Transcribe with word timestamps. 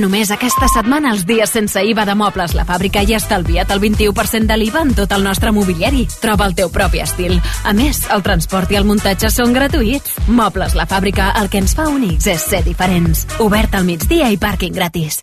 Només 0.00 0.30
aquesta 0.34 0.66
setmana 0.72 1.12
els 1.14 1.24
dies 1.28 1.50
sense 1.50 1.80
IVA 1.90 2.04
de 2.08 2.14
Mobles 2.18 2.54
La 2.56 2.64
Fàbrica 2.68 3.02
i 3.04 3.14
estalvia't 3.14 3.70
el 3.74 3.82
21% 3.82 4.50
de 4.50 4.56
l'IVA 4.58 4.82
en 4.86 4.94
tot 4.98 5.12
el 5.14 5.26
nostre 5.26 5.52
mobiliari. 5.54 6.06
Troba 6.22 6.48
el 6.50 6.56
teu 6.58 6.72
propi 6.72 7.02
estil. 7.04 7.36
A 7.64 7.74
més, 7.76 8.04
el 8.14 8.24
transport 8.26 8.72
i 8.72 8.80
el 8.80 8.88
muntatge 8.88 9.30
són 9.30 9.54
gratuïts. 9.56 10.16
Mobles 10.28 10.74
La 10.78 10.88
Fàbrica, 10.90 11.32
el 11.40 11.50
que 11.52 11.62
ens 11.62 11.76
fa 11.76 11.90
únics 11.90 12.26
és 12.30 12.48
ser 12.54 12.64
diferents. 12.66 13.26
Obert 13.44 13.74
al 13.74 13.86
migdia 13.88 14.32
i 14.32 14.40
pàrquing 14.40 14.74
gratis. 14.74 15.22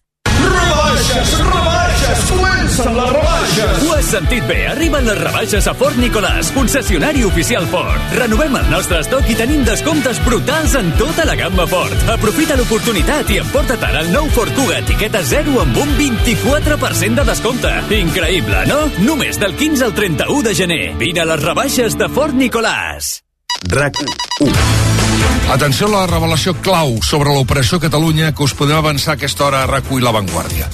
Rebaixes, 0.51 1.31
rebaixes, 1.45 2.23
comencen 2.29 2.95
les 2.97 3.11
rebaixes. 3.15 3.83
Ho 3.85 3.93
has 3.95 4.09
sentit 4.11 4.45
bé, 4.49 4.59
arriben 4.71 5.07
les 5.07 5.19
rebaixes 5.19 5.67
a 5.67 5.73
Fort 5.77 5.97
Nicolàs, 6.01 6.51
concessionari 6.55 7.23
oficial 7.27 7.65
Ford. 7.71 8.13
Renovem 8.17 8.57
el 8.59 8.69
nostre 8.73 8.99
estoc 9.03 9.29
i 9.31 9.37
tenim 9.39 9.63
descomptes 9.67 10.21
brutals 10.25 10.75
en 10.79 10.91
tota 10.99 11.25
la 11.29 11.37
gamma 11.39 11.67
Ford. 11.71 11.95
Aprofita 12.13 12.57
l'oportunitat 12.59 13.31
i 13.31 13.39
emporta't 13.41 13.87
ara 13.89 14.03
el 14.03 14.11
nou 14.13 14.29
Ford 14.35 14.53
Kuga 14.57 14.81
etiqueta 14.83 15.23
0 15.23 15.57
amb 15.63 15.81
un 15.83 15.95
24% 15.99 17.21
de 17.21 17.27
descompte. 17.31 17.73
Increïble, 18.01 18.65
no? 18.71 18.83
Només 19.07 19.39
del 19.41 19.55
15 19.57 19.89
al 19.89 19.97
31 19.97 20.47
de 20.49 20.55
gener. 20.63 20.85
Vine 21.01 21.25
a 21.25 21.29
les 21.33 21.43
rebaixes 21.43 21.97
de 21.99 22.11
Fort 22.11 22.35
Nicolàs. 22.37 23.19
RAC 23.71 24.03
1. 24.41 24.90
Atenció 25.51 25.89
a 25.89 25.91
la 25.91 26.07
revelació 26.07 26.53
clau 26.63 26.97
sobre 27.03 27.33
l'Operació 27.35 27.81
Catalunya 27.83 28.31
que 28.31 28.45
us 28.45 28.55
podem 28.55 28.79
avançar 28.79 29.15
a 29.15 29.19
aquesta 29.19 29.49
hora 29.49 29.65
a 29.65 29.67
RAC1 29.67 29.99
i 29.99 30.05
La 30.05 30.15
Vanguardia. 30.15 30.69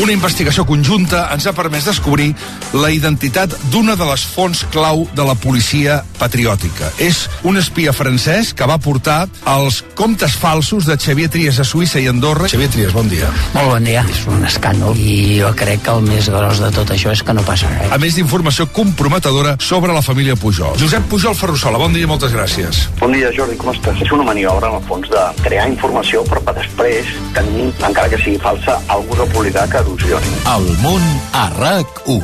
Una 0.00 0.14
investigació 0.14 0.64
conjunta 0.64 1.26
ens 1.34 1.44
ha 1.46 1.52
permès 1.52 1.84
descobrir 1.84 2.30
la 2.72 2.88
identitat 2.90 3.52
d'una 3.70 3.92
de 3.98 4.06
les 4.08 4.22
fonts 4.24 4.62
clau 4.72 5.04
de 5.12 5.24
la 5.26 5.34
policia 5.36 5.98
patriòtica. 6.16 6.88
És 7.02 7.26
un 7.44 7.58
espia 7.60 7.92
francès 7.92 8.54
que 8.56 8.66
va 8.68 8.78
portar 8.80 9.26
els 9.52 9.82
comptes 9.98 10.32
falsos 10.40 10.88
de 10.88 10.96
Xavier 10.96 11.28
Trias 11.34 11.60
a 11.60 11.66
Suïssa 11.68 12.00
i 12.00 12.08
Andorra. 12.08 12.48
Xavier 12.48 12.70
Trias, 12.72 12.94
bon 12.96 13.10
dia. 13.12 13.28
Molt 13.52 13.74
bon 13.74 13.84
dia. 13.84 14.04
És 14.08 14.22
un 14.32 14.46
escàndol 14.48 14.96
i 14.96 15.42
jo 15.42 15.52
crec 15.58 15.84
que 15.84 15.92
el 15.92 16.08
més 16.08 16.30
gros 16.32 16.62
de 16.64 16.72
tot 16.72 16.94
això 16.96 17.12
és 17.12 17.22
que 17.22 17.36
no 17.36 17.44
passa 17.44 17.68
res. 17.74 17.92
A 17.92 18.00
més 18.00 18.16
d'informació 18.16 18.70
comprometedora 18.72 19.58
sobre 19.60 19.92
la 19.92 20.02
família 20.02 20.38
Pujol. 20.40 20.78
Josep 20.80 21.04
Pujol 21.12 21.36
Ferrusola, 21.36 21.80
bon 21.82 21.92
dia 21.92 22.08
i 22.08 22.10
moltes 22.10 22.32
gràcies. 22.32 22.86
Bon 23.02 23.12
dia, 23.12 23.28
Jordi, 23.36 23.60
com 23.60 23.74
estàs? 23.74 24.00
És 24.00 24.16
una 24.16 24.24
maniobra, 24.24 24.72
en 24.72 24.80
el 24.80 24.88
fons, 24.88 25.12
de 25.12 25.28
crear 25.44 25.68
informació 25.68 26.24
per, 26.32 26.40
per 26.46 26.56
després 26.62 27.12
tenir, 27.36 27.68
encara 27.84 28.08
que 28.08 28.22
sigui 28.24 28.40
falsa, 28.40 28.80
algú 28.88 29.20
republicà 29.20 29.68
que 29.68 29.81
erosioni. 29.82 30.32
El 30.54 30.68
món 30.82 31.04
a 31.36 31.46
RAC1. 31.58 32.22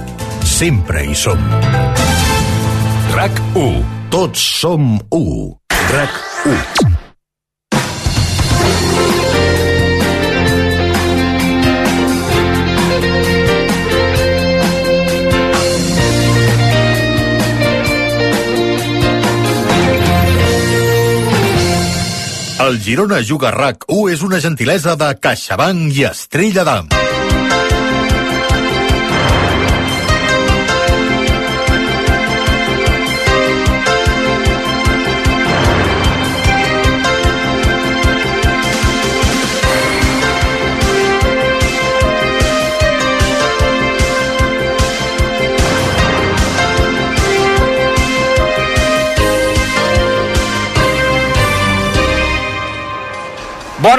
Sempre 0.49 1.05
hi 1.09 1.17
som. 1.19 1.43
RAC1. 3.15 3.83
Tots 4.15 4.49
som 4.63 4.95
u. 5.13 5.25
RAC1. 5.93 6.97
El 22.69 22.81
Girona 22.85 23.23
Juga 23.25 23.49
RAC1 23.55 24.11
és 24.13 24.25
una 24.27 24.43
gentilesa 24.45 24.93
de 24.99 25.13
CaixaBank 25.23 25.95
i 26.03 26.05
Estrella 26.11 26.67
d'Am. 26.69 26.91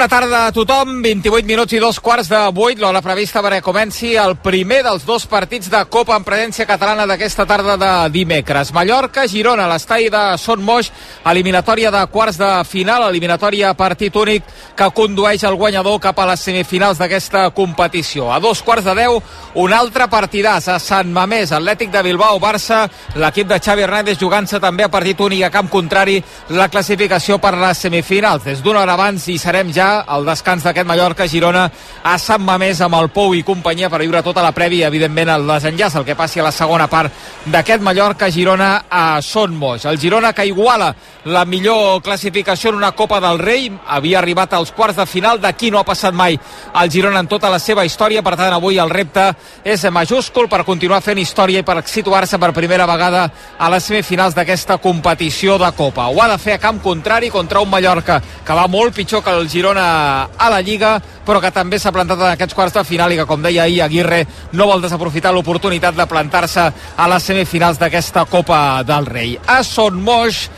Bona 0.00 0.08
tarda 0.08 0.46
a 0.46 0.52
tothom, 0.56 1.02
28 1.04 1.44
minuts 1.44 1.74
i 1.76 1.78
dos 1.78 1.98
quarts 2.00 2.30
de 2.32 2.38
8, 2.48 2.80
l'hora 2.80 3.02
prevista 3.04 3.42
perquè 3.44 3.58
comenci 3.60 4.14
el 4.16 4.38
primer 4.40 4.78
dels 4.86 5.02
dos 5.04 5.26
partits 5.28 5.68
de 5.68 5.82
Copa 5.92 6.14
en 6.16 6.24
presència 6.24 6.64
catalana 6.64 7.04
d'aquesta 7.04 7.44
tarda 7.44 7.74
de 7.76 7.90
dimecres. 8.14 8.70
Mallorca-Girona, 8.72 9.66
l'estall 9.68 10.06
de 10.08 10.22
Son 10.40 10.64
Moix, 10.64 10.88
eliminatòria 11.28 11.90
de 11.92 12.00
quarts 12.08 12.38
de 12.40 12.48
final, 12.64 13.04
eliminatòria 13.10 13.74
partit 13.76 14.16
únic 14.16 14.48
que 14.72 14.88
condueix 14.96 15.44
el 15.44 15.58
guanyador 15.60 16.00
cap 16.00 16.16
a 16.16 16.30
les 16.32 16.46
semifinals 16.48 16.96
d'aquesta 16.96 17.50
competició. 17.50 18.30
A 18.32 18.40
dos 18.40 18.64
quarts 18.64 18.88
de 18.88 18.96
deu, 19.02 19.20
un 19.60 19.76
altre 19.76 20.08
partidàs 20.08 20.70
a 20.72 20.78
Sant 20.80 21.12
Mamés, 21.12 21.52
Atlètic 21.52 21.92
de 21.92 22.06
Bilbao-Barça, 22.08 22.86
l'equip 23.20 23.52
de 23.52 23.60
Xavi 23.60 23.84
Hernández 23.84 24.16
jugant-se 24.16 24.64
també 24.64 24.88
a 24.88 24.94
partit 24.96 25.20
únic 25.20 25.44
a 25.44 25.52
camp 25.52 25.68
contrari 25.68 26.16
la 26.56 26.70
classificació 26.72 27.36
per 27.36 27.52
les 27.60 27.84
semifinals. 27.84 28.48
Des 28.48 28.64
d'una 28.64 28.86
hora 28.86 28.96
abans 28.96 29.28
hi 29.28 29.36
serem 29.36 29.68
ja 29.76 29.89
al 30.06 30.24
descans 30.28 30.64
d'aquest 30.64 30.88
Mallorca-Girona 30.88 31.64
a 32.04 32.16
Sant 32.18 32.42
Mamés 32.44 32.80
amb 32.84 32.96
el 32.98 33.10
Pou 33.14 33.34
i 33.36 33.44
companyia 33.46 33.90
per 33.90 34.00
viure 34.02 34.22
tota 34.24 34.44
la 34.44 34.54
prèvia, 34.56 34.88
evidentment 34.88 35.32
el 35.34 35.46
desenllaç, 35.48 35.98
el 36.00 36.06
que 36.08 36.16
passi 36.18 36.40
a 36.40 36.46
la 36.46 36.54
segona 36.54 36.88
part 36.90 37.12
d'aquest 37.50 37.84
Mallorca-Girona 37.84 38.70
a 38.90 39.04
Son 39.22 39.54
Moix. 39.56 39.84
El 39.84 40.00
Girona 40.00 40.32
que 40.32 40.46
iguala 40.46 40.94
la 41.24 41.44
millor 41.44 42.00
classificació 42.02 42.70
en 42.70 42.80
una 42.80 42.92
Copa 42.92 43.20
del 43.20 43.38
Rei, 43.38 43.70
havia 43.86 44.18
arribat 44.20 44.54
als 44.54 44.72
quarts 44.72 44.96
de 44.96 45.06
final, 45.06 45.40
d'aquí 45.40 45.70
no 45.70 45.80
ha 45.80 45.84
passat 45.84 46.14
mai 46.14 46.38
el 46.80 46.90
Girona 46.90 47.20
en 47.20 47.28
tota 47.28 47.50
la 47.50 47.58
seva 47.58 47.84
història, 47.84 48.22
per 48.22 48.36
tant 48.38 48.54
avui 48.54 48.78
el 48.80 48.90
repte 48.90 49.26
és 49.64 49.84
majúscul 49.90 50.48
per 50.48 50.64
continuar 50.64 51.02
fent 51.04 51.18
història 51.18 51.60
i 51.60 51.66
per 51.66 51.80
situar-se 51.86 52.38
per 52.38 52.52
primera 52.56 52.86
vegada 52.88 53.26
a 53.58 53.70
les 53.72 53.84
semifinals 53.84 54.34
d'aquesta 54.36 54.78
competició 54.78 55.58
de 55.58 55.70
Copa. 55.76 56.08
Ho 56.08 56.22
ha 56.22 56.28
de 56.30 56.38
fer 56.38 56.56
a 56.56 56.62
camp 56.62 56.80
contrari 56.82 57.30
contra 57.30 57.60
un 57.60 57.70
Mallorca 57.70 58.20
que 58.20 58.56
va 58.56 58.68
molt 58.68 58.94
pitjor 58.94 59.24
que 59.24 59.34
el 59.34 59.48
Girona 59.50 59.79
a 59.80 60.50
la 60.52 60.60
Lliga, 60.64 60.94
però 61.26 61.40
que 61.42 61.52
també 61.54 61.78
s'ha 61.78 61.92
plantat 61.94 62.20
en 62.20 62.32
aquests 62.32 62.56
quarts 62.56 62.76
de 62.78 62.84
final 62.86 63.12
i 63.12 63.20
que, 63.20 63.26
com 63.28 63.42
deia 63.42 63.64
ahir 63.64 63.82
Aguirre, 63.84 64.24
no 64.52 64.68
vol 64.70 64.82
desaprofitar 64.82 65.32
l'oportunitat 65.34 65.96
de 65.98 66.08
plantar-se 66.10 66.66
a 66.96 67.08
les 67.12 67.30
semifinals 67.30 67.80
d'aquesta 67.80 68.26
Copa 68.30 68.82
del 68.86 69.06
Rei. 69.06 69.38
A 69.46 69.62
Son 69.64 70.00
Moix, 70.02 70.48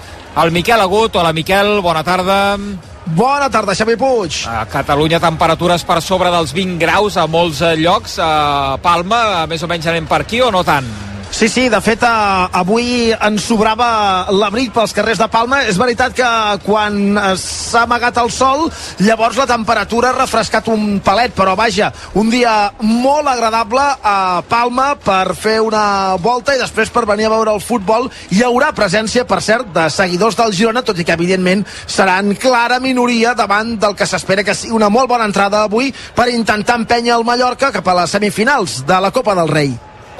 el 0.42 0.50
Miquel 0.50 0.80
Agut. 0.80 1.16
Hola, 1.16 1.32
Miquel, 1.32 1.80
bona 1.84 2.02
tarda. 2.04 2.56
Bona 3.04 3.50
tarda, 3.50 3.74
Xavi 3.74 3.96
Puig. 3.98 4.44
A 4.46 4.64
Catalunya, 4.70 5.18
temperatures 5.20 5.82
per 5.84 6.00
sobre 6.00 6.30
dels 6.30 6.54
20 6.54 6.78
graus 6.80 7.18
a 7.18 7.26
molts 7.26 7.60
eh, 7.60 7.74
llocs. 7.76 8.18
A 8.22 8.78
Palma, 8.82 9.44
més 9.50 9.62
o 9.62 9.70
menys 9.70 9.90
anem 9.90 10.06
per 10.06 10.22
aquí 10.22 10.40
o 10.40 10.52
no 10.54 10.62
tant? 10.64 10.86
Sí, 11.32 11.48
sí, 11.48 11.70
de 11.70 11.80
fet, 11.80 12.02
eh, 12.04 12.08
avui 12.60 13.08
ens 13.10 13.46
sobrava 13.48 14.28
l'abric 14.36 14.74
pels 14.74 14.92
carrers 14.92 15.18
de 15.18 15.26
Palma. 15.32 15.62
És 15.64 15.78
veritat 15.80 16.12
que 16.12 16.28
quan 16.62 17.16
eh, 17.16 17.30
s'ha 17.40 17.86
amagat 17.86 18.18
el 18.20 18.28
sol, 18.30 18.66
llavors 19.00 19.38
la 19.40 19.46
temperatura 19.48 20.10
ha 20.10 20.18
refrescat 20.18 20.68
un 20.68 21.00
palet, 21.00 21.32
però 21.34 21.54
vaja, 21.56 21.88
un 22.20 22.28
dia 22.30 22.74
molt 22.84 23.30
agradable 23.32 23.80
a 23.80 24.42
Palma 24.46 24.90
per 25.00 25.32
fer 25.34 25.56
una 25.64 26.18
volta 26.20 26.52
i 26.54 26.60
després 26.60 26.92
per 26.92 27.06
venir 27.08 27.26
a 27.26 27.32
veure 27.32 27.54
el 27.56 27.64
futbol. 27.64 28.10
Hi 28.30 28.44
haurà 28.44 28.68
presència, 28.76 29.24
per 29.24 29.40
cert, 29.40 29.70
de 29.72 29.86
seguidors 29.90 30.36
del 30.36 30.52
Girona, 30.52 30.84
tot 30.84 31.00
i 31.00 31.06
que, 31.08 31.16
evidentment, 31.16 31.64
seran 31.86 32.36
clara 32.36 32.76
minoria 32.78 33.32
davant 33.32 33.78
del 33.80 33.96
que 33.96 34.06
s'espera 34.06 34.44
que 34.44 34.54
sigui 34.54 34.76
una 34.76 34.92
molt 34.92 35.08
bona 35.08 35.24
entrada 35.24 35.64
avui 35.64 35.94
per 36.14 36.28
intentar 36.28 36.76
empènyer 36.82 37.16
el 37.16 37.24
Mallorca 37.24 37.72
cap 37.72 37.88
a 37.88 37.96
les 38.02 38.14
semifinals 38.18 38.82
de 38.84 39.00
la 39.00 39.10
Copa 39.10 39.34
del 39.34 39.48
Rei. 39.48 39.72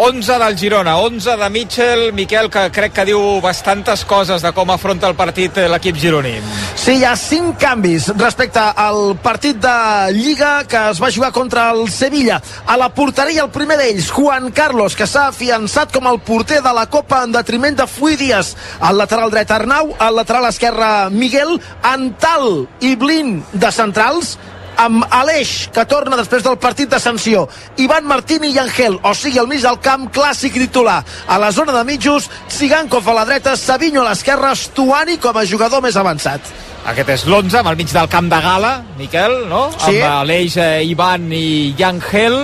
11 0.05 0.37
del 0.37 0.59
Girona, 0.59 0.97
11 0.99 1.37
de 1.37 1.49
Mitchell, 1.49 2.13
Miquel, 2.13 2.49
que 2.51 2.65
crec 2.75 2.91
que 2.97 3.05
diu 3.07 3.21
bastantes 3.39 4.01
coses 4.03 4.43
de 4.43 4.51
com 4.51 4.73
afronta 4.75 5.07
el 5.07 5.15
partit 5.15 5.61
l'equip 5.71 5.95
gironí. 5.95 6.33
Sí, 6.75 6.97
hi 6.99 7.05
ha 7.07 7.13
5 7.15 7.53
canvis 7.63 8.09
respecte 8.17 8.59
al 8.59 9.15
partit 9.23 9.61
de 9.63 9.75
Lliga 10.17 10.65
que 10.67 10.81
es 10.91 10.99
va 10.99 11.13
jugar 11.15 11.31
contra 11.31 11.69
el 11.71 11.87
Sevilla. 11.87 12.41
A 12.67 12.75
la 12.81 12.89
porteria, 12.91 13.45
el 13.47 13.53
primer 13.55 13.77
d'ells, 13.79 14.11
Juan 14.11 14.51
Carlos, 14.51 14.97
que 14.99 15.07
s'ha 15.07 15.29
afiançat 15.31 15.95
com 15.95 16.11
el 16.11 16.19
porter 16.19 16.59
de 16.65 16.73
la 16.75 16.89
Copa 16.91 17.23
en 17.23 17.37
detriment 17.39 17.79
de 17.79 17.87
Fui 17.87 18.19
Díaz. 18.19 18.57
Al 18.81 18.99
lateral 18.99 19.31
dret 19.31 19.55
Arnau, 19.55 19.95
al 20.03 20.19
lateral 20.19 20.49
esquerre 20.51 21.13
Miguel, 21.15 21.61
Antal 21.87 22.67
i 22.83 22.97
Blin 22.99 23.39
de 23.53 23.71
centrals, 23.71 24.35
amb 24.83 25.05
Aleix, 25.15 25.69
que 25.73 25.85
torna 25.87 26.19
després 26.19 26.43
del 26.45 26.59
partit 26.61 26.91
de 26.91 26.99
sanció, 27.03 27.45
Ivan 27.83 28.07
Martín 28.09 28.45
i 28.49 28.53
Angel, 28.59 28.99
o 29.03 29.15
sigui, 29.15 29.39
al 29.39 29.49
mig 29.51 29.63
del 29.63 29.79
camp, 29.85 30.09
clàssic 30.15 30.59
titular. 30.59 31.01
A 31.29 31.39
la 31.39 31.53
zona 31.55 31.75
de 31.77 31.85
mitjos, 31.87 32.29
Sigankov 32.51 33.09
a 33.09 33.17
la 33.21 33.27
dreta, 33.29 33.55
Savinho 33.57 34.03
a 34.03 34.09
l'esquerra, 34.11 34.55
Stuani 34.59 35.19
com 35.23 35.39
a 35.39 35.47
jugador 35.47 35.85
més 35.85 35.97
avançat. 35.97 36.51
Aquest 36.91 37.15
és 37.15 37.27
l'11, 37.29 37.61
amb 37.61 37.71
el 37.71 37.79
mig 37.79 37.93
del 37.95 38.11
camp 38.11 38.29
de 38.33 38.41
gala, 38.43 38.73
Miquel, 38.99 39.37
no? 39.51 39.69
Sí. 39.77 40.01
Amb 40.01 40.25
Aleix, 40.25 40.59
eh, 40.59 40.83
Ivan 40.91 41.31
i 41.33 41.75
Angel, 41.87 42.39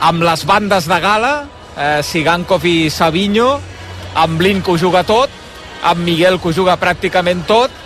amb 0.00 0.24
les 0.24 0.44
bandes 0.48 0.88
de 0.88 1.00
gala, 1.00 1.34
eh, 1.76 2.00
Sigankov 2.02 2.64
i 2.64 2.90
Savinho, 2.90 3.58
amb 4.14 4.38
Blin 4.38 4.62
que 4.62 4.72
ho 4.72 4.78
juga 4.78 5.04
tot, 5.04 5.30
amb 5.84 6.00
Miguel 6.00 6.40
que 6.40 6.48
ho 6.48 6.56
juga 6.56 6.78
pràcticament 6.80 7.44
tot, 7.46 7.83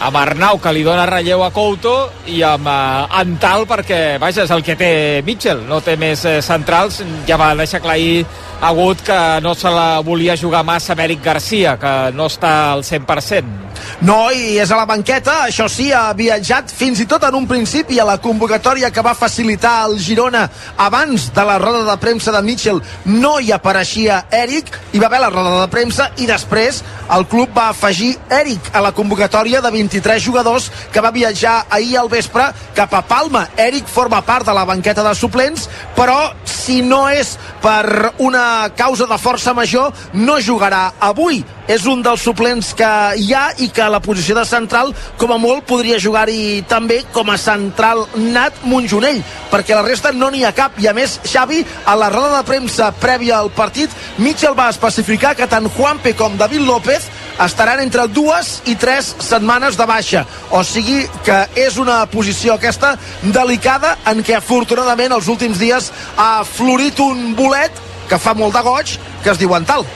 amb 0.00 0.16
Arnau, 0.16 0.58
que 0.60 0.72
li 0.72 0.82
dona 0.84 1.04
relleu 1.08 1.42
a 1.44 1.50
Couto, 1.52 1.94
i 2.32 2.40
amb 2.46 2.68
uh, 2.68 3.06
Antal, 3.20 3.66
perquè, 3.68 4.18
vaja, 4.20 4.46
és 4.46 4.54
el 4.54 4.64
que 4.64 4.76
té 4.80 4.92
Mitchell, 5.26 5.66
no 5.68 5.82
té 5.84 5.96
més 6.00 6.24
eh, 6.24 6.38
centrals, 6.44 7.02
ja 7.28 7.36
va 7.40 7.52
deixar 7.58 7.82
clar 7.84 7.98
ahir 7.98 8.24
Agut 8.60 9.00
que 9.00 9.40
no 9.40 9.54
se 9.54 9.70
la 9.72 10.00
volia 10.04 10.36
jugar 10.36 10.62
massa 10.62 10.92
Eric 10.92 11.22
Garcia, 11.24 11.78
que 11.80 12.12
no 12.12 12.26
està 12.28 12.72
al 12.74 12.82
100%. 12.84 13.70
No, 14.04 14.28
i 14.36 14.58
és 14.60 14.68
a 14.68 14.76
la 14.76 14.84
banqueta, 14.84 15.46
això 15.46 15.64
sí, 15.72 15.86
ha 15.96 16.12
viatjat 16.12 16.68
fins 16.68 17.00
i 17.00 17.06
tot 17.08 17.24
en 17.24 17.38
un 17.38 17.46
principi 17.48 17.96
a 17.98 18.04
la 18.04 18.18
convocatòria 18.20 18.90
que 18.92 19.00
va 19.00 19.14
facilitar 19.16 19.86
el 19.86 19.96
Girona 19.98 20.42
abans 20.76 21.30
de 21.32 21.44
la 21.48 21.56
roda 21.58 21.86
de 21.88 21.96
premsa 22.02 22.34
de 22.36 22.42
Mitchell. 22.44 22.82
No 23.06 23.38
hi 23.40 23.48
apareixia 23.56 24.26
Eric, 24.30 24.76
hi 24.92 25.00
va 25.00 25.08
haver 25.08 25.22
la 25.24 25.32
roda 25.32 25.62
de 25.62 25.72
premsa 25.72 26.10
i 26.20 26.28
després 26.28 26.82
el 27.16 27.24
club 27.32 27.56
va 27.56 27.70
afegir 27.70 28.12
Eric 28.28 28.68
a 28.76 28.84
la 28.84 28.92
convocatòria 28.92 29.64
de 29.64 29.72
23 29.90 30.22
jugadors 30.22 30.70
que 30.92 31.02
va 31.02 31.10
viatjar 31.10 31.66
ahir 31.70 31.98
al 31.98 32.08
vespre 32.08 32.46
cap 32.74 32.94
a 32.94 33.02
Palma. 33.02 33.48
Eric 33.56 33.88
forma 33.90 34.22
part 34.22 34.46
de 34.46 34.54
la 34.54 34.64
banqueta 34.64 35.02
de 35.02 35.14
suplents, 35.18 35.66
però 35.96 36.32
si 36.46 36.80
no 36.82 37.08
és 37.10 37.36
per 37.60 38.14
una 38.18 38.70
causa 38.76 39.08
de 39.10 39.18
força 39.18 39.54
major, 39.54 39.90
no 40.14 40.38
jugarà 40.40 40.92
avui. 41.00 41.42
És 41.70 41.84
un 41.86 42.00
dels 42.02 42.22
suplents 42.22 42.72
que 42.74 42.88
hi 43.20 43.28
ha 43.34 43.50
i 43.62 43.68
que 43.70 43.82
a 43.82 43.90
la 43.92 44.00
posició 44.02 44.34
de 44.34 44.44
central, 44.48 44.90
com 45.18 45.30
a 45.30 45.38
molt, 45.38 45.66
podria 45.68 46.00
jugar-hi 46.02 46.64
també 46.70 47.02
com 47.14 47.30
a 47.30 47.38
central 47.38 48.06
nat 48.16 48.64
Montjonell, 48.66 49.20
perquè 49.52 49.76
la 49.76 49.84
resta 49.86 50.10
no 50.10 50.30
n'hi 50.30 50.42
ha 50.46 50.54
cap. 50.56 50.78
I 50.82 50.90
a 50.90 50.94
més, 50.96 51.20
Xavi, 51.26 51.62
a 51.86 51.94
la 51.98 52.10
roda 52.10 52.40
de 52.40 52.46
premsa 52.48 52.90
prèvia 52.98 53.38
al 53.38 53.52
partit, 53.54 53.90
Mitchell 54.18 54.58
va 54.58 54.70
especificar 54.70 55.36
que 55.38 55.46
tant 55.50 55.70
Juanpe 55.76 56.16
com 56.18 56.38
David 56.38 56.66
López 56.66 57.06
estaran 57.44 57.80
entre 57.80 58.06
dues 58.08 58.60
i 58.66 58.76
tres 58.76 59.14
setmanes 59.18 59.78
de 59.78 59.86
baixa. 59.86 60.24
O 60.50 60.64
sigui 60.64 61.04
que 61.26 61.38
és 61.54 61.78
una 61.80 62.02
posició 62.10 62.56
aquesta 62.56 62.96
delicada 63.22 63.96
en 64.10 64.24
què 64.26 64.36
afortunadament 64.38 65.14
els 65.16 65.28
últims 65.28 65.58
dies 65.60 65.92
ha 66.16 66.44
florit 66.44 67.00
un 67.00 67.34
bolet 67.38 67.88
que 68.10 68.18
fa 68.18 68.34
molt 68.34 68.56
de 68.56 68.62
goig 68.66 68.96
que 69.22 69.30
es 69.30 69.38
diu 69.38 69.54
Antal. 69.54 69.86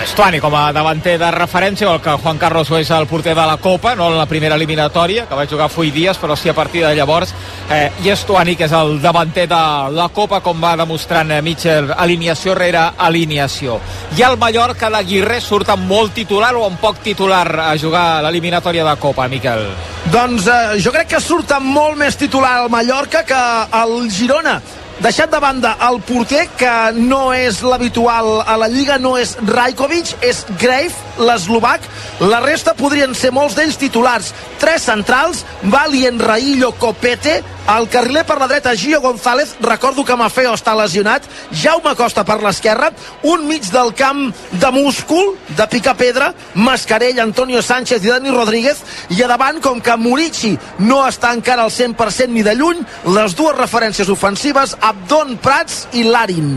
Estuani 0.00 0.40
com 0.40 0.54
a 0.56 0.70
davanter 0.72 1.18
de 1.20 1.28
referència, 1.34 1.90
el 1.90 2.00
que 2.00 2.14
Juan 2.22 2.38
Carlos 2.40 2.70
és 2.78 2.90
el 2.94 3.06
porter 3.06 3.34
de 3.36 3.44
la 3.46 3.58
Copa, 3.60 3.92
no 3.94 4.08
en 4.08 4.16
la 4.16 4.26
primera 4.26 4.56
eliminatòria, 4.56 5.26
que 5.28 5.36
va 5.36 5.46
jugar 5.46 5.68
Fui 5.68 5.90
Díaz, 5.92 6.18
però 6.18 6.36
sí 6.36 6.48
a 6.48 6.54
partir 6.56 6.84
de 6.86 6.94
llavors. 6.96 7.34
Eh, 7.72 7.90
I 8.04 8.10
Estuani, 8.12 8.52
que 8.52 8.66
és 8.68 8.72
el 8.76 8.98
davanter 9.00 9.46
de 9.48 9.60
la 9.96 10.08
Copa, 10.12 10.42
com 10.44 10.58
va 10.60 10.74
demostrant 10.76 11.30
eh, 11.32 11.40
Mitchell, 11.40 11.88
alineació 11.96 12.52
rere 12.58 12.82
alineació. 13.06 13.78
I 14.18 14.26
el 14.26 14.36
Mallorca 14.40 14.90
d'Aguirre 14.92 15.38
surt 15.40 15.72
amb 15.72 15.88
molt 15.88 16.12
titular 16.18 16.52
o 16.58 16.66
amb 16.66 16.76
poc 16.82 17.00
titular 17.00 17.46
a 17.64 17.70
jugar 17.80 18.20
l'eliminatòria 18.26 18.84
de 18.90 18.94
Copa, 19.00 19.24
Miquel? 19.32 19.64
Doncs 20.12 20.50
eh, 20.52 20.60
jo 20.84 20.92
crec 20.92 21.14
que 21.14 21.24
surt 21.24 21.56
amb 21.56 21.72
molt 21.72 21.96
més 21.96 22.20
titular 22.20 22.58
el 22.60 22.70
Mallorca 22.74 23.24
que 23.24 23.42
el 23.80 23.96
Girona 24.12 24.60
deixat 25.02 25.32
de 25.32 25.38
banda 25.40 25.72
el 25.88 25.96
porter 26.06 26.44
que 26.58 26.72
no 26.94 27.32
és 27.34 27.62
l'habitual 27.64 28.42
a 28.46 28.54
la 28.60 28.68
Lliga 28.70 28.98
no 29.02 29.16
és 29.18 29.32
Rajkovic, 29.48 30.12
és 30.22 30.44
Grave 30.60 31.11
l'eslovac, 31.18 31.84
la 32.20 32.40
resta 32.40 32.74
podrien 32.78 33.14
ser 33.14 33.32
molts 33.34 33.56
d'ells 33.58 33.78
titulars, 33.80 34.32
tres 34.60 34.86
centrals 34.88 35.44
Valien, 35.62 36.18
Raillo, 36.18 36.72
Copete. 36.78 37.42
El 37.72 37.86
carriler 37.88 38.24
per 38.26 38.38
la 38.40 38.48
dreta 38.50 38.74
Gio 38.74 39.00
González 39.00 39.54
recordo 39.60 40.04
que 40.04 40.16
Mafeo 40.18 40.52
està 40.56 40.74
lesionat. 40.74 41.22
Jaume 41.54 41.94
Costa 41.94 42.24
per 42.26 42.40
l'esquerra. 42.42 42.90
Un 43.22 43.46
mig 43.46 43.68
del 43.70 43.94
camp 43.94 44.32
de 44.50 44.72
múscul 44.74 45.36
de 45.56 45.66
picar 45.70 45.94
pedra, 45.96 46.32
Mascarell, 46.54 47.20
Antonio 47.22 47.62
Sánchez 47.62 48.02
i 48.02 48.10
Dani 48.10 48.34
Rodríguez. 48.34 48.82
I 49.14 49.22
a 49.22 49.30
davant 49.30 49.62
com 49.62 49.80
que 49.80 49.96
Murici 49.96 50.56
no 50.82 51.04
està 51.06 51.32
encara 51.36 51.62
al 51.62 51.70
100% 51.70 52.34
ni 52.34 52.42
de 52.42 52.56
lluny 52.58 52.82
les 53.14 53.36
dues 53.38 53.56
referències 53.58 54.10
ofensives 54.10 54.76
Abdon 54.80 55.36
Prats 55.42 55.86
i 55.92 56.08
Larin 56.08 56.56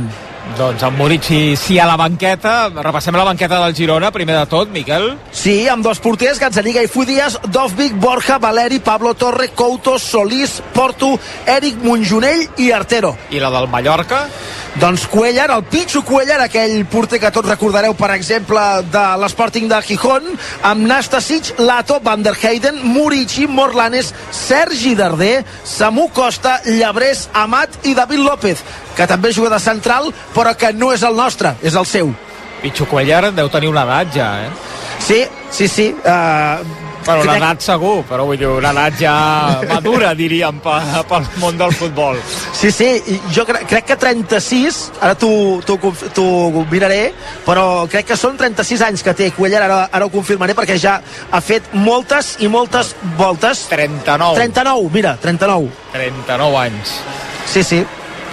doncs 0.57 0.83
amb 0.85 0.97
Murici 0.97 1.55
sí 1.59 1.79
a 1.79 1.87
la 1.89 1.97
banqueta. 1.99 2.69
Repassem 2.69 3.15
la 3.17 3.25
banqueta 3.27 3.59
del 3.63 3.75
Girona, 3.75 4.11
primer 4.11 4.37
de 4.37 4.45
tot, 4.51 4.69
Miquel. 4.71 5.15
Sí, 5.35 5.67
amb 5.67 5.83
dos 5.83 5.99
porters, 6.03 6.39
Gazzaniga 6.39 6.83
i 6.85 6.91
Fudias, 6.91 7.39
Dovvic, 7.49 7.97
Borja, 7.99 8.37
Valeri, 8.39 8.79
Pablo 8.79 9.15
Torre, 9.15 9.49
Couto, 9.55 9.97
Solís, 9.99 10.61
Porto, 10.73 11.15
Eric 11.45 11.81
Monjonell 11.83 12.45
i 12.57 12.71
Artero. 12.71 13.15
I 13.31 13.41
la 13.43 13.51
del 13.51 13.67
Mallorca? 13.67 14.25
Doncs 14.75 15.05
Cuellar, 15.07 15.49
el 15.55 15.63
Pichu 15.71 16.01
Cuellar, 16.03 16.41
aquell 16.43 16.81
porter 16.91 17.21
que 17.23 17.31
tots 17.31 17.47
recordareu, 17.47 17.93
per 17.95 18.09
exemple, 18.11 18.59
de 18.91 19.03
l'Sporting 19.21 19.69
de 19.71 19.79
Gijón, 19.87 20.27
amb 20.67 20.83
Nastasic, 20.89 21.53
Lato, 21.63 22.01
Van 22.03 22.23
der 22.23 22.35
Heyden, 22.35 22.81
Murici, 22.83 23.47
Morlanes, 23.47 24.11
Sergi 24.35 24.91
Darder, 24.99 25.45
Samu 25.63 26.09
Costa, 26.11 26.59
Llabrés, 26.65 27.29
Amat 27.33 27.87
i 27.87 27.95
David 27.95 28.25
López, 28.27 28.65
que 28.97 29.07
també 29.07 29.31
juga 29.31 29.53
de 29.55 29.61
central, 29.63 30.11
però 30.35 30.55
que 30.59 30.73
no 30.75 30.91
és 30.93 31.03
el 31.07 31.15
nostre, 31.15 31.55
és 31.63 31.75
el 31.75 31.87
seu. 31.89 32.13
Pichu 32.61 32.87
Cuellar 32.89 33.29
deu 33.35 33.49
tenir 33.53 33.69
una 33.71 33.85
edat 33.87 34.15
ja, 34.15 34.31
eh? 34.47 34.49
Sí, 35.05 35.23
sí, 35.51 35.67
sí. 35.67 35.93
Uh, 36.03 36.85
Bueno, 37.05 37.21
crec... 37.21 37.35
l'edat 37.37 37.61
segur, 37.61 37.99
però 38.09 38.25
vull 38.25 38.37
dir, 38.39 38.47
una 38.49 38.71
edat 38.73 38.95
ja 38.97 39.15
madura, 39.69 40.13
diríem, 40.17 40.57
pel 40.63 41.27
món 41.41 41.57
del 41.59 41.73
futbol. 41.77 42.17
Sí, 42.57 42.71
sí, 42.73 43.19
jo 43.35 43.45
cre 43.45 43.61
crec 43.69 43.91
que 43.91 43.97
36, 44.01 44.79
ara 45.05 45.13
t'ho 45.13 46.65
miraré, 46.71 47.13
però 47.45 47.85
crec 47.91 48.09
que 48.09 48.17
són 48.17 48.39
36 48.41 48.81
anys 48.87 49.05
que 49.05 49.13
té 49.17 49.29
Cuellar, 49.35 49.61
ara, 49.67 49.79
ara 49.91 50.07
ho 50.07 50.13
confirmaré 50.13 50.57
perquè 50.57 50.79
ja 50.81 50.97
ha 51.29 51.41
fet 51.45 51.69
moltes 51.77 52.35
i 52.41 52.49
moltes 52.49 52.95
voltes. 53.19 53.67
39. 53.69 54.41
39, 54.41 54.89
mira, 54.93 55.13
39. 55.21 55.69
39 55.93 56.59
anys. 56.65 56.97
Sí, 57.45 57.61
sí. 57.61 57.83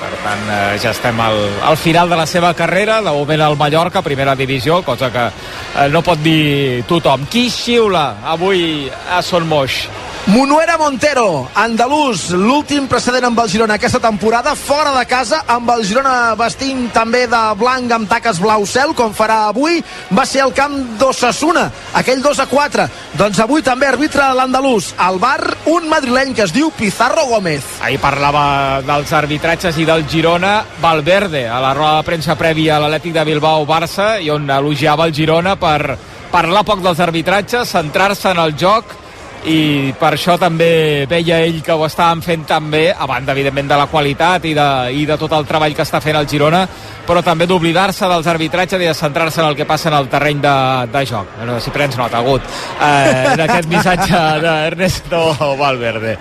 Per 0.03 0.11
tant, 0.25 0.41
eh, 0.51 0.79
ja 0.83 0.91
estem 0.91 1.21
al, 1.23 1.39
al 1.63 1.77
final 1.79 2.11
de 2.11 2.17
la 2.19 2.27
seva 2.27 2.51
carrera, 2.59 2.99
de 3.05 3.13
moment 3.15 3.45
al 3.47 3.59
Mallorca, 3.61 4.03
primera 4.03 4.35
divisió, 4.35 4.81
cosa 4.83 5.13
que 5.15 5.27
eh, 5.29 5.89
no 5.95 6.03
pot 6.03 6.19
dir 6.25 6.83
tothom. 6.91 7.29
Qui 7.31 7.47
xiula 7.55 8.07
avui 8.35 8.91
a 8.91 9.23
Son 9.23 9.47
Moix? 9.47 9.85
Monuera 10.27 10.77
Montero, 10.79 11.49
andalús, 11.59 12.29
l'últim 12.31 12.85
precedent 12.87 13.25
amb 13.27 13.41
el 13.43 13.49
Girona 13.51 13.75
aquesta 13.75 13.99
temporada, 13.99 14.53
fora 14.55 14.93
de 14.95 15.03
casa, 15.11 15.41
amb 15.51 15.73
el 15.75 15.83
Girona 15.83 16.37
vestint 16.39 16.85
també 16.95 17.25
de 17.27 17.41
blanc 17.59 17.91
amb 17.91 18.07
taques 18.07 18.39
blau 18.39 18.63
cel, 18.63 18.95
com 18.95 19.11
farà 19.19 19.49
avui, 19.49 19.81
va 20.15 20.23
ser 20.23 20.45
el 20.45 20.55
camp 20.55 20.77
d'Ossassuna, 21.01 21.65
aquell 21.99 22.23
2 22.23 22.39
a 22.39 22.47
4. 22.47 22.87
Doncs 23.19 23.43
avui 23.43 23.67
també 23.67 23.91
arbitra 23.91 24.31
l'andalús, 24.39 24.93
al 24.95 25.19
bar, 25.19 25.57
un 25.75 25.91
madrileny 25.91 26.37
que 26.39 26.47
es 26.47 26.55
diu 26.55 26.71
Pizarro 26.71 27.27
Gómez. 27.27 27.83
Ahir 27.83 27.99
parlava 27.99 28.79
dels 28.87 29.11
arbitratges 29.19 29.83
i 29.83 29.91
del 29.91 30.07
Girona, 30.07 30.61
Valverde, 30.81 31.49
a 31.51 31.59
la 31.59 31.75
roda 31.75 31.99
de 31.99 32.07
premsa 32.13 32.39
prèvia 32.39 32.79
a 32.79 32.87
l'Atlètic 32.87 33.19
de 33.19 33.27
Bilbao-Barça, 33.33 34.13
i 34.23 34.31
on 34.31 34.47
elogiava 34.47 35.11
el 35.11 35.19
Girona 35.19 35.59
per 35.59 35.99
parlar 36.31 36.63
poc 36.63 36.81
dels 36.81 37.03
arbitratges, 37.03 37.75
centrar-se 37.75 38.31
en 38.31 38.47
el 38.47 38.55
joc, 38.55 39.02
i 39.49 39.93
per 39.99 40.13
això 40.15 40.37
també 40.39 41.05
veia 41.11 41.41
ell 41.43 41.63
que 41.67 41.75
ho 41.75 41.83
estaven 41.87 42.23
fent 42.23 42.45
tan 42.47 42.71
bé, 42.71 42.85
a 42.93 43.07
banda 43.11 43.35
evidentment 43.35 43.73
de 43.73 43.79
la 43.79 43.89
qualitat 43.91 44.45
i 44.47 44.55
de, 44.55 44.69
i 44.95 45.07
de 45.07 45.17
tot 45.19 45.33
el 45.35 45.47
treball 45.49 45.75
que 45.75 45.83
està 45.83 46.01
fent 46.03 46.19
el 46.19 46.29
Girona, 46.31 46.63
però 47.07 47.23
també 47.27 47.49
d'oblidar-se 47.51 48.07
dels 48.07 48.29
arbitratges 48.31 48.81
i 48.81 48.87
de 48.87 48.95
centrar-se 48.95 49.41
en 49.43 49.49
el 49.49 49.57
que 49.59 49.67
passa 49.67 49.91
en 49.91 49.97
el 49.99 50.07
terreny 50.13 50.39
de, 50.45 50.55
de 50.93 51.05
joc. 51.09 51.33
No 51.43 51.57
sé 51.57 51.67
si 51.67 51.75
prens 51.75 51.99
nota, 51.99 52.21
Agut, 52.23 52.45
eh, 52.79 53.33
en 53.33 53.43
aquest 53.43 53.69
missatge 53.71 54.21
d'Ernesto 54.45 55.23
Valverde. 55.59 56.17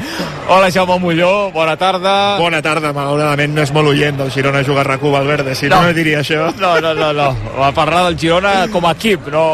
Hola, 0.49 0.71
Jaume 0.73 0.97
Molló, 0.99 1.51
bona 1.53 1.77
tarda. 1.77 2.15
Bona 2.41 2.61
tarda, 2.65 2.89
malauradament 2.95 3.53
no 3.53 3.61
és 3.61 3.73
molt 3.75 3.93
oient 3.93 4.17
del 4.17 4.33
Girona 4.33 4.63
jugar 4.65 4.87
a 4.87 4.95
RAC1 4.95 5.13
Valverde, 5.13 5.55
si 5.55 5.69
no, 5.69 5.77
no, 5.77 5.91
no 5.91 5.97
diria 5.97 6.23
això. 6.25 6.49
No, 6.59 6.73
no, 6.81 6.95
no, 6.97 7.11
no. 7.13 7.29
Va 7.59 7.69
parlar 7.77 8.07
del 8.09 8.17
Girona 8.17 8.55
com 8.73 8.89
a 8.89 8.95
equip, 8.97 9.29
no 9.31 9.45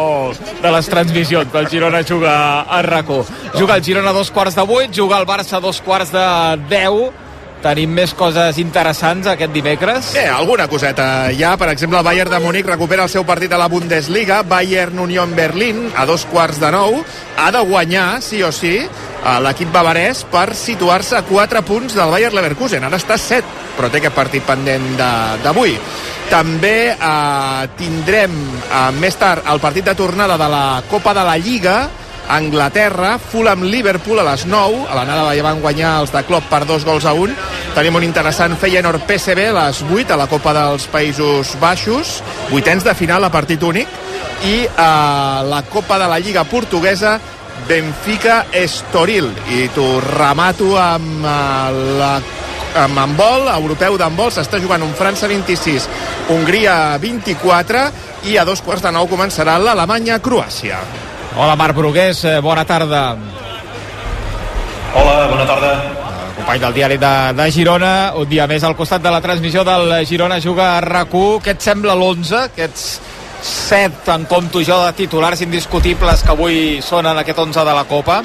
de 0.63 0.71
les 0.71 0.89
transmissions 0.89 1.51
del 1.51 1.67
Girona 1.67 2.01
juga 2.07 2.37
a 2.63 2.81
RAC1. 2.85 3.56
Juga 3.57 3.75
el 3.75 3.83
Girona 3.83 4.11
a 4.11 4.17
dos 4.17 4.31
quarts 4.31 4.55
de 4.55 4.65
vuit, 4.67 4.91
juga 4.93 5.17
el 5.19 5.25
Barça 5.25 5.57
a 5.57 5.63
dos 5.63 5.81
quarts 5.81 6.11
de 6.13 6.27
deu, 6.69 7.07
Tenim 7.57 7.89
més 7.89 8.11
coses 8.13 8.59
interessants 8.61 9.25
aquest 9.31 9.49
dimecres? 9.53 10.11
Sí, 10.13 10.21
alguna 10.29 10.67
coseta. 10.69 11.31
Ja, 11.33 11.55
per 11.57 11.71
exemple, 11.71 11.97
el 11.97 12.05
Bayern 12.05 12.35
de 12.35 12.39
Múnich 12.43 12.67
recupera 12.69 13.07
el 13.07 13.09
seu 13.09 13.25
partit 13.25 13.53
a 13.53 13.57
la 13.57 13.69
Bundesliga. 13.71 14.43
Bayern 14.45 14.99
Union 15.01 15.33
Berlin, 15.35 15.87
a 15.97 16.05
dos 16.05 16.27
quarts 16.29 16.61
de 16.61 16.69
nou. 16.71 17.01
Ha 17.37 17.49
de 17.51 17.63
guanyar, 17.65 18.21
sí 18.21 18.43
o 18.45 18.51
sí, 18.53 18.75
l'equip 19.41 19.73
bavarès 19.73 20.21
per 20.29 20.51
situar-se 20.55 21.17
a 21.17 21.25
4 21.25 21.63
punts 21.65 21.97
del 21.97 22.13
Bayern 22.13 22.37
Leverkusen. 22.37 22.85
Ara 22.85 23.01
està 23.01 23.17
a 23.17 23.25
7, 23.25 23.73
però 23.79 23.89
té 23.89 24.03
aquest 24.03 24.15
partit 24.15 24.45
pendent 24.45 24.93
d'avui. 25.41 25.73
També 26.29 26.91
eh, 26.91 27.67
tindrem 27.79 28.33
eh, 28.37 28.89
més 28.99 29.15
tard 29.17 29.47
el 29.49 29.63
partit 29.63 29.85
de 29.87 29.95
tornada 29.95 30.37
de 30.37 30.49
la 30.51 30.65
Copa 30.91 31.13
de 31.15 31.23
la 31.25 31.37
Lliga, 31.39 31.87
Anglaterra, 32.29 33.17
Fulham-Liverpool 33.19 34.19
a 34.19 34.25
les 34.27 34.45
9, 34.45 34.83
a 34.89 34.97
l'anada 34.97 35.35
ja 35.35 35.45
van 35.45 35.61
guanyar 35.63 35.93
els 36.01 36.11
de 36.13 36.23
Klopp 36.27 36.49
per 36.51 36.65
dos 36.67 36.85
gols 36.87 37.07
a 37.07 37.13
un. 37.15 37.33
Tenim 37.75 37.95
un 37.99 38.05
interessant 38.07 38.57
Feyenoord-PSV 38.59 39.47
a 39.51 39.55
les 39.61 39.81
8 39.85 40.13
a 40.13 40.19
la 40.19 40.27
Copa 40.31 40.53
dels 40.57 40.87
Països 40.91 41.55
Baixos, 41.61 42.19
vuitens 42.51 42.83
de 42.83 42.95
final 42.97 43.23
a 43.23 43.31
partit 43.33 43.63
únic, 43.63 43.87
i 44.45 44.67
a 44.77 45.43
la 45.47 45.63
Copa 45.71 45.97
de 45.99 46.09
la 46.11 46.19
Lliga 46.19 46.43
Portuguesa, 46.43 47.17
Benfica 47.67 48.45
Estoril. 48.53 49.31
I 49.55 49.67
t'ho 49.73 49.97
remato 50.03 50.75
amb 50.77 51.25
eh, 51.25 51.85
la 51.97 52.11
amb 52.77 52.99
handbol, 53.01 53.47
europeu 53.49 53.97
d'handbol, 53.97 54.29
s'està 54.29 54.59
jugant 54.61 54.83
un 54.85 54.93
França 54.93 55.25
26, 55.31 55.87
Hongria 56.35 56.97
24 57.01 57.87
i 58.29 58.37
a 58.37 58.45
dos 58.45 58.61
quarts 58.61 58.85
de 58.85 58.93
nou 58.93 59.09
començarà 59.09 59.57
l'Alemanya-Croàcia. 59.57 61.16
Hola, 61.39 61.55
Marc 61.55 61.75
Brugués, 61.75 62.23
eh, 62.25 62.39
bona 62.39 62.65
tarda. 62.65 63.15
Hola, 64.95 65.27
bona 65.27 65.45
tarda. 65.45 65.69
Company 66.35 66.59
del 66.59 66.73
diari 66.73 66.97
de, 66.97 67.11
de 67.37 67.45
Girona, 67.51 67.91
un 68.17 68.25
dia 68.25 68.47
més 68.49 68.63
al 68.65 68.73
costat 68.75 69.03
de 69.03 69.11
la 69.13 69.19
transmissió 69.21 69.61
del 69.67 69.93
Girona 70.09 70.39
Juga 70.41 70.71
a 70.77 70.81
rac 70.81 71.13
Què 71.13 71.53
et 71.53 71.61
sembla 71.61 71.93
l'11? 71.93 72.41
Aquests 72.49 72.87
set, 73.45 74.09
en 74.09 74.25
compto 74.25 74.63
jo, 74.65 74.79
de 74.87 74.97
titulars 74.97 75.45
indiscutibles 75.45 76.25
que 76.25 76.33
avui 76.33 76.81
són 76.81 77.05
en 77.05 77.21
aquest 77.21 77.37
11 77.45 77.67
de 77.69 77.77
la 77.77 77.85
Copa? 77.85 78.17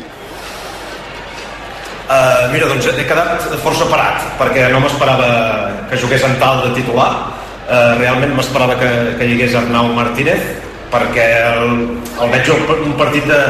Uh, 2.09 2.49
mira, 2.53 2.65
doncs 2.73 2.89
he 2.89 3.05
quedat 3.05 3.45
força 3.61 3.93
parat 3.93 4.25
perquè 4.41 4.73
no 4.73 4.81
m'esperava 4.81 5.29
que 5.91 6.01
jugués 6.01 6.25
en 6.25 6.41
tal 6.41 6.65
de 6.65 6.75
titular 6.81 7.13
uh, 7.13 7.93
realment 8.01 8.33
m'esperava 8.37 8.81
que, 8.81 8.91
que 9.21 9.29
hi 9.29 9.37
hagués 9.37 9.61
Arnau 9.61 9.93
Martínez 9.97 10.72
perquè 10.93 11.29
el, 11.49 11.79
el 12.21 12.35
veig 12.35 12.51
un 12.53 12.95
partit 13.01 13.25
de, 13.29 13.41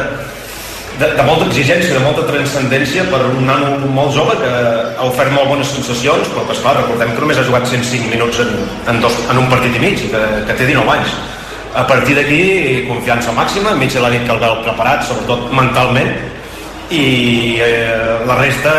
de, 1.00 1.08
de 1.16 1.24
molta 1.26 1.48
exigència, 1.48 1.96
de 1.96 2.02
molta 2.04 2.24
transcendència 2.28 3.04
per 3.10 3.22
un 3.26 3.44
nano 3.48 3.90
molt 3.96 4.14
jove 4.16 4.36
que 4.40 4.52
ha 4.52 5.06
ofert 5.08 5.32
molt 5.34 5.50
bones 5.50 5.72
sensacions, 5.74 6.28
però 6.32 6.46
que 6.46 6.56
esclar, 6.56 6.76
recordem 6.80 7.14
que 7.14 7.24
només 7.24 7.40
ha 7.40 7.46
jugat 7.48 7.68
105 7.70 8.10
minuts 8.12 8.42
en, 8.44 8.52
en, 8.92 9.00
dos, 9.04 9.16
en 9.30 9.42
un 9.42 9.48
partit 9.52 9.78
i 9.78 9.82
mig, 9.82 10.04
que, 10.12 10.22
que 10.48 10.58
té 10.58 10.68
19 10.68 10.96
anys. 10.96 11.16
A 11.72 11.86
partir 11.88 12.14
d'aquí, 12.18 12.42
confiança 12.84 13.32
màxima, 13.32 13.72
Mitchell 13.80 14.04
ha 14.04 14.12
dit 14.12 14.26
que 14.28 14.34
el 14.34 14.42
veu 14.42 14.58
preparat, 14.66 15.06
sobretot 15.08 15.48
mentalment, 15.56 16.12
i 16.92 17.04
eh, 17.64 18.18
la 18.28 18.36
resta 18.36 18.72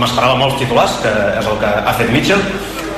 m'esperava 0.00 0.38
molts 0.40 0.56
titulars, 0.62 0.96
que 1.04 1.12
és 1.36 1.50
el 1.50 1.58
que 1.60 1.72
ha 1.82 1.92
fet 1.98 2.12
Mitchell, 2.14 2.40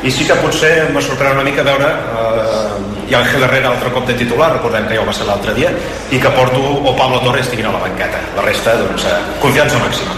i 0.05 0.13
sí 0.13 0.27
que 0.29 0.37
potser 0.37 0.73
m'ha 0.93 1.03
sorprès 1.05 1.33
una 1.33 1.45
mica 1.47 1.65
veure 1.65 1.89
eh, 1.89 2.95
i 3.09 3.15
Ángel 3.17 3.45
Herrera 3.47 3.71
altre 3.73 3.93
cop 3.93 4.07
de 4.09 4.17
titular, 4.21 4.51
recordem 4.57 4.89
que 4.89 4.97
ja 4.97 5.03
ho 5.03 5.09
va 5.09 5.15
ser 5.17 5.29
l'altre 5.29 5.55
dia, 5.57 5.73
i 6.11 6.21
que 6.21 6.33
Porto 6.37 6.61
o 6.61 6.95
Pablo 6.97 7.21
Torres 7.25 7.47
estiguin 7.47 7.69
a 7.69 7.75
la 7.77 7.83
banqueta. 7.85 8.21
La 8.37 8.45
resta, 8.47 8.77
doncs, 8.81 9.05
eh, 9.09 9.19
confiança 9.45 9.81
màxima. 9.83 10.17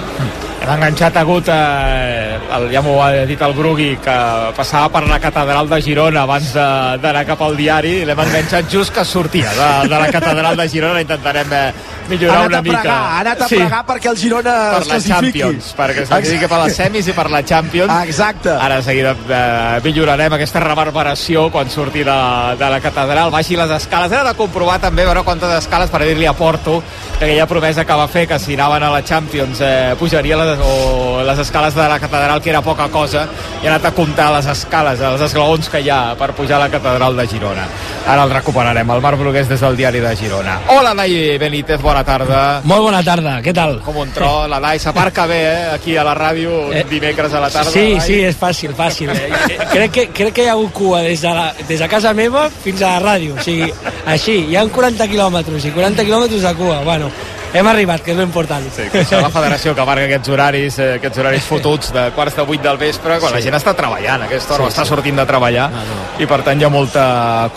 Hem 0.67 0.73
enganxat 0.75 1.15
agut, 1.21 1.47
eh, 1.47 2.39
el, 2.57 2.65
ja 2.73 2.81
m'ho 2.83 2.97
ha 2.99 3.13
dit 3.29 3.39
el 3.39 3.53
Brugui, 3.55 3.93
que 4.03 4.15
passava 4.57 4.89
per 4.97 5.05
la 5.07 5.21
catedral 5.23 5.69
de 5.71 5.79
Girona 5.85 6.25
abans 6.27 6.49
d'anar 6.57 7.23
cap 7.29 7.45
al 7.47 7.55
diari, 7.55 8.01
l'hem 8.09 8.23
enganxat 8.25 8.67
just 8.73 8.91
que 8.91 9.05
sortia 9.07 9.53
de, 9.55 9.69
de 9.93 10.01
la 10.03 10.09
catedral 10.11 10.59
de 10.59 10.67
Girona, 10.73 11.05
intentarem 11.07 11.55
eh, 11.55 11.69
millorar 12.09 12.49
una 12.49 12.63
mica. 12.63 12.81
Pregar, 12.81 12.97
ha 12.97 13.21
anat 13.21 13.45
a 13.45 13.49
sí. 13.53 13.61
pregar 13.61 13.85
perquè 13.87 14.11
el 14.11 14.19
Girona 14.19 14.57
per 14.57 14.81
es 14.81 14.89
la 14.89 14.97
classifiqui. 14.97 15.45
Champions, 15.45 15.71
perquè 15.79 16.03
es 16.03 16.11
classifiqui 16.11 16.51
per 16.51 16.61
les 16.65 16.81
semis 16.83 17.13
i 17.13 17.15
per 17.21 17.29
la 17.31 17.43
Champions. 17.47 17.95
Exacte. 18.11 18.51
Ara 18.67 18.81
de 18.81 18.87
seguida 18.89 19.15
eh, 19.15 19.79
millorarem 19.87 20.35
aquesta 20.35 20.65
reverberació 20.67 21.47
quan 21.55 21.71
surti 21.71 22.03
de, 22.07 22.19
de 22.59 22.73
la 22.75 22.83
catedral, 22.83 23.31
baixi 23.35 23.55
les 23.59 23.77
escales. 23.79 24.11
Era 24.11 24.33
de 24.33 24.35
comprovar 24.39 24.81
també 24.83 25.07
veure 25.07 25.23
quantes 25.23 25.55
escales 25.61 25.95
per 25.95 26.03
dir-li 26.03 26.27
a 26.27 26.35
Porto 26.35 26.81
que 27.19 27.25
aquella 27.25 27.47
promesa 27.47 27.87
que 27.87 28.03
va 28.03 28.11
fer 28.11 28.27
que 28.27 28.39
si 28.43 28.59
anaven 28.59 28.83
a 28.83 28.91
la 28.93 29.05
Champions 29.07 29.63
eh, 29.63 29.95
pujaria 29.99 30.43
les, 30.43 30.56
o 30.61 31.16
les 31.27 31.39
escales 31.43 31.75
de 31.75 31.89
la 31.89 31.99
catedral 32.01 32.41
que 32.43 32.51
era 32.51 32.63
poca 32.63 32.89
cosa 32.89 33.27
i 33.63 33.67
ha 33.67 33.75
anat 33.75 33.91
a 33.91 33.93
comptar 33.97 34.31
les 34.37 34.47
escales, 34.53 35.01
els 35.01 35.21
esglaons 35.29 35.69
que 35.73 35.81
hi 35.83 35.91
ha 35.91 36.15
per 36.19 36.33
pujar 36.37 36.57
a 36.61 36.65
la 36.65 36.71
catedral 36.73 37.17
de 37.17 37.27
Girona. 37.29 37.67
Ara 38.07 38.25
el 38.25 38.31
recuperarem, 38.31 38.91
el 38.91 39.03
Marc 39.03 39.19
Brugués 39.19 39.49
des 39.49 39.61
del 39.61 39.77
diari 39.77 40.01
de 40.01 40.15
Girona. 40.17 40.61
Hola, 40.75 40.95
Nai 40.95 41.37
Benítez, 41.39 41.81
bona 41.83 42.05
tarda. 42.07 42.63
Molt 42.65 42.87
bona 42.87 43.03
tarda, 43.07 43.39
què 43.43 43.55
tal? 43.55 43.81
Com 43.85 43.99
un 44.05 44.13
tro, 44.15 44.47
la 44.51 44.61
Nai 44.63 44.79
s'aparca 44.83 45.27
bé, 45.27 45.41
eh, 45.51 45.69
aquí 45.75 45.97
a 45.97 46.05
la 46.07 46.15
ràdio 46.17 46.73
eh, 46.73 46.85
dimecres 46.89 47.35
a 47.35 47.41
la 47.43 47.51
tarda. 47.51 47.71
Sí, 47.71 47.93
Nai. 47.97 48.01
sí, 48.01 48.21
és 48.25 48.39
fàcil, 48.39 48.75
fàcil. 48.79 49.11
Eh? 49.11 49.31
crec, 49.73 49.91
que, 49.93 50.09
crec 50.15 50.35
que 50.37 50.47
hi 50.47 50.51
ha 50.51 50.57
hagut 50.57 50.73
cua 50.77 51.03
des 51.07 51.23
de, 51.23 51.33
la, 51.35 51.53
des 51.67 51.81
de 51.81 51.89
casa 51.89 52.15
meva 52.15 52.49
fins 52.51 52.83
a 52.83 52.97
la 52.97 53.01
ràdio. 53.13 53.37
O 53.37 53.43
sigui, 53.43 53.73
així, 54.07 54.45
hi 54.51 54.57
ha 54.57 54.67
40 54.67 55.09
quilòmetres 55.11 55.67
i 55.67 55.75
40 55.75 56.07
quilòmetres 56.07 56.47
de 56.47 56.55
cua. 56.59 56.83
Bueno, 56.87 57.11
hem 57.57 57.67
arribat, 57.71 58.03
que 58.05 58.13
és 58.13 58.19
l'important. 58.19 58.65
Sí, 58.75 58.85
que 58.93 59.01
això 59.05 59.21
la 59.23 59.31
federació 59.33 59.73
que 59.77 59.85
marca 59.89 60.05
aquests 60.05 60.33
horaris, 60.35 60.79
eh, 60.83 60.89
aquests 60.99 61.16
horaris 61.23 61.47
fotuts 61.47 61.93
de 61.95 62.07
quarts 62.17 62.37
de 62.37 62.45
vuit 62.49 62.63
del 62.63 62.79
vespre, 62.81 63.19
quan 63.23 63.33
sí. 63.33 63.39
la 63.39 63.43
gent 63.45 63.59
està 63.59 63.75
treballant 63.79 64.25
a 64.25 64.29
aquesta 64.29 64.55
hora, 64.57 64.67
sí, 64.67 64.75
està 64.75 64.87
sí. 64.87 64.93
sortint 64.95 65.21
de 65.21 65.27
treballar, 65.29 65.69
no, 65.73 65.85
no. 65.89 66.07
i 66.23 66.29
per 66.31 66.41
tant 66.47 66.61
hi 66.61 66.67
ha 66.67 66.73
molta 66.73 67.07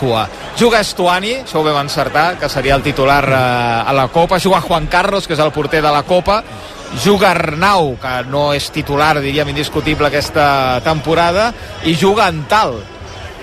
cua. 0.00 0.26
Juga 0.60 0.80
Estuani, 0.84 1.36
això 1.44 1.60
ho 1.60 1.66
vam 1.66 1.80
encertar, 1.82 2.34
que 2.40 2.50
seria 2.52 2.76
el 2.78 2.84
titular 2.86 3.22
eh, 3.28 3.90
a 3.90 3.96
la 3.96 4.08
Copa, 4.12 4.40
juga 4.42 4.60
Juan 4.64 4.88
Carlos, 4.92 5.26
que 5.26 5.36
és 5.38 5.42
el 5.44 5.52
porter 5.54 5.82
de 5.84 5.92
la 5.92 6.02
Copa, 6.08 6.40
juga 7.04 7.30
Arnau, 7.30 7.94
que 8.00 8.14
no 8.30 8.50
és 8.56 8.70
titular, 8.74 9.14
diríem, 9.22 9.52
indiscutible 9.52 10.10
aquesta 10.10 10.80
temporada, 10.84 11.52
i 11.86 11.94
juga 11.94 12.26
Antal. 12.26 12.80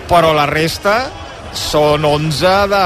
Però 0.07 0.31
la 0.35 0.45
resta 0.47 1.07
són 1.55 2.05
11 2.05 2.51
de, 2.71 2.83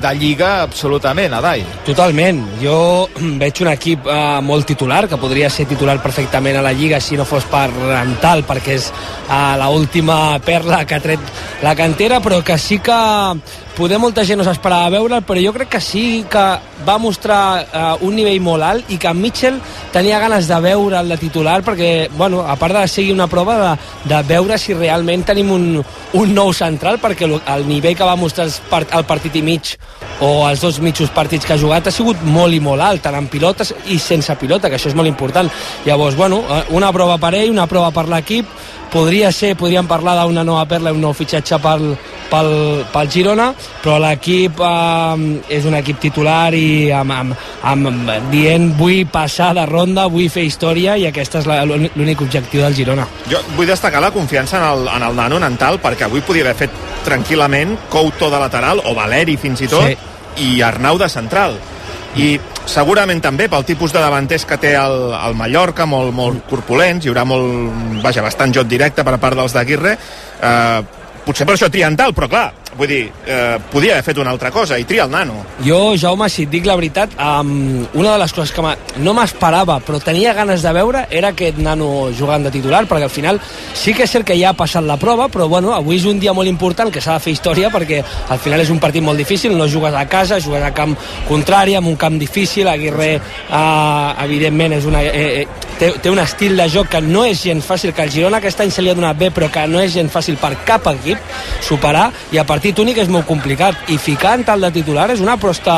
de 0.00 0.12
Lliga 0.18 0.50
absolutament, 0.62 1.34
Adai. 1.38 1.64
Totalment. 1.86 2.42
Jo 2.62 3.08
veig 3.42 3.62
un 3.64 3.72
equip 3.72 4.06
eh, 4.10 4.20
molt 4.44 4.68
titular, 4.70 5.04
que 5.08 5.20
podria 5.20 5.50
ser 5.50 5.66
titular 5.70 5.98
perfectament 6.02 6.58
a 6.60 6.64
la 6.64 6.74
Lliga 6.76 7.00
si 7.00 7.18
no 7.18 7.26
fos 7.28 7.46
per 7.50 7.68
Antal, 7.98 8.44
perquè 8.48 8.78
és 8.78 8.90
eh, 8.90 9.54
l 9.58 9.68
última 9.74 10.38
perla 10.44 10.84
que 10.84 10.96
ha 10.96 11.02
tret 11.02 11.34
la 11.64 11.74
cantera, 11.74 12.20
però 12.24 12.42
que 12.44 12.58
sí 12.58 12.78
que 12.78 12.98
poder 13.74 13.98
molta 13.98 14.22
gent 14.24 14.38
no 14.38 14.46
s'esperava 14.46 14.92
veure'l, 14.94 15.24
però 15.26 15.42
jo 15.42 15.52
crec 15.54 15.72
que 15.74 15.80
sí 15.82 16.24
que 16.30 16.42
va 16.86 16.96
mostrar 17.02 17.40
uh, 17.64 18.06
un 18.06 18.14
nivell 18.14 18.40
molt 18.42 18.62
alt 18.66 18.92
i 18.94 18.98
que 19.02 19.12
Mitchell 19.14 19.58
tenia 19.92 20.20
ganes 20.22 20.46
de 20.48 20.58
veure 20.62 21.00
el 21.00 21.10
de 21.10 21.18
titular 21.18 21.60
perquè, 21.66 22.08
bueno, 22.14 22.44
a 22.46 22.54
part 22.60 22.76
de 22.78 22.86
seguir 22.88 23.14
una 23.14 23.26
prova 23.26 23.56
de, 23.58 23.72
de 24.10 24.22
veure 24.28 24.58
si 24.58 24.76
realment 24.78 25.26
tenim 25.26 25.50
un, 25.50 25.66
un 26.14 26.34
nou 26.34 26.52
central 26.54 27.00
perquè 27.02 27.26
el 27.26 27.66
nivell 27.66 27.96
que 27.98 28.06
va 28.06 28.16
mostrar 28.16 28.46
el 28.48 29.06
partit 29.08 29.34
i 29.40 29.42
mig 29.42 29.74
o 30.20 30.46
els 30.48 30.62
dos 30.62 30.78
mitjos 30.80 31.10
partits 31.10 31.46
que 31.46 31.56
ha 31.56 31.60
jugat 31.60 31.88
ha 31.88 31.94
sigut 31.94 32.22
molt 32.22 32.54
i 32.54 32.62
molt 32.62 32.82
alt, 32.82 33.02
tant 33.02 33.18
en 33.18 33.26
pilotes 33.28 33.74
i 33.90 33.98
sense 33.98 34.34
pilota, 34.38 34.70
que 34.70 34.78
això 34.78 34.92
és 34.92 34.96
molt 34.96 35.10
important. 35.10 35.50
Llavors, 35.84 36.16
bueno, 36.16 36.44
eh, 36.46 36.62
una 36.78 36.92
prova 36.94 37.18
per 37.18 37.34
ell, 37.34 37.50
una 37.50 37.66
prova 37.66 37.90
per 37.90 38.06
l'equip, 38.08 38.46
podria 38.94 39.32
ser, 39.34 39.54
podríem 39.58 39.88
parlar 39.90 40.14
d'una 40.20 40.44
nova 40.46 40.64
perla 40.70 40.92
un 40.94 41.02
nou 41.02 41.12
fitxatge 41.16 41.58
pel, 41.62 41.88
pel, 42.30 42.50
pel 42.92 43.10
Girona, 43.10 43.48
però 43.82 43.98
l'equip 44.02 44.62
eh, 44.62 45.24
és 45.58 45.66
un 45.66 45.74
equip 45.80 45.98
titular 46.04 46.54
i 46.54 46.92
amb, 46.94 47.14
amb, 47.16 47.34
amb, 47.72 48.14
dient 48.30 48.70
vull 48.78 49.02
passar 49.10 49.50
de 49.58 49.66
ronda, 49.66 50.06
vull 50.12 50.30
fer 50.30 50.46
història 50.46 50.96
i 51.00 51.08
aquest 51.10 51.40
és 51.42 51.50
l'únic 51.50 52.22
objectiu 52.22 52.62
del 52.62 52.78
Girona. 52.78 53.08
Jo 53.30 53.42
vull 53.58 53.70
destacar 53.70 54.02
la 54.04 54.14
confiança 54.14 54.60
en 54.62 54.68
el, 54.70 54.88
en 54.94 55.08
el 55.10 55.18
nano 55.18 55.42
Nantal 55.42 55.80
perquè 55.82 56.06
avui 56.06 56.22
podia 56.24 56.46
haver 56.46 56.56
fet 56.64 56.82
tranquil·lament 57.04 57.76
Couto 57.92 58.30
de 58.32 58.40
lateral 58.40 58.80
o 58.86 58.94
Valeri 58.96 59.36
fins 59.40 59.66
i 59.66 59.70
tot 59.70 59.90
sí. 59.90 59.96
i 60.46 60.60
Arnau 60.64 60.98
de 61.00 61.10
central 61.10 61.58
i 62.14 62.36
segurament 62.70 63.20
també 63.22 63.48
pel 63.52 63.64
tipus 63.66 63.92
de 63.94 64.02
davanters 64.02 64.46
que 64.48 64.58
té 64.60 64.74
el, 64.78 64.98
el 65.14 65.36
Mallorca, 65.38 65.86
molt, 65.86 66.14
molt 66.16 66.44
corpulents, 66.50 67.04
hi 67.04 67.12
haurà 67.12 67.26
molt, 67.28 68.00
vaja, 68.04 68.24
bastant 68.24 68.54
joc 68.56 68.68
directe 68.70 69.04
per 69.04 69.18
part 69.22 69.38
dels 69.38 69.54
d'Aguirre, 69.56 69.96
eh, 70.40 71.02
potser 71.24 71.46
per 71.48 71.56
això 71.56 71.70
triental, 71.72 72.14
però 72.16 72.28
clar, 72.30 72.46
vull 72.76 72.88
dir, 72.88 73.12
eh, 73.26 73.58
podia 73.72 73.94
haver 73.94 74.04
fet 74.04 74.18
una 74.18 74.30
altra 74.30 74.50
cosa 74.50 74.78
i 74.78 74.84
tria 74.84 75.04
el 75.04 75.10
nano. 75.10 75.44
Jo, 75.64 75.94
Jaume, 75.98 76.28
si 76.28 76.44
et 76.44 76.50
dic 76.50 76.66
la 76.66 76.76
veritat, 76.76 77.14
um, 77.18 77.86
una 77.94 78.12
de 78.12 78.18
les 78.18 78.32
coses 78.32 78.52
que 78.52 78.62
no 79.02 79.14
m'esperava, 79.14 79.78
però 79.84 80.00
tenia 80.02 80.34
ganes 80.34 80.62
de 80.62 80.72
veure, 80.72 81.06
era 81.10 81.32
aquest 81.34 81.58
nano 81.58 82.10
jugant 82.16 82.44
de 82.44 82.50
titular, 82.54 82.84
perquè 82.90 83.08
al 83.08 83.12
final 83.14 83.40
sí 83.74 83.94
que 83.94 84.04
és 84.04 84.10
cert 84.10 84.26
que 84.26 84.38
ja 84.38 84.50
ha 84.50 84.58
passat 84.58 84.84
la 84.84 84.96
prova, 84.96 85.28
però 85.28 85.48
bueno, 85.48 85.72
avui 85.74 85.96
és 85.96 86.06
un 86.08 86.20
dia 86.20 86.32
molt 86.32 86.48
important 86.48 86.90
que 86.92 87.00
s'ha 87.00 87.18
de 87.18 87.24
fer 87.26 87.34
història, 87.34 87.70
perquè 87.70 88.02
al 88.28 88.38
final 88.38 88.60
és 88.60 88.70
un 88.70 88.80
partit 88.82 89.02
molt 89.02 89.18
difícil, 89.18 89.56
no 89.56 89.68
jugues 89.68 89.94
a 89.94 90.06
casa, 90.08 90.40
jugues 90.40 90.62
a 90.62 90.72
camp 90.74 90.96
contrari, 91.28 91.74
amb 91.74 91.88
un 91.88 91.96
camp 91.96 92.18
difícil, 92.18 92.68
Aguirre, 92.68 93.16
uh, 93.50 94.24
evidentment, 94.24 94.78
és 94.78 94.88
una, 94.88 95.02
eh, 95.02 95.42
eh, 95.42 95.46
té, 95.78 95.92
té 96.02 96.10
un 96.10 96.18
estil 96.22 96.56
de 96.56 96.68
joc 96.70 96.88
que 96.94 97.00
no 97.04 97.24
és 97.28 97.42
gens 97.44 97.64
fàcil, 97.66 97.92
que 97.94 98.04
el 98.06 98.12
Girona 98.14 98.40
aquest 98.40 98.60
any 98.64 98.72
se 98.72 98.82
li 98.82 98.90
ha 98.90 98.96
donat 98.96 99.18
bé, 99.18 99.30
però 99.34 99.50
que 99.52 99.66
no 99.70 99.80
és 99.82 99.92
gens 99.94 100.12
fàcil 100.12 100.38
per 100.40 100.54
cap 100.66 100.86
equip 100.94 101.18
superar, 101.64 102.10
i 102.32 102.38
a 102.38 102.46
partir 102.46 102.63
partit 102.64 102.80
únic 102.80 102.96
és 103.02 103.10
molt 103.12 103.26
complicat 103.28 103.90
i 103.92 103.98
ficar 104.00 104.38
en 104.38 104.44
tal 104.48 104.62
de 104.64 104.70
titular 104.72 105.10
és 105.12 105.20
una 105.20 105.34
aposta 105.36 105.74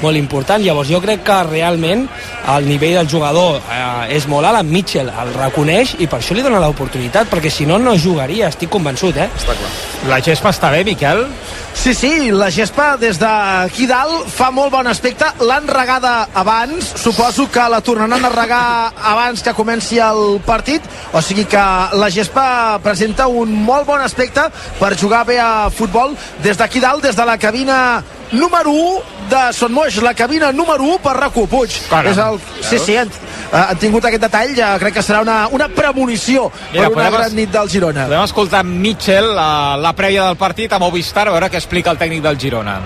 molt 0.00 0.16
important 0.16 0.64
llavors 0.64 0.88
jo 0.88 0.96
crec 1.04 1.20
que 1.26 1.36
realment 1.50 2.06
el 2.54 2.70
nivell 2.70 2.96
del 2.96 3.10
jugador 3.12 3.60
eh, 3.60 4.16
és 4.16 4.24
molt 4.32 4.48
alt 4.48 4.62
en 4.62 4.72
Mitchell 4.72 5.12
el 5.12 5.34
reconeix 5.36 5.92
i 6.00 6.08
per 6.08 6.22
això 6.22 6.32
li 6.32 6.46
dona 6.46 6.62
l'oportunitat 6.64 7.28
perquè 7.28 7.52
si 7.52 7.68
no 7.68 7.76
no 7.76 7.98
jugaria, 8.00 8.48
estic 8.48 8.72
convençut 8.72 9.20
eh? 9.20 9.28
està 9.28 9.58
clar. 9.58 9.74
La 10.08 10.22
gespa 10.24 10.50
està 10.56 10.72
bé, 10.72 10.80
Miquel? 10.88 11.26
Sí, 11.74 11.94
sí, 11.94 12.30
la 12.30 12.50
gespa 12.52 12.96
des 13.00 13.16
d'aquí 13.18 13.86
dalt 13.90 14.28
fa 14.30 14.50
molt 14.54 14.70
bon 14.70 14.86
aspecte. 14.86 15.26
L'han 15.42 15.66
regada 15.66 16.28
abans, 16.38 16.92
suposo 17.00 17.48
que 17.50 17.64
la 17.70 17.80
tornaran 17.82 18.24
a 18.24 18.30
regar 18.30 18.92
abans 19.12 19.42
que 19.42 19.54
comenci 19.56 19.98
el 19.98 20.38
partit, 20.46 20.84
o 21.12 21.22
sigui 21.22 21.46
que 21.50 21.62
la 21.98 22.10
gespa 22.12 22.78
presenta 22.84 23.26
un 23.26 23.54
molt 23.64 23.86
bon 23.88 24.02
aspecte 24.04 24.44
per 24.78 24.92
jugar 25.00 25.24
bé 25.26 25.40
a 25.42 25.70
futbol 25.74 26.14
des 26.42 26.56
d'aquí 26.56 26.80
dalt, 26.80 27.02
des 27.02 27.16
de 27.16 27.22
la 27.22 27.38
cabina 27.38 28.02
número 28.32 28.72
1 28.72 29.21
de 29.32 29.52
Son 29.56 29.72
Moix, 29.72 29.96
la 30.02 30.12
cabina 30.14 30.52
número 30.52 30.84
1 30.84 30.98
per 31.00 31.14
RAC1, 31.16 31.46
Puig. 31.48 31.76
Caram. 31.88 32.12
És 32.12 32.18
el... 32.20 32.38
Sí, 32.68 32.78
sí, 32.78 32.96
han, 33.00 33.10
han 33.56 33.78
tingut 33.80 34.04
aquest 34.04 34.22
detall, 34.26 34.52
ja 34.56 34.74
crec 34.80 34.98
que 34.98 35.04
serà 35.04 35.22
una, 35.24 35.46
una 35.52 35.68
premonició 35.72 36.50
Mira, 36.72 36.88
per 36.88 36.92
una 36.92 37.06
podem 37.08 37.16
gran 37.16 37.36
nit 37.38 37.52
del 37.54 37.70
Girona. 37.72 38.06
Podem 38.10 38.26
escoltar 38.28 38.62
Mitchell, 38.68 39.32
la, 39.36 39.78
la 39.80 39.94
prèvia 39.96 40.26
del 40.28 40.36
partit, 40.40 40.72
a 40.72 40.80
Movistar, 40.82 41.28
a 41.28 41.36
veure 41.36 41.48
què 41.52 41.60
explica 41.60 41.94
el 41.94 42.00
tècnic 42.00 42.22
del 42.24 42.38
Girona. 42.38 42.80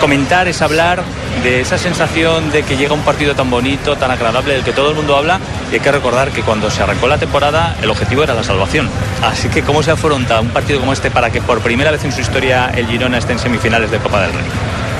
comentar 0.00 0.48
es 0.48 0.62
hablar 0.62 1.02
de 1.42 1.60
esa 1.60 1.76
sensación 1.76 2.50
de 2.50 2.62
que 2.62 2.76
llega 2.76 2.94
un 2.94 3.02
partido 3.02 3.34
tan 3.34 3.50
bonito, 3.50 3.96
tan 3.96 4.10
agradable, 4.10 4.54
del 4.54 4.64
que 4.64 4.72
todo 4.72 4.90
el 4.90 4.96
mundo 4.96 5.16
habla. 5.16 5.40
Y 5.70 5.74
hay 5.74 5.80
que 5.80 5.92
recordar 5.92 6.30
que 6.30 6.42
cuando 6.42 6.70
se 6.70 6.82
arrancó 6.82 7.08
la 7.08 7.18
temporada, 7.18 7.76
el 7.82 7.90
objetivo 7.90 8.22
era 8.22 8.34
la 8.34 8.44
salvación. 8.44 8.88
Así 9.22 9.48
que, 9.48 9.62
¿cómo 9.62 9.82
se 9.82 9.90
afronta 9.90 10.40
un 10.40 10.50
partido 10.50 10.80
como 10.80 10.92
este 10.92 11.10
para 11.10 11.30
que 11.30 11.42
por 11.42 11.60
primera 11.60 11.90
vez 11.90 12.04
en 12.04 12.12
su 12.12 12.20
historia 12.20 12.70
el 12.74 12.86
Girona 12.86 13.18
esté 13.18 13.32
en 13.32 13.38
semifinales 13.38 13.90
de 13.90 13.98
Copa 13.98 14.22
del 14.22 14.32
Rey? 14.32 14.44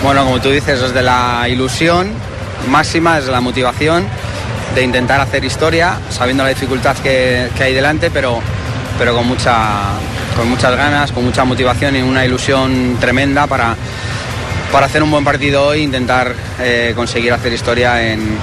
Bueno, 0.04 0.22
como 0.24 0.38
tú 0.38 0.50
dices, 0.50 0.82
desde 0.82 1.00
la 1.00 1.48
ilusión 1.48 2.12
máxima, 2.68 3.16
desde 3.16 3.32
la 3.32 3.40
motivación 3.40 4.06
de 4.74 4.82
intentar 4.82 5.18
hacer 5.18 5.42
historia, 5.46 5.98
sabiendo 6.10 6.42
la 6.42 6.50
dificultad 6.50 6.94
que, 6.98 7.48
que 7.56 7.62
hay 7.62 7.72
delante, 7.72 8.10
pero, 8.10 8.38
pero 8.98 9.14
con, 9.14 9.26
mucha, 9.26 9.92
con 10.36 10.46
muchas 10.50 10.76
ganas, 10.76 11.10
con 11.10 11.24
mucha 11.24 11.46
motivación 11.46 11.96
y 11.96 12.02
una 12.02 12.22
ilusión 12.22 12.98
tremenda 13.00 13.46
para, 13.46 13.76
para 14.70 14.84
hacer 14.84 15.02
un 15.02 15.10
buen 15.10 15.24
partido 15.24 15.68
hoy, 15.68 15.80
intentar 15.80 16.34
eh, 16.60 16.92
conseguir 16.94 17.32
hacer 17.32 17.54
historia 17.54 18.12
en, 18.12 18.36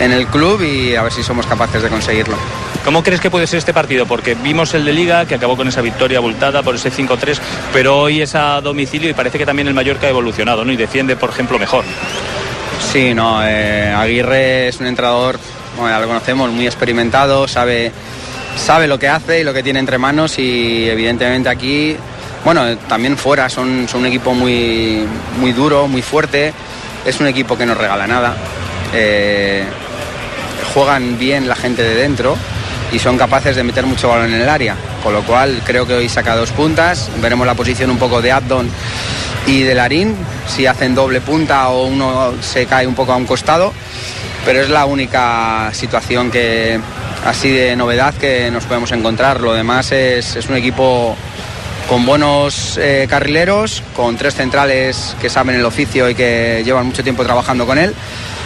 en 0.00 0.12
el 0.12 0.26
club 0.26 0.60
y 0.60 0.94
a 0.94 1.02
ver 1.02 1.12
si 1.12 1.22
somos 1.22 1.46
capaces 1.46 1.82
de 1.82 1.88
conseguirlo. 1.88 2.36
¿Cómo 2.88 3.02
crees 3.02 3.20
que 3.20 3.28
puede 3.28 3.46
ser 3.46 3.58
este 3.58 3.74
partido? 3.74 4.06
Porque 4.06 4.34
vimos 4.34 4.72
el 4.72 4.82
de 4.86 4.94
Liga, 4.94 5.26
que 5.26 5.34
acabó 5.34 5.58
con 5.58 5.68
esa 5.68 5.82
victoria 5.82 6.16
abultada 6.16 6.62
por 6.62 6.74
ese 6.74 6.90
5-3, 6.90 7.38
pero 7.70 7.98
hoy 7.98 8.22
es 8.22 8.34
a 8.34 8.62
domicilio 8.62 9.10
y 9.10 9.12
parece 9.12 9.36
que 9.36 9.44
también 9.44 9.68
el 9.68 9.74
Mallorca 9.74 10.06
ha 10.06 10.08
evolucionado, 10.08 10.64
¿no? 10.64 10.72
Y 10.72 10.76
defiende, 10.78 11.14
por 11.14 11.28
ejemplo, 11.28 11.58
mejor. 11.58 11.84
Sí, 12.90 13.12
no, 13.12 13.46
eh, 13.46 13.92
Aguirre 13.94 14.68
es 14.68 14.80
un 14.80 14.86
entrenador, 14.86 15.38
bueno, 15.76 15.94
ya 15.94 16.00
lo 16.00 16.06
conocemos, 16.06 16.50
muy 16.50 16.64
experimentado, 16.64 17.46
sabe, 17.46 17.92
sabe 18.56 18.88
lo 18.88 18.98
que 18.98 19.08
hace 19.08 19.40
y 19.40 19.44
lo 19.44 19.52
que 19.52 19.62
tiene 19.62 19.80
entre 19.80 19.98
manos 19.98 20.38
y 20.38 20.88
evidentemente 20.88 21.50
aquí, 21.50 21.94
bueno, 22.42 22.74
también 22.88 23.18
fuera 23.18 23.50
son, 23.50 23.86
son 23.86 24.00
un 24.00 24.06
equipo 24.06 24.32
muy, 24.32 25.04
muy 25.38 25.52
duro, 25.52 25.88
muy 25.88 26.00
fuerte, 26.00 26.54
es 27.04 27.20
un 27.20 27.26
equipo 27.26 27.58
que 27.58 27.66
no 27.66 27.74
regala 27.74 28.06
nada, 28.06 28.34
eh, 28.94 29.62
juegan 30.72 31.18
bien 31.18 31.46
la 31.46 31.54
gente 31.54 31.82
de 31.82 31.94
dentro 31.94 32.38
y 32.92 32.98
son 32.98 33.18
capaces 33.18 33.56
de 33.56 33.62
meter 33.62 33.86
mucho 33.86 34.08
balón 34.08 34.32
en 34.32 34.40
el 34.40 34.48
área, 34.48 34.76
con 35.02 35.12
lo 35.12 35.22
cual 35.22 35.60
creo 35.64 35.86
que 35.86 35.94
hoy 35.94 36.08
saca 36.08 36.36
dos 36.36 36.50
puntas, 36.50 37.10
veremos 37.20 37.46
la 37.46 37.54
posición 37.54 37.90
un 37.90 37.98
poco 37.98 38.22
de 38.22 38.32
Abdon 38.32 38.68
y 39.46 39.62
de 39.62 39.74
Larín, 39.74 40.14
si 40.46 40.66
hacen 40.66 40.94
doble 40.94 41.20
punta 41.20 41.68
o 41.68 41.86
uno 41.86 42.34
se 42.40 42.66
cae 42.66 42.86
un 42.86 42.94
poco 42.94 43.12
a 43.12 43.16
un 43.16 43.26
costado, 43.26 43.72
pero 44.44 44.60
es 44.60 44.70
la 44.70 44.86
única 44.86 45.70
situación 45.72 46.30
que 46.30 46.80
así 47.24 47.50
de 47.50 47.76
novedad 47.76 48.14
que 48.14 48.50
nos 48.50 48.64
podemos 48.64 48.92
encontrar. 48.92 49.40
Lo 49.40 49.52
demás 49.52 49.92
es, 49.92 50.36
es 50.36 50.48
un 50.48 50.56
equipo 50.56 51.16
con 51.88 52.04
buenos 52.04 52.78
eh, 52.80 53.06
carrileros, 53.08 53.82
con 53.96 54.16
tres 54.16 54.34
centrales 54.34 55.16
que 55.20 55.30
saben 55.30 55.56
el 55.56 55.64
oficio 55.64 56.08
y 56.10 56.14
que 56.14 56.62
llevan 56.64 56.86
mucho 56.86 57.02
tiempo 57.02 57.24
trabajando 57.24 57.66
con 57.66 57.78
él. 57.78 57.94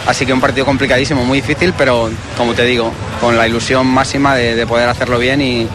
Así 0.05 0.25
que 0.25 0.33
un 0.33 0.41
partido 0.41 0.65
complicadísimo, 0.65 1.23
muy 1.23 1.41
difícil, 1.41 1.73
pero 1.77 2.09
como 2.37 2.53
te 2.53 2.63
digo, 2.65 2.91
con 3.21 3.37
la 3.37 3.47
ilusión 3.47 3.87
máxima 3.87 4.35
de, 4.35 4.55
de 4.55 4.67
poder 4.67 4.89
hacerlo 4.89 5.17
bien 5.17 5.41
y, 5.41 5.67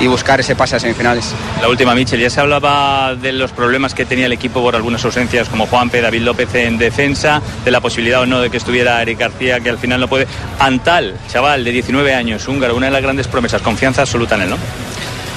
y 0.00 0.06
buscar 0.06 0.40
ese 0.40 0.56
pase 0.56 0.76
a 0.76 0.80
semifinales. 0.80 1.32
La 1.60 1.68
última, 1.68 1.94
Michel, 1.94 2.20
ya 2.20 2.30
se 2.30 2.40
hablaba 2.40 3.14
de 3.14 3.32
los 3.32 3.52
problemas 3.52 3.94
que 3.94 4.04
tenía 4.04 4.26
el 4.26 4.32
equipo 4.32 4.60
por 4.60 4.76
algunas 4.76 5.04
ausencias, 5.04 5.48
como 5.48 5.66
Juanpe, 5.66 6.00
David 6.00 6.22
López 6.22 6.54
en 6.54 6.78
defensa, 6.78 7.40
de 7.64 7.70
la 7.70 7.80
posibilidad 7.80 8.20
o 8.22 8.26
no 8.26 8.40
de 8.40 8.50
que 8.50 8.56
estuviera 8.56 9.00
Eric 9.00 9.18
García, 9.18 9.60
que 9.60 9.70
al 9.70 9.78
final 9.78 10.00
no 10.00 10.08
puede. 10.08 10.26
Antal, 10.58 11.14
chaval 11.30 11.64
de 11.64 11.72
19 11.72 12.14
años, 12.14 12.46
húngaro, 12.48 12.76
una 12.76 12.86
de 12.86 12.92
las 12.92 13.02
grandes 13.02 13.28
promesas, 13.28 13.62
confianza 13.62 14.02
absoluta 14.02 14.34
en 14.34 14.42
él, 14.42 14.50
¿no? 14.50 14.56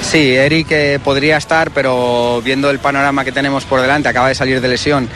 Sí, 0.01 0.35
Eric 0.35 0.67
eh, 0.71 0.99
podría 1.03 1.37
estar, 1.37 1.71
pero 1.71 2.41
viendo 2.43 2.69
el 2.69 2.79
panorama 2.79 3.23
que 3.23 3.31
tenemos 3.31 3.65
por 3.65 3.81
delante, 3.81 4.09
acaba 4.09 4.29
de 4.29 4.35
salir 4.35 4.61
de 4.61 4.67
lesión. 4.67 5.09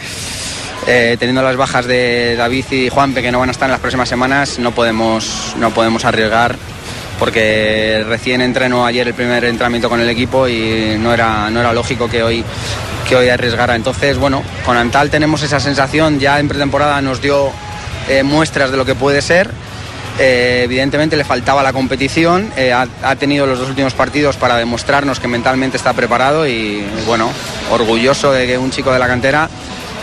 Eh, 0.87 1.15
teniendo 1.17 1.41
las 1.41 1.55
bajas 1.55 1.85
de 1.85 2.35
David 2.35 2.65
y 2.71 2.89
Juanpe 2.89 3.21
que 3.21 3.31
no 3.31 3.39
van 3.39 3.49
a 3.49 3.51
estar 3.53 3.67
en 3.67 3.71
las 3.71 3.79
próximas 3.79 4.09
semanas, 4.09 4.59
no 4.59 4.71
podemos, 4.71 5.55
no 5.57 5.71
podemos 5.71 6.03
arriesgar 6.03 6.57
porque 7.19 8.03
recién 8.07 8.41
entrenó 8.41 8.85
ayer 8.85 9.07
el 9.07 9.13
primer 9.13 9.45
entrenamiento 9.45 9.87
con 9.87 10.01
el 10.01 10.09
equipo 10.09 10.47
y 10.47 10.97
no 10.99 11.13
era, 11.13 11.49
no 11.49 11.61
era 11.61 11.71
lógico 11.71 12.09
que 12.09 12.21
hoy, 12.21 12.43
que 13.07 13.15
hoy 13.15 13.29
arriesgara. 13.29 13.75
Entonces, 13.75 14.17
bueno, 14.17 14.43
con 14.65 14.75
Antal 14.75 15.09
tenemos 15.09 15.41
esa 15.43 15.61
sensación, 15.61 16.19
ya 16.19 16.39
en 16.39 16.49
pretemporada 16.49 17.01
nos 17.01 17.21
dio 17.21 17.51
eh, 18.09 18.23
muestras 18.23 18.71
de 18.71 18.77
lo 18.77 18.83
que 18.83 18.95
puede 18.95 19.21
ser. 19.21 19.51
Eh, 20.19 20.61
evidentemente 20.65 21.15
le 21.15 21.23
faltaba 21.23 21.63
la 21.63 21.71
competición, 21.71 22.51
ha 23.03 23.15
tenido 23.15 23.47
los 23.47 23.57
dos 23.57 23.69
últimos 23.69 23.93
partidos 23.93 24.35
para 24.35 24.57
demostrarnos 24.57 25.19
que 25.19 25.27
mentalmente 25.27 25.77
está 25.77 25.93
preparado 25.93 26.45
y 26.45 26.85
bueno, 27.07 27.31
orgulloso 27.71 28.31
de 28.31 28.45
que 28.45 28.57
un 28.57 28.69
chico 28.69 28.91
de 28.91 28.99
la 28.99 29.07
cantera 29.07 29.49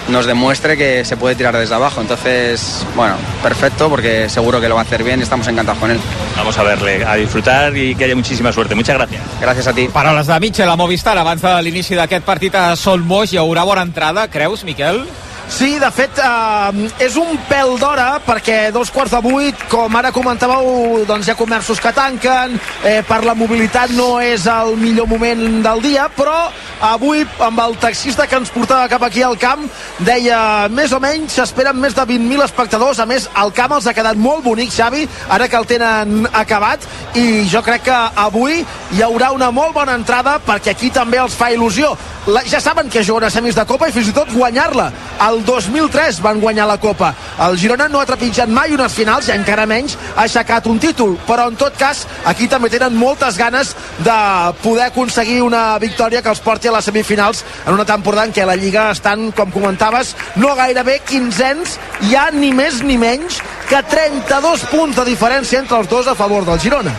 nos 0.08 0.26
demuestre 0.26 0.76
que 0.76 1.04
se 1.04 1.16
puede 1.16 1.34
tirar 1.34 1.56
desde 1.56 1.74
abajo. 1.74 2.00
Entonces, 2.00 2.84
bueno, 2.94 3.14
perfecto 3.42 3.88
porque 3.88 4.28
seguro 4.28 4.60
que 4.60 4.68
lo 4.68 4.74
va 4.74 4.82
a 4.82 4.84
hacer 4.84 5.02
bien 5.02 5.20
y 5.20 5.22
estamos 5.22 5.46
encantados 5.48 5.78
con 5.80 5.90
él. 5.90 6.00
Vamos 6.36 6.56
a 6.58 6.62
verle, 6.62 7.04
a 7.04 7.14
disfrutar 7.14 7.76
y 7.76 7.94
que 7.94 8.04
haya 8.04 8.16
muchísima 8.16 8.52
suerte. 8.52 8.74
Muchas 8.74 8.96
gracias. 8.96 9.22
Gracias 9.40 9.66
a 9.66 9.72
ti. 9.72 9.88
Paraules 9.88 10.26
de 10.26 10.40
Mitchell 10.40 10.68
a 10.68 10.76
Movistar 10.76 11.16
abans 11.18 11.42
de 11.42 11.62
l'inici 11.62 11.94
d'aquest 11.94 12.24
partit 12.24 12.54
a 12.54 12.76
Son 12.76 13.04
Moix. 13.06 13.32
Hi 13.32 13.38
haurà 13.38 13.64
bona 13.64 13.82
entrada, 13.82 14.28
creus, 14.28 14.64
Miquel? 14.64 15.04
Sí, 15.50 15.80
de 15.82 15.90
fet, 15.90 16.18
eh, 16.22 16.90
és 17.02 17.16
un 17.18 17.34
pèl 17.48 17.74
d'hora 17.80 18.20
perquè 18.22 18.70
dos 18.70 18.90
quarts 18.94 19.10
de 19.16 19.18
vuit, 19.24 19.64
com 19.68 19.96
ara 19.98 20.12
comentàveu, 20.14 21.02
doncs 21.08 21.26
hi 21.26 21.32
ha 21.32 21.34
comerços 21.34 21.80
que 21.82 21.90
tanquen, 21.92 22.54
eh, 22.84 23.02
per 23.06 23.24
la 23.24 23.34
mobilitat 23.34 23.90
no 23.90 24.20
és 24.20 24.46
el 24.46 24.76
millor 24.78 25.08
moment 25.10 25.60
del 25.64 25.82
dia, 25.82 26.06
però 26.16 26.48
avui 26.80 27.24
amb 27.44 27.60
el 27.60 27.76
taxista 27.80 28.26
que 28.26 28.38
ens 28.40 28.50
portava 28.52 28.88
cap 28.88 29.02
aquí 29.04 29.22
al 29.22 29.36
camp 29.40 29.66
deia 30.06 30.68
més 30.72 30.92
o 30.96 31.00
menys 31.02 31.36
s'esperen 31.36 31.76
més 31.76 31.94
de 31.96 32.04
20.000 32.08 32.44
espectadors, 32.46 33.00
a 33.00 33.06
més 33.06 33.28
el 33.42 33.52
camp 33.56 33.76
els 33.76 33.86
ha 33.86 33.94
quedat 33.96 34.16
molt 34.16 34.44
bonic, 34.44 34.72
Xavi, 34.72 35.06
ara 35.28 35.48
que 35.48 35.60
el 35.60 35.68
tenen 35.68 36.24
acabat 36.32 36.86
i 37.20 37.44
jo 37.50 37.62
crec 37.66 37.84
que 37.90 37.98
avui 38.24 38.62
hi 38.64 39.04
haurà 39.04 39.30
una 39.36 39.50
molt 39.52 39.76
bona 39.76 39.98
entrada 39.98 40.38
perquè 40.46 40.72
aquí 40.72 40.90
també 40.94 41.20
els 41.20 41.36
fa 41.36 41.50
il·lusió. 41.52 41.92
La, 42.30 42.42
ja 42.44 42.60
saben 42.60 42.90
que 42.92 43.02
juguen 43.04 43.24
a 43.24 43.30
semis 43.32 43.56
de 43.56 43.64
Copa 43.64 43.88
i 43.88 43.94
fins 43.94 44.10
i 44.10 44.14
tot 44.14 44.28
guanyar-la. 44.32 44.90
El 45.24 45.40
2003 45.46 46.20
van 46.24 46.40
guanyar 46.40 46.66
la 46.68 46.76
Copa. 46.80 47.14
El 47.46 47.56
Girona 47.58 47.88
no 47.88 48.00
ha 48.00 48.08
trepitjat 48.08 48.50
mai 48.52 48.74
unes 48.76 48.92
finals 48.92 49.28
i 49.28 49.34
encara 49.34 49.64
menys 49.68 49.96
ha 50.14 50.26
aixecat 50.26 50.68
un 50.68 50.78
títol. 50.82 51.16
Però 51.26 51.48
en 51.48 51.56
tot 51.60 51.76
cas, 51.80 52.04
aquí 52.28 52.48
també 52.48 52.68
tenen 52.72 52.96
moltes 52.96 53.38
ganes 53.40 53.72
de 54.04 54.18
poder 54.62 54.90
aconseguir 54.90 55.40
una 55.42 55.78
victòria 55.80 56.20
que 56.22 56.32
els 56.32 56.44
porti 56.44 56.69
a 56.70 56.76
les 56.78 56.88
semifinals 56.88 57.44
en 57.66 57.74
una 57.74 57.86
temporada 57.88 58.28
en 58.28 58.34
què 58.34 58.46
la 58.46 58.56
Lliga 58.58 58.88
estan, 58.94 59.30
com 59.36 59.50
comentaves, 59.52 60.14
no 60.40 60.54
gairebé 60.58 61.00
quinzens, 61.08 61.76
hi 62.06 62.16
ha 62.16 62.30
ni 62.34 62.52
més 62.56 62.80
ni 62.86 62.96
menys 63.00 63.40
que 63.68 63.82
32 63.90 64.64
punts 64.70 64.96
de 64.98 65.04
diferència 65.06 65.60
entre 65.60 65.78
els 65.82 65.90
dos 65.90 66.08
a 66.10 66.16
favor 66.18 66.46
del 66.48 66.58
Girona. 66.62 66.94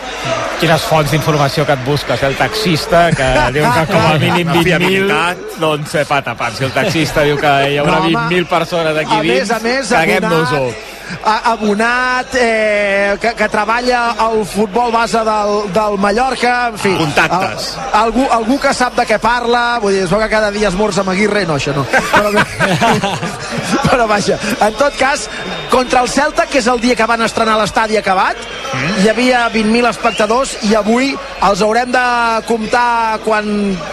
Quines 0.62 0.84
fonts 0.86 1.12
d'informació 1.12 1.65
que 1.65 1.73
et 1.73 1.84
busques? 1.88 2.23
El 2.23 2.38
taxista, 2.39 3.07
que 3.17 3.29
diu 3.57 3.65
que 3.65 3.86
com 3.89 4.07
a 4.12 4.15
mínim 4.21 4.51
La 4.51 4.60
20.000... 4.60 4.63
fiabilitat. 4.69 5.43
Doncs 5.62 5.97
eh, 5.97 6.05
pata, 6.07 6.36
pat. 6.38 6.55
Si 6.57 6.67
el 6.67 6.73
taxista 6.75 7.25
diu 7.27 7.39
que 7.41 7.53
hi 7.71 7.81
haurà 7.81 7.97
No, 7.97 8.07
home, 8.07 8.25
20.000 8.29 8.49
persones 8.51 9.03
aquí 9.03 9.19
a 9.19 9.21
dins, 9.25 9.91
caguem-nos-ho. 9.91 10.65
Abonat 11.24 12.36
eh, 12.36 13.17
que, 13.21 13.34
que 13.38 13.50
treballa 13.50 14.12
al 14.19 14.45
futbol 14.45 14.91
base 14.91 15.24
del, 15.28 15.71
del 15.74 15.97
Mallorca 15.97 16.67
en 16.69 16.78
fi, 16.80 16.95
Contactes. 16.97 17.71
a, 17.78 18.02
algú, 18.04 18.26
algú 18.32 18.60
que 18.62 18.74
sap 18.74 18.95
de 19.00 19.06
què 19.10 19.19
parla 19.21 19.80
vull 19.82 19.95
dir, 19.95 20.06
es 20.06 20.12
veu 20.12 20.21
que 20.24 20.32
cada 20.32 20.52
dia 20.52 20.69
esmorza 20.71 21.04
amb 21.06 21.13
Aguirre 21.13 21.45
no, 21.50 21.58
això 21.60 21.76
no. 21.76 21.86
Però, 22.12 22.32
però 23.89 24.08
vaja, 24.10 24.39
en 24.60 24.80
tot 24.80 24.97
cas 25.00 25.28
contra 25.71 26.02
el 26.02 26.10
Celta, 26.12 26.47
que 26.47 26.60
és 26.60 26.67
el 26.67 26.82
dia 26.84 26.95
que 26.95 27.08
van 27.08 27.24
estrenar 27.26 27.58
l'estadi 27.60 28.00
acabat 28.00 28.39
hi 29.02 29.10
havia 29.12 29.45
20.000 29.52 29.89
espectadors 29.89 30.56
i 30.69 30.76
avui 30.80 31.12
els 31.41 31.62
haurem 31.65 31.89
de 31.91 32.01
comptar 32.45 33.19
quan, 33.25 33.45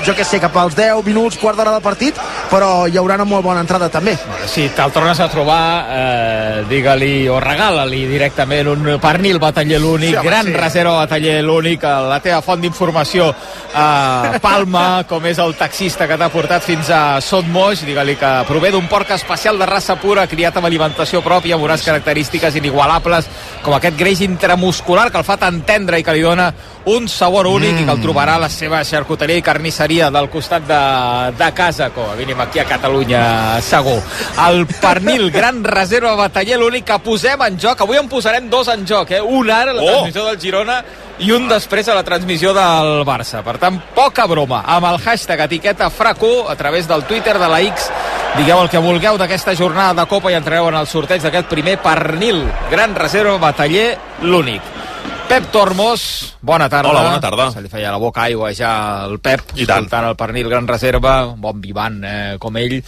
jo 0.04 0.14
que 0.16 0.24
sé, 0.26 0.40
cap 0.40 0.56
als 0.60 0.76
10 0.76 1.00
minuts, 1.06 1.38
quart 1.40 1.56
d'hora 1.56 1.72
de 1.78 1.84
partit 1.84 2.18
però 2.50 2.86
hi 2.88 2.96
haurà 3.00 3.16
una 3.16 3.26
molt 3.28 3.44
bona 3.44 3.62
entrada 3.64 3.88
també 3.92 4.16
Si 4.48 4.68
te'l 4.76 4.92
tornes 4.92 5.20
a 5.20 5.28
trobar, 5.32 5.62
eh, 5.92 6.64
digue-li 6.68 7.28
o 7.28 7.38
regala-li 7.40 8.04
directament 8.08 8.68
un 8.72 8.86
pernil 9.00 9.38
bataller 9.40 9.80
l'únic, 9.80 10.10
Sí, 10.10 10.16
home, 10.16 10.28
gran 10.28 10.46
sí. 10.46 10.54
reserva 10.56 10.94
bataller 10.96 11.42
l'únic, 11.44 11.84
a 11.84 12.00
la 12.08 12.20
teva 12.24 12.40
font 12.42 12.60
d'informació 12.60 13.32
a 13.74 14.38
Palma, 14.42 15.04
com 15.08 15.24
és 15.28 15.38
el 15.38 15.54
taxista 15.56 16.06
que 16.08 16.16
t'ha 16.16 16.30
portat 16.32 16.64
fins 16.64 16.90
a 16.90 17.20
Son 17.24 17.48
Moix, 17.52 17.84
digue-li 17.84 18.16
que 18.16 18.32
prové 18.48 18.72
d'un 18.72 18.88
porc 18.88 19.10
especial 19.16 19.58
de 19.58 19.66
raça 19.68 19.96
pura, 20.00 20.26
criat 20.26 20.56
amb 20.56 20.68
alimentació 20.68 21.22
pròpia, 21.24 21.56
amb 21.56 21.64
unes 21.68 21.84
característiques 21.84 22.56
inigualables, 22.56 23.28
com 23.62 23.76
aquest 23.76 23.96
greix 23.98 24.22
intramuscular 24.24 25.10
que 25.10 25.20
el 25.20 25.28
fa 25.28 25.36
tan 25.36 25.62
tendre 25.68 26.00
i 26.00 26.04
que 26.06 26.16
li 26.16 26.24
dona 26.24 26.52
un 26.88 27.08
sabor 27.08 27.46
únic 27.46 27.74
mm. 27.74 27.82
i 27.82 27.86
que 27.86 27.94
el 27.96 28.02
trobarà 28.02 28.36
a 28.38 28.42
la 28.46 28.50
seva 28.52 28.80
xarcuteria 28.86 29.38
i 29.40 29.44
carnisseria 29.44 30.08
del 30.14 30.30
costat 30.32 30.64
de, 30.68 30.82
de 31.38 31.50
casa, 31.56 31.90
com 31.94 32.08
a 32.10 32.16
mínim 32.18 32.40
aquí 32.40 32.62
a 32.62 32.66
Catalunya, 32.68 33.22
segur. 33.64 33.98
El 34.48 34.64
pernil 34.80 35.28
Gran 35.36 35.62
Reserva 35.64 36.14
Bataller, 36.18 36.58
l'únic 36.60 36.88
que 36.88 36.98
posem 37.04 37.44
en 37.48 37.58
joc. 37.60 37.84
Avui 37.84 38.00
en 38.00 38.08
posarem 38.08 38.48
dos 38.50 38.70
en 38.72 38.86
joc, 38.88 39.12
eh? 39.18 39.20
Un 39.20 39.52
ara, 39.52 39.76
la 39.76 39.84
oh. 39.84 39.92
transmissió 39.92 40.24
del 40.30 40.40
Girona, 40.40 40.80
i 41.18 41.32
un 41.34 41.48
després 41.50 41.88
a 41.90 41.96
la 41.98 42.04
transmissió 42.06 42.52
del 42.54 43.02
Barça. 43.06 43.42
Per 43.46 43.56
tant, 43.58 43.80
poca 43.94 44.26
broma. 44.30 44.62
Amb 44.70 44.86
el 44.92 45.00
hashtag 45.02 45.44
etiqueta 45.48 45.90
FRACO 45.90 46.48
a 46.48 46.56
través 46.56 46.86
del 46.88 47.04
Twitter 47.04 47.36
de 47.38 47.48
la 47.50 47.60
X 47.66 47.90
digueu 48.38 48.60
el 48.62 48.70
que 48.70 48.78
vulgueu 48.82 49.18
d'aquesta 49.18 49.56
jornada 49.58 49.96
de 50.02 50.06
Copa 50.10 50.30
i 50.30 50.36
entrareu 50.38 50.68
en 50.70 50.78
el 50.78 50.86
sorteig 50.86 51.24
d'aquest 51.24 51.48
primer 51.50 51.78
pernil. 51.82 52.44
Gran 52.70 52.94
reserva, 52.94 53.38
bataller, 53.42 53.96
l'únic. 54.22 54.62
Pep 55.28 55.50
Tormos, 55.52 56.34
bona 56.40 56.70
tarda. 56.72 56.88
Hola, 56.88 57.02
bona 57.02 57.20
tarda. 57.20 57.50
Se 57.52 57.60
li 57.60 57.68
feia 57.68 57.90
la 57.92 57.98
boca 58.00 58.22
aigua 58.24 58.48
ja 58.56 58.70
al 59.04 59.18
Pep, 59.20 59.42
I 59.60 59.66
tant. 59.68 59.84
el 59.92 60.14
pernil 60.16 60.48
Gran 60.48 60.66
Reserva, 60.66 61.26
un 61.28 61.40
bon 61.40 61.60
vivant 61.60 61.98
eh, 62.02 62.36
com 62.40 62.56
ell. 62.56 62.78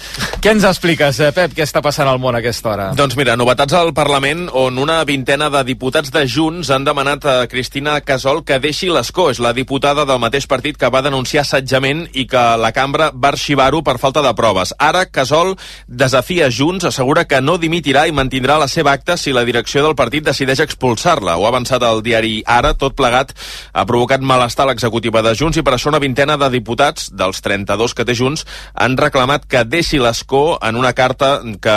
Què 0.41 0.55
ens 0.55 0.65
expliques, 0.65 1.21
eh, 1.21 1.35
Pep? 1.37 1.53
Què 1.53 1.67
està 1.67 1.83
passant 1.85 2.09
al 2.09 2.19
món 2.19 2.35
a 2.35 2.41
aquesta 2.41 2.71
hora? 2.73 2.87
Doncs 2.97 3.19
mira, 3.19 3.35
novetats 3.37 3.77
al 3.77 3.93
Parlament 3.93 4.47
on 4.57 4.79
una 4.81 5.03
vintena 5.05 5.51
de 5.53 5.61
diputats 5.69 6.09
de 6.15 6.23
Junts 6.25 6.71
han 6.73 6.87
demanat 6.89 7.27
a 7.29 7.35
Cristina 7.47 7.99
Casol 8.01 8.41
que 8.43 8.59
deixi 8.59 8.89
l'escó. 8.89 9.29
És 9.31 9.39
la 9.39 9.53
diputada 9.53 10.07
del 10.09 10.23
mateix 10.25 10.49
partit 10.49 10.81
que 10.81 10.89
va 10.89 11.05
denunciar 11.05 11.45
assetjament 11.45 12.07
i 12.15 12.25
que 12.27 12.47
la 12.57 12.73
cambra 12.73 13.11
va 13.13 13.35
arxivar-ho 13.35 13.85
per 13.85 13.99
falta 14.01 14.25
de 14.25 14.33
proves. 14.33 14.73
Ara 14.79 15.05
Casol 15.13 15.59
desafia 15.87 16.49
Junts, 16.49 16.89
assegura 16.89 17.27
que 17.29 17.43
no 17.45 17.59
dimitirà 17.61 18.09
i 18.09 18.17
mantindrà 18.17 18.57
la 18.57 18.69
seva 18.73 18.97
acta 18.97 19.21
si 19.21 19.37
la 19.37 19.45
direcció 19.45 19.85
del 19.85 19.99
partit 19.99 20.25
decideix 20.25 20.65
expulsar-la. 20.65 21.37
Ho 21.37 21.45
ha 21.45 21.53
avançat 21.53 21.85
el 21.85 22.01
diari 22.01 22.30
Ara. 22.47 22.73
Tot 22.79 22.95
plegat 22.97 23.35
ha 23.73 23.85
provocat 23.89 24.23
malestar 24.25 24.67
a 24.67 24.71
l'executiva 24.71 25.23
de 25.27 25.35
Junts 25.39 25.59
i 25.61 25.65
per 25.67 25.75
això 25.77 25.91
una 25.91 26.03
vintena 26.03 26.37
de 26.41 26.51
diputats, 26.53 27.11
dels 27.13 27.43
32 27.45 27.95
que 27.97 28.07
té 28.07 28.17
Junts, 28.17 28.47
han 28.75 28.97
reclamat 29.01 29.47
que 29.51 29.65
deixi 29.67 30.01
l'escó 30.01 30.59
en 30.63 30.79
una 30.79 30.93
carta 30.97 31.41
que 31.63 31.77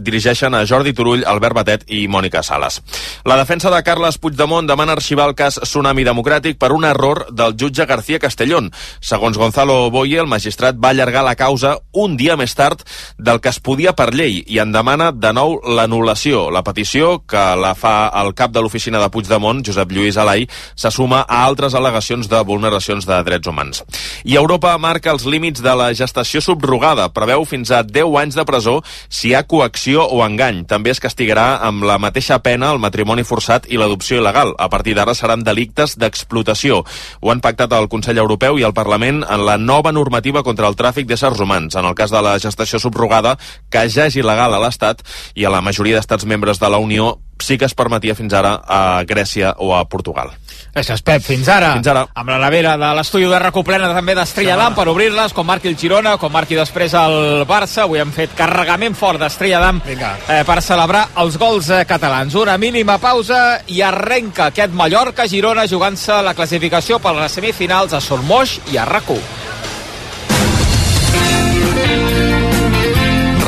dirigeixen 0.00 0.54
a 0.56 0.64
Jordi 0.66 0.94
Turull, 0.96 1.26
Albert 1.28 1.58
Batet 1.60 1.86
i 1.92 2.06
Mònica 2.08 2.42
Sales. 2.46 2.80
La 3.24 3.36
defensa 3.40 3.70
de 3.72 3.82
Carles 3.86 4.18
Puigdemont 4.18 4.68
demana 4.68 4.96
arxivar 4.96 5.28
el 5.28 5.36
cas 5.38 5.60
Tsunami 5.62 6.04
Democràtic 6.06 6.58
per 6.60 6.72
un 6.72 6.86
error 6.88 7.26
del 7.30 7.56
jutge 7.58 7.86
García 7.86 8.18
Castellón. 8.18 8.70
Segons 9.00 9.38
Gonzalo 9.38 9.90
Boye, 9.90 10.20
el 10.20 10.30
magistrat 10.30 10.78
va 10.80 10.90
allargar 10.94 11.24
la 11.26 11.36
causa 11.36 11.76
un 11.92 12.16
dia 12.16 12.36
més 12.40 12.54
tard 12.56 12.82
del 13.18 13.40
que 13.40 13.50
es 13.52 13.60
podia 13.60 13.94
per 13.96 14.10
llei 14.14 14.40
i 14.46 14.60
en 14.62 14.72
demana 14.72 15.10
de 15.12 15.32
nou 15.36 15.58
l'anul·lació. 15.64 16.48
La 16.54 16.64
petició, 16.66 17.20
que 17.26 17.42
la 17.60 17.74
fa 17.78 18.10
el 18.22 18.34
cap 18.38 18.54
de 18.54 18.62
l'oficina 18.62 19.00
de 19.02 19.10
Puigdemont, 19.12 19.62
Josep 19.66 19.89
Lluís 19.90 20.16
Alai, 20.16 20.46
se 20.74 20.90
suma 20.90 21.22
a 21.26 21.42
altres 21.44 21.74
al·legacions 21.74 22.28
de 22.30 22.40
vulneracions 22.46 23.06
de 23.06 23.18
drets 23.26 23.50
humans. 23.50 23.82
I 24.24 24.36
Europa 24.40 24.76
marca 24.78 25.12
els 25.12 25.26
límits 25.26 25.62
de 25.62 25.74
la 25.76 25.90
gestació 25.94 26.42
subrogada. 26.44 27.08
Preveu 27.14 27.44
fins 27.48 27.70
a 27.70 27.82
10 27.82 28.16
anys 28.22 28.38
de 28.38 28.44
presó 28.48 28.80
si 29.08 29.30
hi 29.30 29.34
ha 29.34 29.46
coacció 29.46 30.06
o 30.06 30.22
engany. 30.24 30.64
També 30.70 30.92
es 30.94 31.00
castigarà 31.02 31.60
amb 31.66 31.84
la 31.86 31.98
mateixa 32.02 32.40
pena 32.44 32.70
el 32.74 32.82
matrimoni 32.82 33.24
forçat 33.26 33.68
i 33.70 33.80
l'adopció 33.80 34.20
il·legal. 34.20 34.54
A 34.58 34.68
partir 34.72 34.94
d'ara 34.98 35.14
seran 35.14 35.44
delictes 35.46 35.96
d'explotació. 36.00 36.82
Ho 37.20 37.32
han 37.32 37.42
pactat 37.44 37.72
el 37.76 37.88
Consell 37.92 38.18
Europeu 38.18 38.58
i 38.58 38.66
el 38.66 38.76
Parlament 38.76 39.24
en 39.28 39.46
la 39.46 39.58
nova 39.58 39.92
normativa 39.92 40.44
contra 40.46 40.68
el 40.68 40.78
tràfic 40.78 41.08
d'éssers 41.08 41.40
humans. 41.40 41.76
En 41.76 41.86
el 41.86 41.96
cas 41.98 42.10
de 42.10 42.22
la 42.22 42.38
gestació 42.38 42.78
subrogada, 42.78 43.36
que 43.70 43.86
ja 43.88 44.06
és 44.10 44.18
il·legal 44.20 44.54
a 44.54 44.62
l'Estat 44.62 45.02
i 45.34 45.44
a 45.44 45.52
la 45.52 45.64
majoria 45.64 45.98
d'estats 45.98 46.26
membres 46.26 46.60
de 46.60 46.70
la 46.70 46.78
Unió 46.78 47.16
sí 47.42 47.58
que 47.58 47.66
es 47.68 47.74
permetia 47.74 48.14
fins 48.14 48.34
ara 48.36 48.60
a 48.66 49.02
Grècia 49.08 49.54
o 49.58 49.74
a 49.76 49.84
Portugal. 49.88 50.32
Això 50.74 50.94
és 50.94 51.02
Pep, 51.02 51.22
fins 51.24 51.48
ara. 51.50 51.72
Fins 51.74 51.88
ara. 51.90 52.04
Amb 52.14 52.30
la 52.30 52.38
nevera 52.44 52.76
de 52.78 52.90
l'estudi 52.94 53.26
de 53.30 53.38
recoplena 53.42 53.90
també 53.94 54.14
d'Estrella 54.14 54.56
Damm 54.60 54.76
per 54.76 54.86
obrir-les, 54.92 55.34
com 55.34 55.46
marqui 55.46 55.70
el 55.70 55.78
Girona, 55.78 56.16
com 56.20 56.32
marqui 56.32 56.58
després 56.58 56.94
el 56.94 57.44
Barça. 57.48 57.84
Avui 57.86 58.02
hem 58.02 58.12
fet 58.14 58.36
carregament 58.38 58.94
fort 58.98 59.18
d'Estrella 59.22 59.60
Damm 59.64 59.82
eh, 59.90 60.42
per 60.46 60.60
celebrar 60.62 61.08
els 61.22 61.38
gols 61.40 61.72
eh, 61.74 61.82
catalans. 61.88 62.36
Una 62.38 62.56
mínima 62.58 62.98
pausa 63.02 63.60
i 63.66 63.82
arrenca 63.82 64.50
aquest 64.50 64.74
Mallorca-Girona 64.76 65.66
jugant-se 65.70 66.20
la 66.22 66.36
classificació 66.38 67.00
per 67.02 67.16
les 67.18 67.34
semifinals 67.34 67.96
a 67.96 68.00
Sormoix 68.04 68.60
i 68.70 68.78
a 68.78 68.86
RAC1. 68.86 69.20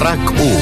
RAC1 0.03 0.62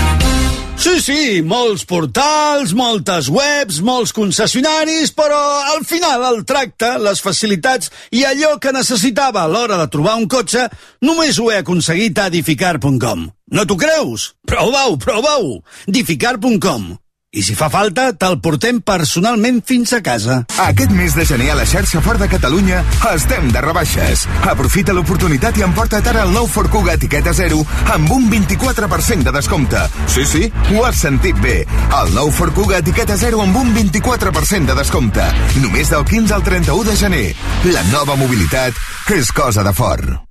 Sí, 0.81 0.95
sí, 0.97 1.23
molts 1.45 1.83
portals, 1.85 2.71
moltes 2.73 3.27
webs, 3.29 3.77
molts 3.85 4.09
concessionaris, 4.17 5.11
però 5.13 5.37
al 5.75 5.83
final 5.85 6.25
el 6.31 6.39
tracte, 6.49 6.95
les 7.03 7.21
facilitats 7.21 7.91
i 8.17 8.23
allò 8.25 8.55
que 8.57 8.73
necessitava 8.73 9.43
a 9.43 9.51
l'hora 9.51 9.77
de 9.77 9.85
trobar 9.93 10.15
un 10.17 10.25
cotxe 10.25 10.65
només 11.05 11.37
ho 11.37 11.51
he 11.51 11.59
aconseguit 11.61 12.17
a 12.17 12.25
edificar.com. 12.33 13.29
No 13.53 13.67
t'ho 13.69 13.77
creus? 13.77 14.31
Prova-ho, 14.49 14.97
prova-ho! 14.97 15.59
edificar.com 15.85 16.89
i 17.31 17.41
si 17.47 17.53
fa 17.55 17.69
falta, 17.71 18.09
te'l 18.19 18.41
portem 18.43 18.81
personalment 18.83 19.61
fins 19.63 19.93
a 19.95 20.01
casa. 20.03 20.41
Aquest 20.65 20.91
mes 20.91 21.13
de 21.15 21.23
gener 21.25 21.51
a 21.53 21.55
la 21.55 21.65
xarxa 21.65 22.01
Fort 22.03 22.19
de 22.19 22.27
Catalunya 22.27 22.81
estem 23.13 23.47
de 23.53 23.61
rebaixes. 23.63 24.25
Aprofita 24.51 24.91
l'oportunitat 24.91 25.55
i 25.55 25.63
emporta't 25.63 26.09
ara 26.11 26.25
el 26.27 26.33
nou 26.35 26.49
Ford 26.51 26.67
Kuga 26.73 26.97
etiqueta 26.99 27.31
0 27.37 27.61
amb 27.95 28.11
un 28.11 28.27
24% 28.33 29.23
de 29.29 29.35
descompte. 29.37 29.85
Sí, 30.11 30.25
sí, 30.27 30.49
ho 30.73 30.83
has 30.87 30.99
sentit 31.05 31.39
bé. 31.43 31.61
El 32.01 32.11
nou 32.17 32.33
Ford 32.35 32.55
Kuga 32.57 32.81
etiqueta 32.83 33.15
0 33.17 33.39
amb 33.45 33.61
un 33.61 33.71
24% 33.77 34.67
de 34.73 34.75
descompte. 34.81 35.29
Només 35.63 35.93
del 35.93 36.03
15 36.03 36.35
al 36.35 36.43
31 36.43 36.83
de 36.89 36.97
gener. 36.99 37.23
La 37.71 37.85
nova 37.93 38.19
mobilitat 38.19 38.75
és 39.15 39.31
cosa 39.31 39.63
de 39.63 39.73
fort. 39.77 40.30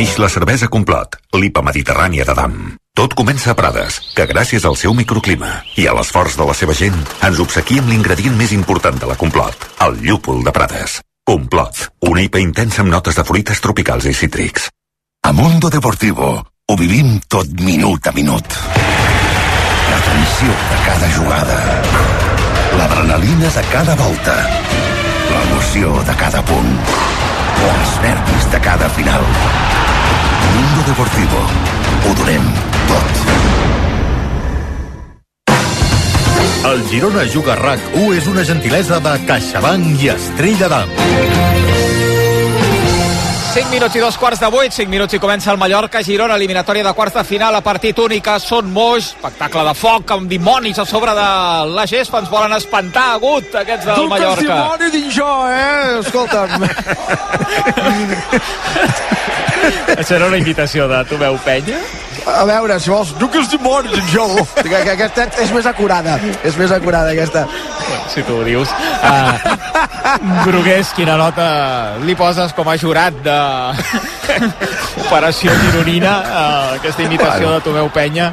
Neix 0.00 0.14
la 0.16 0.30
cervesa 0.32 0.64
Complot, 0.72 1.18
l'IPA 1.36 1.60
mediterrània 1.60 2.24
de 2.24 2.32
Dam. 2.32 2.54
Tot 2.96 3.12
comença 3.12 3.50
a 3.52 3.54
Prades, 3.58 3.98
que 4.16 4.24
gràcies 4.24 4.64
al 4.64 4.78
seu 4.80 4.94
microclima 4.96 5.50
i 5.76 5.84
a 5.84 5.92
l'esforç 5.92 6.38
de 6.40 6.46
la 6.48 6.54
seva 6.56 6.72
gent 6.78 6.96
ens 7.28 7.40
obsequia 7.44 7.82
amb 7.82 7.92
l'ingredient 7.92 8.38
més 8.38 8.54
important 8.56 8.96
de 8.96 9.10
la 9.10 9.18
Complot, 9.20 9.66
el 9.84 9.98
llúpol 10.00 10.40
de 10.46 10.54
Prades. 10.56 10.94
Complot, 11.28 11.82
una 12.08 12.24
IPA 12.24 12.40
intensa 12.46 12.80
amb 12.80 12.94
notes 12.94 13.20
de 13.20 13.26
fruites 13.28 13.60
tropicals 13.60 14.08
i 14.08 14.14
cítrics. 14.16 14.70
A 15.28 15.34
Mundo 15.36 15.68
Deportivo 15.68 16.30
ho 16.40 16.78
vivim 16.80 17.18
tot 17.28 17.52
minut 17.60 18.08
a 18.08 18.16
minut. 18.16 18.56
La 19.92 20.00
tensió 20.08 20.56
de 20.72 20.80
cada 20.88 21.12
jugada, 21.18 21.60
l'adrenalina 22.80 23.52
de 23.52 23.68
cada 23.76 24.00
volta, 24.00 24.40
l'emoció 25.28 25.92
de 26.08 26.20
cada 26.24 26.40
punt, 26.48 26.76
els 27.68 27.92
nervis 28.04 28.48
de 28.52 28.60
cada 28.64 28.88
final. 28.96 29.24
Mundo 30.54 30.86
Deportivo. 30.86 31.42
Ho 32.06 32.14
donem 32.22 32.48
tot. 32.88 33.20
El 36.70 36.82
Girona 36.90 37.24
Juga 37.24 37.56
RAC 37.56 37.80
1 37.94 38.16
és 38.20 38.26
una 38.28 38.44
gentilesa 38.44 39.00
de 39.04 39.14
CaixaBank 39.28 40.04
i 40.04 40.12
Estrella 40.14 40.68
d'Am. 40.72 41.39
5 43.52 43.68
minuts 43.68 43.96
i 43.96 44.00
dos 44.00 44.16
quarts 44.16 44.38
de 44.38 44.46
8, 44.46 44.70
5 44.76 44.88
minuts 44.90 45.14
i 45.16 45.18
comença 45.18 45.50
el 45.50 45.56
Mallorca-Girona, 45.58 46.36
eliminatòria 46.38 46.84
de 46.86 46.92
quarts 46.94 47.16
de 47.18 47.24
final 47.26 47.54
a 47.58 47.60
partit 47.66 47.98
única, 47.98 48.36
són 48.38 48.68
moix, 48.70 49.08
espectacle 49.10 49.64
de 49.66 49.72
foc 49.74 50.12
amb 50.14 50.30
dimonis 50.30 50.78
a 50.78 50.84
sobre 50.86 51.10
de 51.18 51.24
la 51.74 51.82
gespa, 51.90 52.20
ens 52.22 52.30
volen 52.30 52.52
espantar, 52.54 53.08
agut, 53.16 53.50
aquests 53.58 53.86
del 53.88 54.04
que 54.04 54.10
Mallorca. 54.12 54.44
ets 54.44 54.52
dimoni 54.54 54.90
dins 54.94 55.10
jo, 55.16 55.26
eh? 55.50 55.98
Escolta'm. 55.98 56.62
Això 59.98 60.14
era 60.16 60.26
una 60.30 60.38
invitació 60.38 60.86
de 60.88 61.02
Tu 61.10 61.18
veu 61.18 61.34
penya? 61.44 61.78
A 62.30 62.44
veure, 62.46 62.78
si 62.80 62.90
vols, 62.92 63.10
tu 63.18 63.26
que 63.32 63.38
ets 63.42 63.50
dimoni 63.50 63.88
dins 63.96 64.12
jo. 64.14 64.28
Que, 64.62 64.68
que 64.70 64.90
aquesta 64.94 65.26
és 65.42 65.50
més 65.56 65.66
acurada. 65.66 66.20
És 66.46 66.54
més 66.60 66.70
acurada, 66.70 67.10
aquesta. 67.16 67.46
Si 68.10 68.22
tu 68.26 68.40
ho 68.40 68.44
dius. 68.44 68.68
Uh, 69.06 70.44
Brugués, 70.44 70.90
quina 70.96 71.14
nota 71.20 71.46
li 72.02 72.16
poses 72.18 72.52
com 72.56 72.68
a 72.68 72.74
jurat 72.80 73.14
de 73.22 73.36
Operació 75.06 75.54
Gironina, 75.62 76.16
uh, 76.18 76.74
aquesta 76.80 77.04
imitació 77.06 77.46
Bueno. 77.46 77.54
de 77.58 77.64
Tu 77.64 77.72
veu 77.78 77.88
penya? 77.94 78.32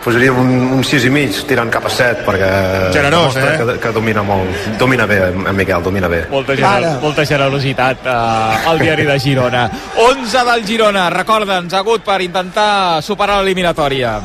Posaríem 0.00 0.32
un, 0.40 0.52
un 0.78 0.84
6 0.84 1.04
i 1.04 1.10
mig, 1.12 1.42
tirant 1.44 1.68
cap 1.68 1.84
a 1.84 1.90
7, 1.92 2.22
perquè 2.24 2.46
Generós, 2.94 3.34
eh? 3.36 3.50
que, 3.60 3.74
que 3.82 3.90
domina 3.92 4.22
molt. 4.24 4.48
Domina 4.80 5.04
bé, 5.04 5.18
en 5.28 5.52
Miquel, 5.58 5.82
domina 5.84 6.08
bé. 6.08 6.22
Molta, 6.32 6.56
gener 6.56 6.94
molta 7.02 7.26
generositat 7.28 8.08
uh, 8.08 8.70
al 8.70 8.80
diari 8.80 9.04
de 9.04 9.18
Girona. 9.20 9.66
11 10.00 10.46
del 10.48 10.64
Girona, 10.64 11.10
recorda'ns, 11.12 11.76
agut 11.76 12.00
per 12.06 12.22
intentar 12.24 13.02
superar 13.04 13.42
l'eliminatòria. 13.42 14.16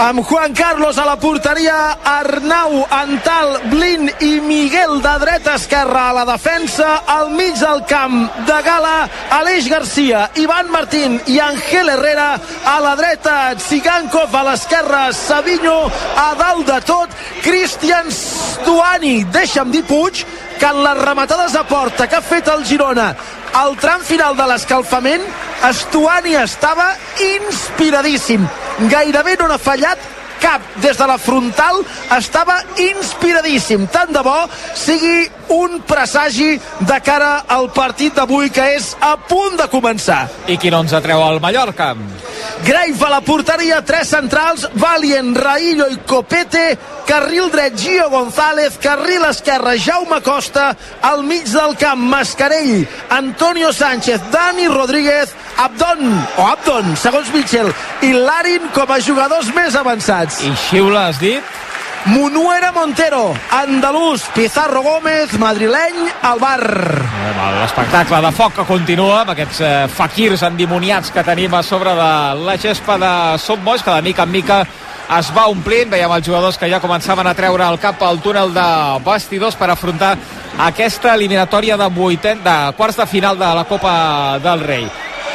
Amb 0.00 0.24
Juan 0.24 0.54
Carlos 0.54 0.96
a 0.96 1.04
la 1.04 1.16
porteria, 1.20 1.98
Arnau, 2.04 2.86
Antal, 2.90 3.58
Blin 3.68 4.08
i 4.24 4.40
Miguel 4.40 5.02
de 5.04 5.12
dreta 5.20 5.56
esquerra 5.58 6.08
a 6.08 6.14
la 6.16 6.24
defensa, 6.24 7.02
al 7.06 7.28
mig 7.36 7.58
del 7.60 7.84
camp 7.84 8.16
de 8.48 8.58
Gala, 8.64 9.08
Aleix 9.36 9.68
Garcia, 9.68 10.30
Ivan 10.40 10.70
Martín 10.72 11.20
i 11.26 11.38
Ángel 11.38 11.92
Herrera 11.92 12.40
a 12.64 12.78
la 12.80 12.94
dreta, 12.96 13.54
Tsigankov 13.60 14.34
a 14.34 14.44
l'esquerra, 14.48 15.02
Savinho 15.12 15.90
a 16.16 16.30
dalt 16.38 16.66
de 16.66 16.80
tot, 16.88 17.12
Cristian 17.44 18.08
Stuani, 18.08 19.18
deixa'm 19.28 19.70
dir 19.70 19.84
Puig, 19.84 20.24
que 20.60 20.68
en 20.68 20.82
les 20.84 20.98
rematades 21.00 21.54
a 21.56 21.64
porta 21.64 22.06
que 22.06 22.18
ha 22.18 22.22
fet 22.22 22.48
el 22.52 22.64
Girona 22.68 23.14
al 23.56 23.76
tram 23.80 24.02
final 24.04 24.36
de 24.36 24.46
l'escalfament, 24.46 25.24
Estuani 25.70 26.36
estava 26.38 26.92
inspiradíssim. 27.24 28.44
Gairebé 28.92 29.36
no 29.40 29.48
n'ha 29.48 29.58
fallat 29.58 30.04
cap 30.40 30.62
des 30.84 30.96
de 30.96 31.06
la 31.08 31.18
frontal 31.20 31.82
estava 32.16 32.60
inspiradíssim 32.80 33.86
tant 33.92 34.12
de 34.12 34.22
bo 34.24 34.36
sigui 34.76 35.28
un 35.50 35.80
presagi 35.86 36.54
de 36.80 37.00
cara 37.04 37.44
al 37.48 37.70
partit 37.74 38.14
d'avui 38.14 38.50
que 38.54 38.64
és 38.76 38.92
a 39.00 39.16
punt 39.28 39.58
de 39.58 39.66
començar 39.70 40.22
I 40.46 40.56
qui 40.60 40.70
no 40.70 40.82
ens 40.84 40.94
atreu 40.96 41.22
al 41.22 41.40
Mallorca? 41.42 41.94
Grave 42.64 43.04
a 43.06 43.08
la 43.08 43.20
porteria, 43.24 43.80
tres 43.84 44.10
centrals, 44.12 44.66
Valien, 44.74 45.34
Raillo 45.34 45.86
i 45.88 45.96
Copete, 46.06 46.76
carril 47.08 47.48
dret 47.52 47.76
Gio 47.78 48.08
González, 48.12 48.76
carril 48.82 49.24
esquerre 49.28 49.78
Jaume 49.80 50.20
Costa, 50.24 50.70
al 51.02 51.24
mig 51.24 51.48
del 51.48 51.76
camp 51.80 52.02
Mascarell, 52.10 52.86
Antonio 53.16 53.72
Sánchez, 53.72 54.20
Dani 54.32 54.68
Rodríguez, 54.68 55.32
Abdon, 55.56 56.04
o 56.36 56.46
Abdon, 56.46 56.96
segons 56.96 57.32
Mitchell, 57.34 57.72
i 58.02 58.12
Larin 58.12 58.68
com 58.76 58.92
a 58.92 59.00
jugadors 59.00 59.48
més 59.56 59.76
avançats. 59.76 60.42
I 60.44 60.52
xiula, 60.68 61.08
has 61.08 61.20
dit? 61.22 61.59
Munuera 62.06 62.72
Montero, 62.72 63.34
andalús, 63.50 64.22
Pizarro 64.34 64.80
Gómez, 64.82 65.38
madrileny, 65.38 66.08
al 66.22 66.38
bar. 66.40 66.64
L'espectacle 67.60 68.22
de 68.24 68.30
foc 68.32 68.54
que 68.56 68.64
continua 68.64 69.20
amb 69.20 69.34
aquests 69.34 69.60
eh, 69.60 70.46
endimoniats 70.46 71.10
que 71.12 71.22
tenim 71.22 71.54
a 71.54 71.62
sobre 71.62 71.90
de 71.90 72.12
la 72.40 72.56
gespa 72.56 72.96
de 72.96 73.38
Som 73.38 73.62
Boix, 73.62 73.82
que 73.82 73.90
de 73.90 74.02
mica 74.02 74.22
en 74.22 74.30
mica 74.30 74.66
es 75.18 75.30
va 75.36 75.46
omplint. 75.48 75.90
Veiem 75.90 76.10
els 76.10 76.26
jugadors 76.26 76.56
que 76.56 76.70
ja 76.70 76.80
començaven 76.80 77.26
a 77.26 77.34
treure 77.34 77.68
el 77.68 77.78
cap 77.78 78.02
al 78.02 78.20
túnel 78.20 78.54
de 78.54 78.68
vestidors 79.04 79.56
per 79.56 79.68
afrontar 79.70 80.16
aquesta 80.58 81.14
eliminatòria 81.14 81.76
de, 81.76 81.88
vuiten, 81.88 82.40
de 82.42 82.58
quarts 82.78 82.96
de 82.96 83.06
final 83.06 83.38
de 83.38 83.54
la 83.54 83.64
Copa 83.64 84.38
del 84.40 84.60
Rei. 84.64 84.88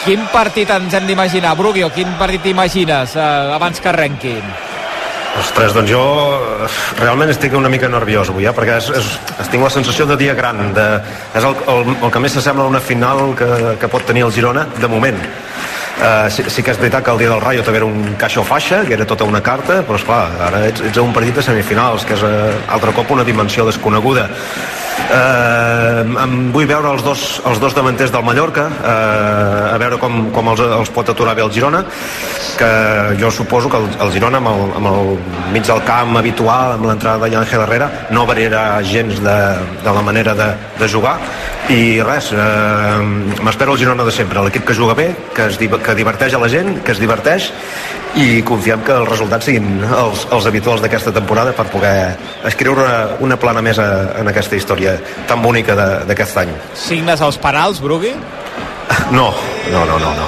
Quin 0.04 0.26
partit 0.34 0.70
ens 0.70 0.94
hem 0.94 1.06
d'imaginar, 1.06 1.56
Brugui, 1.56 1.84
o 1.86 1.94
quin 1.94 2.10
partit 2.18 2.42
t'imagines 2.42 3.16
eh, 3.16 3.54
abans 3.54 3.80
que 3.80 3.94
arrenquin? 3.94 4.75
Ostres, 5.40 5.74
doncs 5.76 5.92
jo 5.92 6.02
eh, 6.02 6.68
realment 7.02 7.32
estic 7.34 7.56
una 7.58 7.70
mica 7.72 7.90
nerviós 7.92 8.32
avui, 8.32 8.48
eh? 8.48 8.54
perquè 8.56 8.78
és, 8.80 8.90
és, 9.02 9.50
tinc 9.52 9.64
la 9.66 9.72
sensació 9.74 10.08
de 10.08 10.18
dia 10.20 10.36
gran, 10.38 10.62
de, 10.76 10.86
és 11.36 11.44
el, 11.44 11.58
el, 11.72 11.96
el 11.96 12.14
que 12.14 12.22
més 12.24 12.36
s'assembla 12.38 12.66
a 12.66 12.72
una 12.72 12.84
final 12.84 13.34
que, 13.38 13.50
que 13.82 13.92
pot 13.92 14.06
tenir 14.08 14.24
el 14.28 14.34
Girona, 14.36 14.68
de 14.80 14.92
moment. 14.92 15.20
Uh, 15.96 16.28
sí, 16.28 16.44
sí 16.52 16.60
que 16.60 16.74
és 16.74 16.80
veritat 16.80 17.06
que 17.08 17.12
el 17.14 17.22
dia 17.22 17.30
del 17.32 17.40
Rayo 17.40 17.64
també 17.64 17.80
era 17.80 17.88
un 17.88 18.18
caixa 18.20 18.42
o 18.42 18.48
faixa, 18.48 18.82
que 18.88 18.98
era 18.98 19.06
tota 19.08 19.24
una 19.24 19.40
carta, 19.44 19.80
però 19.88 19.96
esclar, 19.96 20.26
ara 20.50 20.66
ets, 20.68 20.84
ets 20.90 21.00
a 21.00 21.06
un 21.06 21.14
partit 21.16 21.40
de 21.40 21.44
semifinals, 21.46 22.04
que 22.08 22.18
és 22.18 22.26
uh, 22.28 22.52
altre 22.76 22.92
cop 22.96 23.14
una 23.16 23.24
dimensió 23.28 23.64
desconeguda. 23.68 24.28
Uh, 25.06 26.02
em 26.24 26.34
vull 26.56 26.66
veure 26.66 26.90
els 26.96 27.04
dos, 27.06 27.24
els 27.46 27.60
dos 27.62 27.76
davanters 27.78 28.12
del 28.14 28.24
Mallorca, 28.26 28.66
uh, 28.74 29.74
a 29.74 29.78
veure 29.82 30.00
com, 30.02 30.30
com 30.34 30.50
els, 30.54 30.64
els 30.80 30.92
pot 30.96 31.12
aturar 31.12 31.36
bé 31.38 31.44
el 31.46 31.52
Girona, 31.54 31.84
que 32.58 32.70
jo 33.20 33.30
suposo 33.32 33.70
que 33.70 33.78
el, 33.78 33.86
el 34.02 34.14
Girona 34.16 34.42
amb 34.42 34.50
el, 34.50 34.64
amb 34.80 34.90
el 34.92 35.12
mig 35.54 35.68
del 35.68 35.84
camp 35.86 36.18
habitual, 36.18 36.78
amb 36.78 36.90
l'entrada 36.90 37.30
de 37.30 37.38
Ángel 37.38 37.66
Herrera, 37.68 37.90
no 38.16 38.26
variarà 38.26 38.66
gens 38.88 39.22
de, 39.22 39.38
de 39.84 39.96
la 40.00 40.06
manera 40.06 40.34
de, 40.38 40.50
de 40.80 40.90
jugar. 40.90 41.20
I 41.70 42.02
res, 42.06 42.32
eh, 42.34 43.42
m'espero 43.46 43.74
el 43.74 43.82
Girona 43.82 44.06
de 44.06 44.14
sempre, 44.14 44.44
l'equip 44.46 44.68
que 44.68 44.78
juga 44.78 44.98
bé, 44.98 45.10
que, 45.36 45.50
es, 45.50 45.58
que 45.58 45.96
diverteix 45.98 46.36
a 46.38 46.42
la 46.42 46.50
gent, 46.50 46.80
que 46.86 46.94
es 46.94 47.02
diverteix 47.02 47.52
i 48.16 48.42
confiem 48.48 48.80
que 48.86 48.94
els 48.96 49.10
resultats 49.10 49.46
siguin 49.50 49.82
els, 49.84 50.26
els 50.32 50.46
habituals 50.48 50.82
d'aquesta 50.84 51.12
temporada 51.12 51.52
per 51.56 51.66
poder 51.68 52.16
escriure 52.48 52.82
una, 52.86 52.98
una 53.20 53.38
plana 53.40 53.62
més 53.66 53.80
a, 53.80 53.90
en 54.22 54.28
aquesta 54.32 54.56
història 54.56 54.96
tan 55.28 55.42
bonica 55.44 55.76
de- 55.76 56.06
d'aquest 56.08 56.38
any. 56.46 56.54
Signes 56.80 57.20
els 57.22 57.38
penals, 57.38 57.82
Brugui? 57.84 58.14
No, 59.12 59.34
no, 59.72 59.82
no, 59.86 60.00
no, 60.00 60.14
no. 60.16 60.28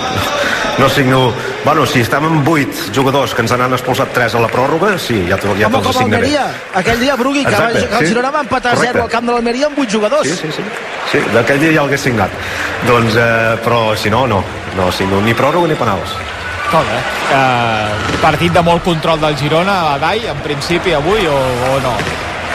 No 0.77 0.87
signo... 0.93 1.31
Bueno, 1.65 1.85
si 1.89 2.03
estem 2.05 2.23
amb 2.23 2.47
8 2.47 2.91
jugadors 2.93 3.33
que 3.33 3.41
ens 3.41 3.51
n'han 3.57 3.73
expulsat 3.73 4.11
3 4.13 4.35
a 4.37 4.41
la 4.43 4.47
pròrroga, 4.51 4.91
sí, 5.01 5.23
ja, 5.27 5.35
ja 5.41 5.67
Com, 5.71 5.81
te'ls 5.81 5.87
assignaré. 5.89 6.27
Almeria, 6.27 6.43
aquell 6.79 6.99
dia 7.01 7.15
Brugui, 7.17 7.41
que, 7.43 7.49
Exacte, 7.49 7.81
va, 7.81 7.87
que 7.87 7.95
el 7.97 8.05
sí. 8.05 8.11
Girona 8.13 8.29
va 8.35 8.43
empatar 8.45 8.71
a 8.71 8.75
0 8.75 8.83
Correcte. 8.85 9.01
al 9.01 9.09
camp 9.15 9.25
de 9.25 9.33
l'Almeria 9.33 9.65
amb 9.71 9.79
8 9.81 9.89
jugadors. 9.95 10.27
Sí, 10.29 10.35
sí, 10.37 10.51
sí. 10.59 10.63
Sí, 11.11 11.23
d'aquell 11.33 11.59
dia 11.63 11.73
ja 11.79 11.81
l'hagués 11.87 12.05
signat. 12.05 12.29
Doncs, 12.87 13.17
eh, 13.17 13.57
però 13.65 13.81
si 13.97 14.09
no, 14.13 14.25
no. 14.29 14.43
No 14.77 14.91
signo 14.93 15.19
ni 15.25 15.33
pròrroga 15.33 15.67
ni 15.71 15.75
penals. 15.75 16.13
Bé. 16.67 16.97
Uh, 17.31 18.17
partit 18.19 18.51
de 18.51 18.61
molt 18.61 18.83
control 18.83 19.21
del 19.21 19.37
Girona, 19.39 19.77
a 19.93 19.99
Dai, 20.01 20.25
en 20.27 20.41
principi, 20.43 20.91
avui, 20.93 21.23
o, 21.27 21.37
o 21.71 21.77
no? 21.79 21.93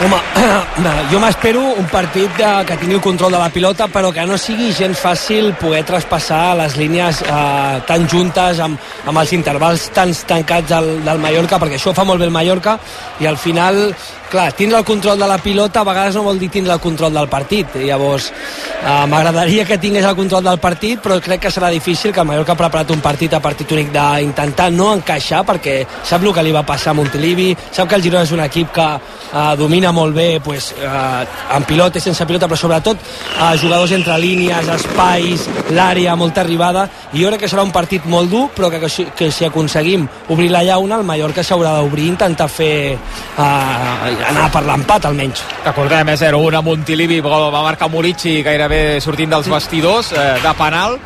Home, 0.03 0.19
jo 1.11 1.19
m'espero 1.21 1.61
un 1.79 1.85
partit 1.89 2.31
de, 2.37 2.49
que 2.67 2.77
tingui 2.81 2.97
el 2.97 3.01
control 3.01 3.33
de 3.33 3.39
la 3.39 3.49
pilota 3.53 3.85
però 3.93 4.09
que 4.13 4.25
no 4.27 4.39
sigui 4.41 4.71
gens 4.73 4.99
fàcil 4.99 5.53
poder 5.61 5.83
traspassar 5.87 6.55
les 6.59 6.75
línies 6.81 7.21
eh, 7.23 7.77
tan 7.87 8.07
juntes 8.09 8.59
amb, 8.63 8.81
amb 9.05 9.21
els 9.21 9.33
intervals 9.37 9.85
tan 9.95 10.11
tancats 10.27 10.73
del, 10.73 10.89
del 11.05 11.21
Mallorca 11.23 11.61
perquè 11.61 11.77
això 11.77 11.93
fa 11.95 12.07
molt 12.09 12.19
bé 12.19 12.27
el 12.27 12.35
Mallorca 12.35 12.75
i 13.21 13.29
al 13.29 13.37
final 13.37 13.85
clar, 14.33 14.49
tindre 14.57 14.79
el 14.81 14.85
control 14.87 15.19
de 15.21 15.27
la 15.29 15.37
pilota 15.37 15.81
a 15.81 15.87
vegades 15.87 16.15
no 16.17 16.23
vol 16.25 16.39
dir 16.41 16.49
tindre 16.49 16.73
el 16.73 16.81
control 16.81 17.13
del 17.13 17.29
partit. 17.29 17.75
Llavors 17.85 18.31
eh, 18.33 19.05
m'agradaria 19.09 19.65
que 19.69 19.77
tingués 19.77 20.05
el 20.09 20.15
control 20.17 20.43
del 20.43 20.59
partit 20.59 20.99
però 21.03 21.19
crec 21.21 21.41
que 21.45 21.51
serà 21.53 21.69
difícil 21.69 22.11
que 22.13 22.19
el 22.23 22.27
Mallorca 22.27 22.53
ha 22.57 22.59
preparat 22.59 22.89
un 22.95 23.01
partit 23.03 23.33
a 23.37 23.39
partit 23.43 23.69
únic 23.75 23.91
d'intentar 23.93 24.71
no 24.73 24.91
encaixar 24.97 25.43
perquè 25.45 25.83
sap 26.03 26.23
el 26.25 26.33
que 26.33 26.43
li 26.43 26.51
va 26.55 26.63
passar 26.65 26.91
a 26.91 26.97
Montilivi 26.97 27.51
sap 27.71 27.87
que 27.89 27.95
el 27.99 28.03
Girona 28.03 28.23
és 28.25 28.31
un 28.33 28.41
equip 28.43 28.71
que 28.73 28.87
eh, 28.97 29.55
domina 29.59 29.91
molt 29.93 30.15
bé 30.17 30.39
pues, 30.43 30.71
eh, 30.81 31.25
amb 31.53 31.67
pilota 31.69 31.99
i 31.99 32.01
sense 32.01 32.25
pilota 32.25 32.47
però 32.49 32.57
sobretot 32.59 32.97
eh, 32.97 33.53
jugadors 33.61 33.91
entre 33.93 34.17
línies 34.19 34.67
espais, 34.79 35.45
l'àrea, 35.71 36.15
molta 36.17 36.41
arribada 36.41 36.87
i 37.13 37.21
jo 37.21 37.29
crec 37.29 37.45
que 37.45 37.51
serà 37.51 37.63
un 37.63 37.71
partit 37.75 38.05
molt 38.09 38.31
dur 38.33 38.47
però 38.55 38.69
que, 38.73 38.79
que, 38.81 38.89
si- 38.89 39.07
que 39.15 39.29
si 39.31 39.45
aconseguim 39.45 40.07
obrir 40.29 40.49
la 40.51 40.63
llauna 40.63 40.97
el 40.97 41.03
Mallorca 41.07 41.43
s'haurà 41.43 41.75
d'obrir 41.77 42.07
i 42.07 42.11
intentar 42.15 42.49
fer 42.49 42.97
eh, 42.97 44.22
anar 44.29 44.49
per 44.51 44.63
l'empat 44.67 45.05
almenys. 45.09 45.43
Recordem, 45.65 46.09
eh, 46.09 46.17
0-1 46.17 46.57
a 46.57 46.61
Montilivi, 46.61 47.21
va 47.21 47.63
marcar 47.63 47.89
Murici 47.89 48.41
gairebé 48.43 48.99
sortint 49.01 49.29
dels 49.29 49.49
vestidors 49.49 50.13
eh, 50.13 50.39
de 50.43 50.53
penal 50.57 50.99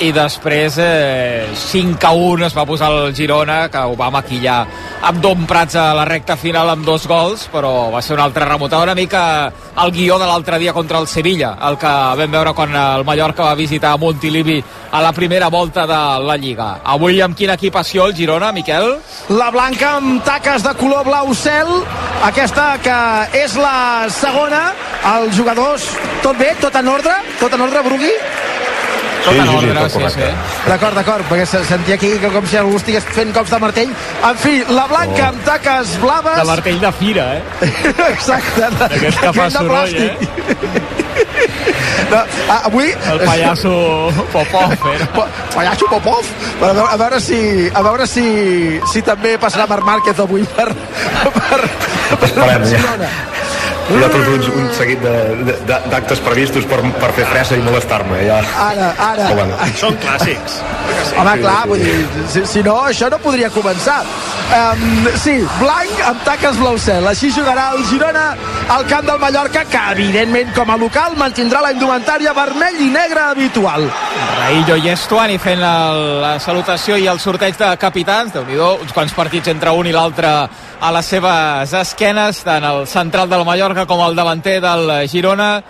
i 0.00 0.12
després 0.12 0.78
eh, 0.80 1.48
5 1.54 2.06
a 2.06 2.12
1 2.12 2.46
es 2.46 2.56
va 2.56 2.66
posar 2.66 2.90
el 2.92 3.14
Girona 3.14 3.66
que 3.70 3.82
ho 3.84 3.96
va 3.98 4.10
maquillar 4.10 4.60
amb 5.02 5.20
Dom 5.22 5.44
Prats 5.46 5.76
a 5.76 5.90
la 5.94 6.06
recta 6.08 6.36
final 6.36 6.70
amb 6.72 6.86
dos 6.86 7.06
gols 7.10 7.48
però 7.52 7.90
va 7.92 8.02
ser 8.02 8.14
una 8.16 8.24
altra 8.24 8.48
remuntada 8.48 8.86
una 8.88 8.96
mica 8.98 9.52
el 9.82 9.92
guió 9.92 10.18
de 10.18 10.26
l'altre 10.26 10.58
dia 10.58 10.72
contra 10.72 10.98
el 10.98 11.06
Sevilla 11.06 11.56
el 11.68 11.78
que 11.78 11.92
vam 12.20 12.38
veure 12.38 12.54
quan 12.54 12.74
el 12.74 13.04
Mallorca 13.04 13.50
va 13.50 13.58
visitar 13.58 13.98
Montilivi 13.98 14.62
a 14.92 15.00
la 15.02 15.12
primera 15.12 15.48
volta 15.48 15.86
de 15.86 16.00
la 16.26 16.36
Lliga 16.36 16.72
avui 16.84 17.20
amb 17.20 17.36
quina 17.36 17.54
equipació 17.58 18.06
el 18.06 18.16
Girona, 18.16 18.52
Miquel? 18.52 18.96
La 19.34 19.50
blanca 19.50 19.96
amb 19.98 20.22
taques 20.26 20.64
de 20.66 20.74
color 20.78 21.04
blau 21.06 21.32
cel, 21.34 21.70
aquesta 22.28 22.72
que 22.82 22.98
és 23.42 23.56
la 23.58 24.08
segona. 24.12 24.62
Els 25.16 25.34
jugadors, 25.36 25.88
tot 26.22 26.38
bé, 26.38 26.52
tot 26.62 26.76
en 26.78 26.88
ordre? 26.92 27.14
Tot 27.40 27.54
en 27.56 27.66
ordre, 27.66 27.82
Brugui? 27.86 28.12
Sí, 29.22 29.34
sí, 29.38 29.58
sí, 29.60 29.68
tot 29.76 29.92
correcte. 29.92 30.28
D'acord, 30.66 30.94
d'acord, 30.98 31.26
perquè 31.30 31.44
se 31.46 31.60
sentia 31.64 31.94
aquí 31.94 32.08
que 32.18 32.30
com 32.34 32.46
si 32.50 32.56
algú 32.58 32.76
estigués 32.80 33.04
fent 33.14 33.30
cops 33.34 33.50
de 33.54 33.58
martell. 33.62 33.92
En 34.28 34.36
fi, 34.42 34.56
la 34.68 34.86
Blanca 34.90 35.22
Oh. 35.22 35.28
amb 35.28 35.44
taques 35.46 35.92
blaves... 36.02 36.36
De 36.40 36.44
martell 36.48 36.80
de 36.80 36.92
fira, 36.98 37.26
eh? 37.36 37.42
Exacte. 38.12 38.60
de- 38.60 38.70
D'aquest 38.82 39.20
que 39.20 39.32
fa 39.36 39.50
soroll, 39.50 39.94
plàstic. 39.94 40.10
eh? 40.12 40.82
No, 42.10 42.18
ah, 42.50 42.60
avui... 42.66 42.90
El 43.12 43.20
pallasso 43.24 43.72
Popov, 44.32 44.72
eh? 44.72 45.06
Pa 45.16 45.26
pallasso 45.54 45.86
Popov? 45.88 46.24
A 46.60 46.72
veure, 46.72 46.86
a 46.90 46.96
veure 46.96 47.20
si, 47.20 47.70
a 47.72 47.82
veure 47.82 48.06
si, 48.10 48.80
si 48.92 49.02
també 49.06 49.36
passarà 49.40 49.66
Marc 49.70 49.84
Márquez 49.86 50.18
avui 50.20 50.42
per, 50.56 50.66
per, 50.74 51.32
per 51.46 52.28
Esperem, 52.28 52.66
ja. 52.74 53.12
Hi 53.90 54.02
ha 54.04 54.08
tot 54.12 54.28
un, 54.30 54.44
un 54.62 54.68
seguit 54.76 55.02
d'actes 55.66 56.20
previstos 56.24 56.66
per, 56.70 56.78
per 57.00 57.10
fer 57.16 57.26
fressa 57.32 57.58
i 57.58 57.64
molestar-me. 57.64 58.20
Ja. 58.26 58.38
Ara, 58.68 58.92
ara. 58.96 59.26
Però 59.26 59.40
bueno. 59.40 59.58
Són 59.80 59.98
clàssics. 60.02 60.60
Home, 61.18 61.34
clar, 61.42 61.58
vull 61.68 61.82
dir, 61.82 61.96
si, 62.32 62.44
si 62.48 62.62
no, 62.64 62.76
això 62.88 63.10
no 63.12 63.18
podria 63.22 63.50
començar. 63.52 63.98
Um, 64.52 65.06
sí, 65.20 65.34
blanc 65.58 66.00
amb 66.04 66.24
taques 66.26 66.58
blau 66.60 66.76
cel. 66.80 67.06
Així 67.08 67.30
jugarà 67.34 67.70
el 67.76 67.84
Girona 67.88 68.24
al 68.72 68.86
camp 68.88 69.06
del 69.08 69.20
Mallorca, 69.20 69.64
que 69.68 69.82
evidentment 69.96 70.52
com 70.56 70.70
a 70.72 70.78
local 70.80 71.16
mantindrà 71.20 71.62
la 71.64 71.72
indumentària 71.74 72.34
vermell 72.36 72.80
i 72.84 72.90
negre 72.92 73.24
habitual. 73.32 73.88
Raillo 74.38 74.76
i 74.76 74.92
Estuani 74.92 75.38
fent 75.42 75.60
la, 75.62 75.74
la 76.22 76.34
salutació 76.42 76.98
i 77.00 77.08
el 77.08 77.20
sorteig 77.22 77.56
de 77.58 77.72
capitans. 77.80 78.32
déu 78.32 78.44
nhi 78.48 78.60
uns 78.60 78.92
quants 78.92 79.14
partits 79.16 79.48
entre 79.52 79.72
un 79.72 79.88
i 79.88 79.92
l'altre 79.92 80.28
a 80.82 80.90
les 80.90 81.06
seves 81.06 81.72
esquenes, 81.78 82.42
tant 82.44 82.64
el 82.66 82.86
central 82.90 83.28
del 83.30 83.44
Mallorca 83.46 83.71
com 83.88 84.00
el 84.06 84.14
davanter 84.16 84.60
del 84.62 84.90
Girona 85.08 85.62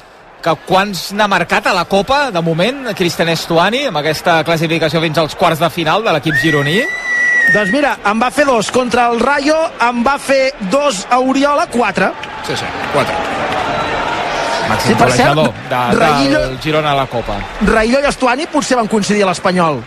que 0.43 0.55
quants 0.67 1.13
n'ha 1.15 1.29
marcat 1.31 1.69
a 1.71 1.73
la 1.77 1.85
Copa 1.87 2.31
de 2.35 2.41
moment, 2.43 2.89
Cristian 2.99 3.29
Estuani 3.31 3.85
amb 3.87 4.01
aquesta 4.01 4.41
classificació 4.45 5.01
fins 5.05 5.19
als 5.23 5.37
quarts 5.39 5.61
de 5.63 5.69
final 5.71 6.03
de 6.03 6.13
l'equip 6.17 6.35
gironí 6.43 6.81
Doncs 7.55 7.73
mira, 7.75 7.97
en 8.07 8.21
va 8.23 8.29
fer 8.31 8.45
dos 8.47 8.69
contra 8.71 9.09
el 9.11 9.19
Rayo, 9.19 9.57
en 9.83 10.05
va 10.07 10.17
fer 10.19 10.53
dos 10.71 11.01
a 11.11 11.19
Oriola, 11.19 11.65
quatre. 11.67 12.13
Sí, 12.47 12.55
sí, 12.57 12.65
quatre. 12.93 13.15
màxim 14.69 14.93
Sí, 14.93 14.95
per 14.95 15.09
cert, 15.11 15.35
golejador 15.35 15.53
de, 15.71 15.99
Raillo- 15.99 16.45
del 16.49 16.61
Girona 16.63 16.93
a 16.93 16.95
la 17.01 17.07
Copa 17.07 17.35
Raillo 17.67 17.99
i 18.01 18.07
Estuani 18.11 18.47
potser 18.47 18.77
van 18.79 18.87
coincidir 18.89 19.25
a 19.25 19.31
l'Espanyol. 19.33 19.83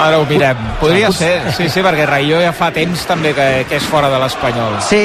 ara 0.00 0.18
ho 0.18 0.24
mirem, 0.24 0.56
podria 0.80 1.10
ser 1.12 1.52
sí, 1.52 1.68
sí, 1.68 1.82
perquè 1.84 2.06
Raillo 2.08 2.38
ja 2.40 2.52
fa 2.56 2.70
temps 2.72 3.02
també 3.08 3.34
que, 3.36 3.66
que 3.68 3.76
és 3.76 3.84
fora 3.90 4.08
de 4.08 4.18
l'Espanyol 4.22 4.78
Sí, 4.86 5.02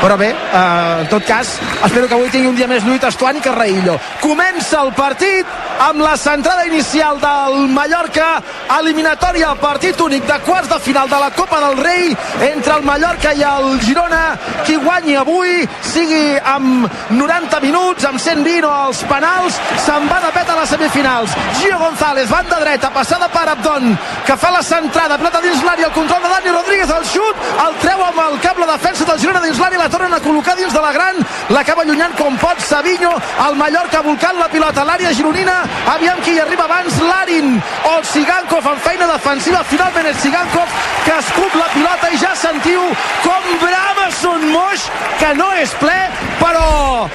però 0.00 0.16
bé, 0.16 0.30
eh, 0.30 1.00
en 1.02 1.08
tot 1.08 1.24
cas, 1.28 1.58
espero 1.84 2.08
que 2.08 2.16
avui 2.16 2.30
tingui 2.32 2.48
un 2.48 2.56
dia 2.56 2.68
més 2.70 2.84
lluit 2.84 3.04
Estuani 3.04 3.40
que 3.44 3.52
Raillo. 3.52 3.98
Comença 4.22 4.80
el 4.80 4.94
partit 4.96 5.46
amb 5.80 6.00
la 6.00 6.16
centrada 6.16 6.66
inicial 6.66 7.16
del 7.20 7.68
Mallorca, 7.72 8.42
eliminatòria 8.78 9.54
partit 9.60 10.00
únic 10.04 10.26
de 10.28 10.36
quarts 10.44 10.68
de 10.68 10.78
final 10.84 11.08
de 11.08 11.18
la 11.18 11.30
Copa 11.32 11.60
del 11.60 11.78
Rei 11.78 12.10
entre 12.50 12.74
el 12.76 12.84
Mallorca 12.84 13.32
i 13.32 13.42
el 13.42 13.80
Girona. 13.80 14.36
Qui 14.66 14.76
guanyi 14.76 15.16
avui, 15.16 15.64
sigui 15.80 16.36
amb 16.44 16.84
90 17.16 17.60
minuts, 17.64 18.04
amb 18.04 18.20
120 18.20 18.68
o 18.68 18.72
els 18.88 19.00
penals, 19.08 19.56
se'n 19.86 20.08
va 20.10 20.20
de 20.26 20.32
pet 20.36 20.52
a 20.52 20.58
les 20.60 20.74
semifinals. 20.74 21.36
Gio 21.62 21.78
González, 21.80 22.28
banda 22.28 22.60
dreta, 22.60 22.92
passada 22.92 23.30
per 23.32 23.46
Abdon, 23.54 23.96
que 24.26 24.36
fa 24.36 24.52
la 24.52 24.62
centrada, 24.62 25.18
plata 25.18 25.40
dins 25.40 25.64
l'àrea, 25.64 25.88
el 25.88 25.96
control 25.96 26.22
de 26.22 26.34
Dani 26.34 26.54
Rodríguez, 26.58 26.92
el 26.92 27.08
xut, 27.08 27.48
el 27.64 27.80
treu 27.80 28.04
amb 28.04 28.20
el 28.26 28.38
cap 28.44 28.60
la 28.60 28.68
defensa 28.74 29.08
del 29.08 29.20
Girona 29.24 29.40
dins 29.46 29.58
l'àrea, 29.58 29.80
la 29.80 29.88
tornen 29.88 30.12
a 30.12 30.20
col·locar 30.20 30.58
dins 30.60 30.76
de 30.76 30.84
la 30.84 30.92
gran, 30.92 31.24
l'acaba 31.56 31.88
allunyant 31.88 32.16
com 32.20 32.36
pot 32.36 32.60
Savinho, 32.60 33.16
el 33.48 33.56
Mallorca 33.56 34.04
volcant 34.04 34.36
la 34.36 34.52
pilota 34.52 34.84
a 34.84 34.88
l'àrea 34.92 35.16
gironina, 35.16 35.62
aviam 35.94 36.20
qui 36.24 36.36
hi 36.36 36.40
arriba 36.40 36.64
abans, 36.64 37.00
Larin. 37.00 37.56
O 37.90 37.94
Sigankov 38.12 38.66
en 38.72 38.78
feina 38.84 39.08
defensiva, 39.12 39.64
finalment 39.70 40.10
és 40.10 40.20
Sigankov 40.22 40.78
que 41.04 41.16
escup 41.18 41.56
la 41.58 41.68
pilota 41.74 42.12
i 42.12 42.20
ja 42.20 42.34
sentiu 42.36 42.86
com 43.24 43.50
brava 43.62 44.10
Son 44.20 44.46
Moix, 44.52 44.86
que 45.18 45.34
no 45.38 45.50
és 45.60 45.74
ple, 45.80 45.98
però 46.40 47.08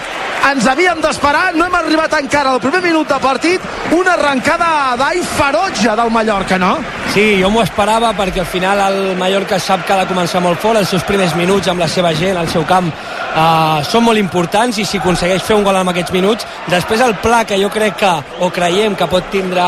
ens 0.51 0.67
havíem 0.69 1.01
d'esperar, 1.01 1.47
no 1.57 1.65
hem 1.65 1.75
arribat 1.79 2.13
encara 2.19 2.53
al 2.53 2.61
primer 2.61 2.81
minut 2.83 3.09
de 3.09 3.17
partit, 3.21 3.61
una 3.97 4.13
arrencada 4.13 4.69
d'ai 4.99 5.23
ferotge 5.35 5.95
del 5.97 6.13
Mallorca, 6.13 6.59
no? 6.61 6.75
Sí, 7.15 7.37
jo 7.39 7.47
m'ho 7.47 7.61
esperava 7.63 8.09
perquè 8.11 8.41
al 8.41 8.47
final 8.51 8.79
el 8.89 8.97
Mallorca 9.15 9.55
sap 9.55 9.85
que 9.87 9.93
ha 9.93 10.01
de 10.01 10.07
començar 10.09 10.41
molt 10.43 10.59
fort, 10.59 10.75
els 10.81 10.89
seus 10.91 11.03
primers 11.07 11.31
minuts 11.39 11.69
amb 11.71 11.79
la 11.79 11.87
seva 11.87 12.09
gent, 12.11 12.35
al 12.35 12.49
seu 12.51 12.65
camp, 12.67 12.89
eh, 12.91 13.83
són 13.87 14.03
molt 14.03 14.19
importants 14.19 14.81
i 14.81 14.83
si 14.83 14.99
aconsegueix 14.99 15.45
fer 15.47 15.55
un 15.55 15.63
gol 15.63 15.77
en 15.79 15.87
aquests 15.93 16.11
minuts, 16.11 16.43
després 16.67 16.99
el 17.05 17.13
pla 17.23 17.45
que 17.47 17.55
jo 17.61 17.69
crec 17.71 17.95
que, 18.01 18.09
o 18.43 18.49
creiem 18.51 18.97
que 18.99 19.07
pot 19.07 19.29
tindre 19.31 19.63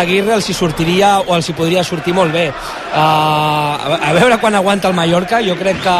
Aguirre, 0.00 0.32
els 0.34 0.48
hi 0.50 0.56
sortiria 0.58 1.12
o 1.20 1.36
els 1.36 1.46
hi 1.46 1.54
podria 1.54 1.84
sortir 1.86 2.10
molt 2.12 2.34
bé. 2.34 2.48
Eh, 2.48 2.98
a 2.98 4.00
a 4.08 4.10
veure 4.16 4.40
quan 4.42 4.58
aguanta 4.58 4.90
el 4.90 4.94
Mallorca, 4.98 5.38
jo 5.46 5.54
crec 5.54 5.78
que 5.84 5.94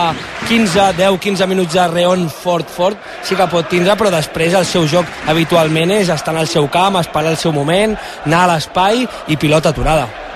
15, 0.48 0.88
10, 0.98 1.20
15 1.20 1.46
minuts 1.46 1.76
de 1.79 1.85
reon 1.87 2.24
fort, 2.29 2.66
fort, 2.66 2.98
sí 3.22 3.38
que 3.38 3.46
pot 3.46 3.68
tindre, 3.70 3.94
però 3.94 4.11
després 4.11 4.59
el 4.59 4.66
seu 4.66 4.88
joc 4.90 5.07
habitualment 5.29 5.94
és 6.00 6.11
estar 6.11 6.35
en 6.35 6.42
el 6.42 6.50
seu 6.50 6.66
camp, 6.66 6.98
esperar 6.98 7.31
el 7.31 7.38
seu 7.38 7.55
moment, 7.55 7.94
anar 8.26 8.42
a 8.42 8.50
l'espai 8.57 9.07
i 9.29 9.38
pilota 9.38 9.70
aturada. 9.70 10.30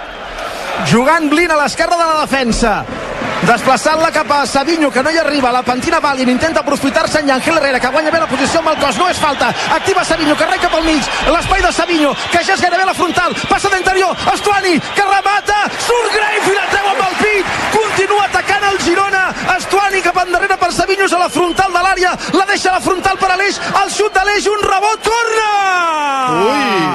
Jugant 0.90 1.28
Blin 1.30 1.52
a 1.54 1.58
l'esquerra 1.62 1.96
de 1.96 2.06
la 2.08 2.20
defensa 2.24 2.72
desplaçant-la 3.44 4.10
cap 4.12 4.30
a 4.32 4.46
Savinho 4.46 4.90
que 4.90 5.02
no 5.02 5.10
hi 5.10 5.18
arriba, 5.18 5.52
la 5.52 5.62
pentina 5.62 6.00
Balin 6.00 6.28
intenta 6.28 6.60
aprofitar-se 6.60 7.20
en 7.20 7.26
Llangel 7.26 7.58
Herrera 7.58 7.80
que 7.80 7.88
guanya 7.88 8.10
bé 8.10 8.20
la 8.20 8.28
posició 8.28 8.60
amb 8.60 8.72
el 8.72 8.78
cos, 8.80 8.96
no 8.98 9.08
és 9.10 9.18
falta. 9.18 9.50
Activa 9.74 10.04
Savinho, 10.04 10.36
que 10.36 10.46
cap 10.64 10.74
al 10.74 10.84
mig, 10.84 11.02
l'espai 11.28 11.62
de 11.62 11.72
Savinho 11.72 12.14
que 12.30 12.44
ja 12.44 12.54
és 12.54 12.62
gairebé 12.62 12.84
la 12.86 12.94
frontal, 12.94 13.34
passa 13.48 13.68
d'interior 13.68 14.16
Estuani, 14.34 14.78
que 14.94 15.04
remata. 15.08 15.58
Surt 15.86 16.14
Greif 16.14 16.48
i 16.48 16.54
la 16.56 16.66
treu 16.72 16.88
amb 16.92 17.02
el 17.08 17.16
pit. 17.20 17.52
Continua 17.74 18.24
atacant 18.28 18.68
el 18.70 18.78
Girona. 18.86 19.24
Estuani 19.56 20.02
cap 20.02 20.22
endarrere 20.24 20.56
per 20.56 20.72
Savinho 20.72 21.10
a 21.10 21.22
la 21.26 21.28
frontal 21.28 21.72
de 21.72 21.84
l'àrea. 21.88 22.16
La 22.32 22.46
deixa 22.50 22.70
a 22.70 22.78
la 22.78 22.84
frontal 22.84 23.18
per 23.18 23.30
Aleix. 23.34 23.60
El 23.82 23.90
xut 23.90 24.14
d'Aleix, 24.14 24.48
un 24.56 24.66
rebot, 24.70 25.10
corna 25.10 25.50
Ui! 26.48 26.94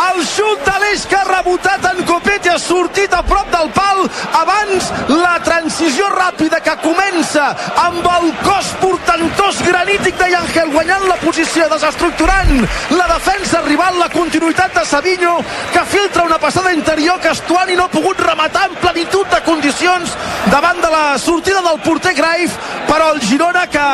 el 0.00 0.22
xut 0.26 0.64
d'Aleix 0.66 1.04
que 1.08 1.16
ha 1.16 1.24
rebotat 1.26 1.84
en 1.90 2.02
Copete 2.08 2.50
ha 2.52 2.58
sortit 2.60 3.12
a 3.14 3.22
prop 3.26 3.48
del 3.52 3.70
pal. 3.76 4.02
Abans 4.40 4.90
la 5.08 5.36
transició 5.44 5.79
ràpida 5.88 6.60
que 6.60 6.74
comença 6.82 7.44
amb 7.80 8.04
el 8.04 8.32
cos 8.44 8.68
portantós 8.80 9.60
granític 9.64 10.16
de 10.18 10.28
Yangel 10.30 10.72
guanyant 10.74 11.06
la 11.08 11.16
posició, 11.22 11.68
desestructurant 11.70 12.66
la 12.90 13.06
defensa 13.14 13.62
rival, 13.64 13.98
la 13.98 14.10
continuïtat 14.12 14.74
de 14.74 14.84
Savinho 14.84 15.38
que 15.72 15.84
filtra 15.86 16.24
una 16.24 16.38
passada 16.38 16.72
interior 16.72 17.20
que 17.20 17.32
Estuani 17.32 17.76
no 17.76 17.84
ha 17.84 17.92
pogut 17.92 18.20
rematar 18.20 18.68
en 18.68 18.76
plenitud 18.76 19.26
de 19.32 19.40
condicions 19.46 20.12
davant 20.50 20.80
de 20.82 20.90
la 20.90 21.18
sortida 21.18 21.62
del 21.62 21.80
porter 21.80 22.14
Graif 22.14 22.56
però 22.86 23.12
el 23.14 23.20
Girona 23.22 23.66
que 23.70 23.86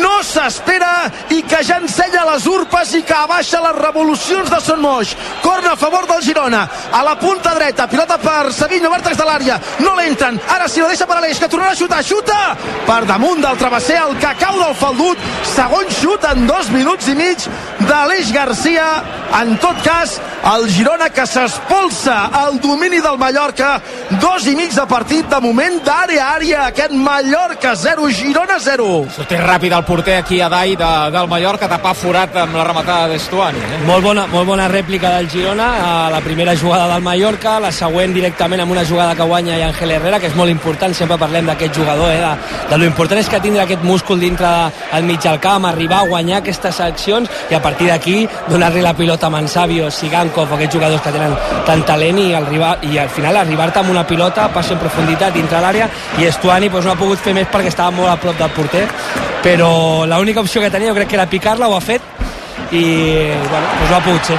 no 0.00 0.20
s'espera 0.22 1.10
i 1.34 1.42
que 1.42 1.62
ja 1.66 1.80
ensenya 1.82 2.24
les 2.28 2.46
urpes 2.46 2.94
i 2.94 3.02
que 3.02 3.16
abaixa 3.16 3.60
les 3.64 3.78
revolucions 3.80 4.50
de 4.50 4.60
Son 4.62 4.80
Moix. 4.80 5.16
Corna 5.42 5.72
a 5.72 5.76
favor 5.76 6.06
del 6.06 6.22
Girona. 6.22 6.62
A 6.92 7.02
la 7.04 7.16
punta 7.18 7.54
dreta, 7.54 7.88
pilota 7.90 8.18
per 8.22 8.52
Savinho 8.54 8.90
vèrtex 8.92 9.18
de 9.18 9.26
l'àrea, 9.26 9.58
no 9.80 9.96
l'entren. 9.98 10.38
Ara 10.48 10.68
sí 10.68 10.80
la 10.80 10.92
deixa 10.92 10.99
per 11.06 11.18
Aleix, 11.20 11.38
que 11.40 11.48
tornarà 11.50 11.72
a 11.74 11.78
xutar, 11.78 12.02
xuta 12.04 12.40
per 12.86 13.04
damunt 13.06 13.42
del 13.42 13.58
travesser, 13.60 13.98
el 14.02 14.16
cacau 14.22 14.58
del 14.60 14.74
faldut, 14.74 15.18
segon 15.54 15.88
xut 16.00 16.24
en 16.32 16.46
dos 16.48 16.70
minuts 16.74 17.08
i 17.08 17.14
mig 17.14 17.46
d'Aleix 17.86 18.32
Garcia. 18.34 18.88
En 19.40 19.54
tot 19.62 19.78
cas, 19.84 20.16
el 20.54 20.66
Girona 20.72 21.10
que 21.14 21.26
s'espolsa 21.28 22.16
el 22.42 22.58
domini 22.60 23.00
del 23.00 23.18
Mallorca. 23.20 23.76
Dos 24.20 24.46
i 24.50 24.56
mig 24.58 24.72
de 24.74 24.86
partit 24.90 25.28
de 25.30 25.40
moment 25.42 25.78
d'àrea 25.86 26.24
a 26.24 26.34
àrea, 26.34 26.64
aquest 26.70 26.92
Mallorca 26.96 27.74
0, 27.76 28.08
Girona 28.16 28.58
0 28.60 28.86
Sortir 29.14 29.38
ràpid 29.42 29.74
el 29.76 29.84
porter 29.84 30.16
aquí 30.20 30.40
a 30.40 30.48
Dai 30.48 30.74
de, 30.78 30.90
del 31.14 31.28
Mallorca, 31.30 31.68
tapar 31.70 31.94
forat 31.94 32.36
amb 32.42 32.56
la 32.58 32.64
rematada 32.66 33.08
d'Estuani. 33.12 33.60
Eh? 33.60 33.80
Molt 33.86 34.04
bona, 34.04 34.26
molt 34.30 34.48
bona 34.48 34.68
rèplica 34.72 35.12
del 35.16 35.30
Girona 35.30 35.68
a 35.84 35.92
la 36.12 36.20
primera 36.24 36.56
jugada 36.56 36.88
del 36.94 37.04
Mallorca, 37.04 37.58
la 37.62 37.72
següent 37.72 38.14
directament 38.16 38.64
amb 38.64 38.74
una 38.74 38.84
jugada 38.88 39.14
que 39.14 39.28
guanya 39.28 39.58
i 39.58 39.66
Ángel 39.68 39.94
Herrera, 39.96 40.20
que 40.20 40.30
és 40.30 40.38
molt 40.38 40.50
important, 40.50 40.89
sempre 40.94 41.18
parlem 41.18 41.46
d'aquest 41.50 41.76
jugador, 41.76 42.12
eh, 42.12 42.20
de, 42.20 42.68
de 42.70 42.78
lo 42.78 42.88
important 42.88 43.20
és 43.20 43.28
que 43.28 43.40
tindre 43.40 43.62
aquest 43.64 43.84
múscul 43.86 44.20
dintre 44.20 44.48
al 44.48 45.06
mig 45.06 45.20
del 45.22 45.40
camp, 45.40 45.66
arribar 45.68 46.02
a 46.02 46.08
guanyar 46.10 46.40
aquestes 46.40 46.80
accions 46.80 47.30
i 47.50 47.54
a 47.54 47.62
partir 47.62 47.88
d'aquí 47.90 48.26
donar-li 48.48 48.82
la 48.84 48.94
pilota 48.96 49.28
a 49.28 49.34
Mansabio, 49.34 49.90
Sigankov, 49.90 50.52
aquests 50.54 50.74
jugadors 50.74 51.02
que 51.02 51.14
tenen 51.14 51.36
tant 51.66 51.84
talent 51.86 52.18
i, 52.18 52.30
el 52.34 52.48
i 52.90 52.98
al 52.98 53.08
final 53.08 53.36
arribar-te 53.36 53.80
amb 53.80 53.90
una 53.90 54.06
pilota, 54.06 54.48
passi 54.52 54.74
en 54.74 54.82
profunditat 54.82 55.34
dintre 55.34 55.60
l'àrea 55.60 55.88
i 56.18 56.26
Estuani 56.26 56.68
doncs, 56.68 56.86
no 56.86 56.94
ha 56.94 57.00
pogut 57.00 57.18
fer 57.18 57.34
més 57.36 57.48
perquè 57.50 57.70
estava 57.72 57.94
molt 57.94 58.10
a 58.10 58.16
prop 58.20 58.38
del 58.38 58.50
porter 58.56 58.86
però 59.42 60.06
l'única 60.06 60.40
opció 60.40 60.60
que 60.60 60.70
tenia 60.70 60.90
jo 60.90 60.96
crec 60.98 61.08
que 61.08 61.16
era 61.16 61.28
picar-la, 61.30 61.68
ho 61.68 61.76
ha 61.76 61.80
fet 61.80 62.02
i 62.70 62.84
bueno, 63.50 63.66
doncs 63.78 63.90
no 63.90 63.96
ha 63.96 64.02
pogut 64.04 64.28
ser 64.30 64.38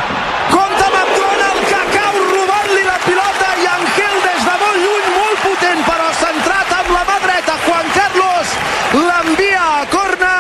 Compte 0.52 0.84
amb 0.86 0.98
Abdon, 1.02 1.42
el 1.48 1.62
cacau 1.70 2.20
robant-li 2.30 2.84
la 2.88 2.98
pilota 3.06 3.50
i 3.64 3.68
Angel 3.74 4.18
des 4.26 4.46
de 4.48 4.56
molt 4.64 4.80
lluny, 4.86 5.10
molt 5.18 5.44
potent, 5.46 5.84
però 5.88 6.08
centrat 6.20 6.74
amb 6.78 6.94
la 6.96 7.04
mà 7.10 7.18
dreta. 7.26 7.58
Juan 7.66 7.92
Carlos 7.98 8.56
l'envia 8.96 9.64
a 9.82 9.86
corna, 9.92 10.34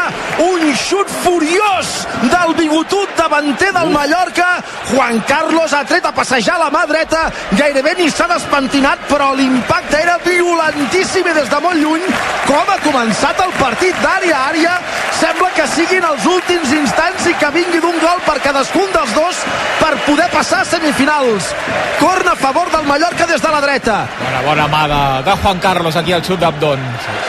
un 0.47 0.72
xut 0.92 1.10
furiós 1.24 1.88
del 2.22 2.56
bigotut 2.60 3.10
de 3.16 3.22
davanter 3.32 3.72
del 3.72 3.89
Mallorca. 3.89 4.62
Juan 4.92 5.22
Carlos 5.28 5.72
ha 5.74 5.86
tret 5.86 6.06
a 6.06 6.12
passejar 6.12 6.58
la 6.60 6.70
mà 6.70 6.84
dreta, 6.86 7.32
gairebé 7.56 7.94
ni 7.96 8.10
s'ha 8.12 8.28
despentinat, 8.28 9.06
però 9.08 9.32
l'impacte 9.34 10.02
era 10.02 10.18
violentíssim 10.26 11.28
i 11.32 11.36
des 11.38 11.48
de 11.50 11.60
molt 11.64 11.80
lluny, 11.80 12.04
com 12.48 12.74
ha 12.74 12.80
començat 12.84 13.39
el 13.46 13.54
partit 13.60 13.96
d'àrea 14.04 14.36
a 14.36 14.50
àrea, 14.50 14.74
sembla 15.22 15.52
que 15.56 15.68
siguin 15.76 16.04
els 16.04 16.26
últims 16.26 16.74
instants 16.76 17.30
i 17.32 17.36
que 17.39 17.54
vingui 17.56 17.80
d'un 17.80 18.00
gol 18.04 18.20
per 18.28 18.39
cadascun 18.44 18.92
dels 18.92 19.16
dos 19.16 19.42
per 19.80 19.94
poder 20.10 20.28
passar 20.34 20.62
a 20.66 20.70
semifinals. 20.74 21.54
Corna 22.02 22.34
a 22.34 22.36
favor 22.36 22.68
del 22.74 22.88
Mallorca 22.89 23.28
des 23.30 23.42
de 23.42 23.52
la 23.54 23.62
dreta. 23.62 24.02
Bona, 24.20 24.42
bona 24.50 24.68
mà 24.68 24.84
de, 24.92 25.02
de 25.30 25.38
Juan 25.44 25.60
Carlos 25.64 25.96
aquí 25.96 26.12
al 26.12 26.26
xut 26.26 26.42
d'Abdon. 26.42 26.84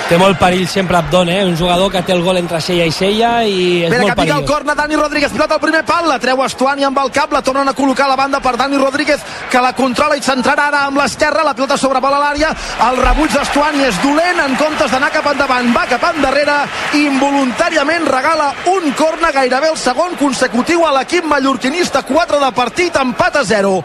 Té 0.08 0.18
molt 0.18 0.40
perill 0.40 0.66
sempre 0.68 0.98
Abdon, 0.98 1.28
eh? 1.28 1.44
Un 1.44 1.56
jugador 1.56 1.92
que 1.92 2.02
té 2.02 2.12
el 2.16 2.24
gol 2.24 2.40
entre 2.40 2.60
cella 2.60 2.88
i 2.88 2.92
cella 2.92 3.32
i 3.44 3.51
és 3.52 3.86
Espera 3.86 4.02
molt 4.02 4.12
que 4.12 4.22
pica 4.22 4.34
el 4.34 4.42
perillós. 4.42 4.50
corna 4.50 4.74
Dani 4.74 4.96
Rodríguez, 4.96 5.32
pilota 5.32 5.54
al 5.54 5.60
primer 5.60 5.84
pal, 5.84 6.08
la 6.08 6.18
treu 6.18 6.42
Estuani 6.44 6.84
amb 6.84 6.98
el 7.02 7.10
cap, 7.14 7.32
la 7.32 7.42
tornen 7.42 7.68
a 7.68 7.74
col·locar 7.74 8.06
a 8.06 8.12
la 8.12 8.16
banda 8.16 8.40
per 8.40 8.56
Dani 8.56 8.78
Rodríguez, 8.80 9.20
que 9.50 9.60
la 9.60 9.72
controla 9.72 10.16
i 10.16 10.22
centrarà 10.22 10.68
ara 10.68 10.84
amb 10.86 10.98
l'esquerra, 11.00 11.44
la 11.44 11.54
pilota 11.54 11.76
sobrevola 11.76 12.20
l'àrea, 12.22 12.52
el 12.88 13.00
rebuig 13.02 13.32
d'Estuani 13.32 13.84
és 13.88 13.98
dolent, 14.02 14.40
en 14.46 14.56
comptes 14.56 14.90
d'anar 14.90 15.10
cap 15.14 15.26
endavant, 15.32 15.72
va 15.74 15.86
cap 15.90 16.06
endarrere, 16.14 16.58
involuntàriament 16.94 18.06
regala 18.06 18.52
un 18.72 18.92
corna, 18.98 19.32
gairebé 19.32 19.72
el 19.72 19.76
segon 19.76 20.16
consecutiu 20.20 20.86
a 20.86 20.94
l'equip 20.98 21.24
mallorquinista, 21.24 22.02
4 22.08 22.40
de 22.40 22.52
partit, 22.52 22.96
empat 22.96 23.36
a 23.36 23.44
0. 23.44 23.76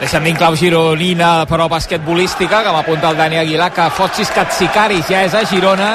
Deixa'm 0.00 0.24
dir 0.24 0.32
clau 0.32 0.54
gironina, 0.56 1.44
però 1.44 1.66
basquetbolística, 1.68 2.62
que 2.64 2.72
m'apunta 2.72 3.10
el 3.10 3.18
Dani 3.18 3.36
Aguilar, 3.42 3.68
que 3.76 3.90
Fotsis 3.92 4.30
Katsikaris 4.32 5.10
ja 5.12 5.26
és 5.26 5.34
a 5.36 5.44
Girona, 5.44 5.90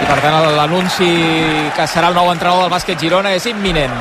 i 0.00 0.04
per 0.04 0.18
tant 0.20 0.50
l'anunci 0.56 1.08
que 1.76 1.88
serà 1.88 2.10
el 2.12 2.18
nou 2.18 2.32
entrenador 2.32 2.66
del 2.66 2.74
bàsquet 2.74 3.00
Girona 3.00 3.32
és 3.36 3.46
imminent. 3.48 3.94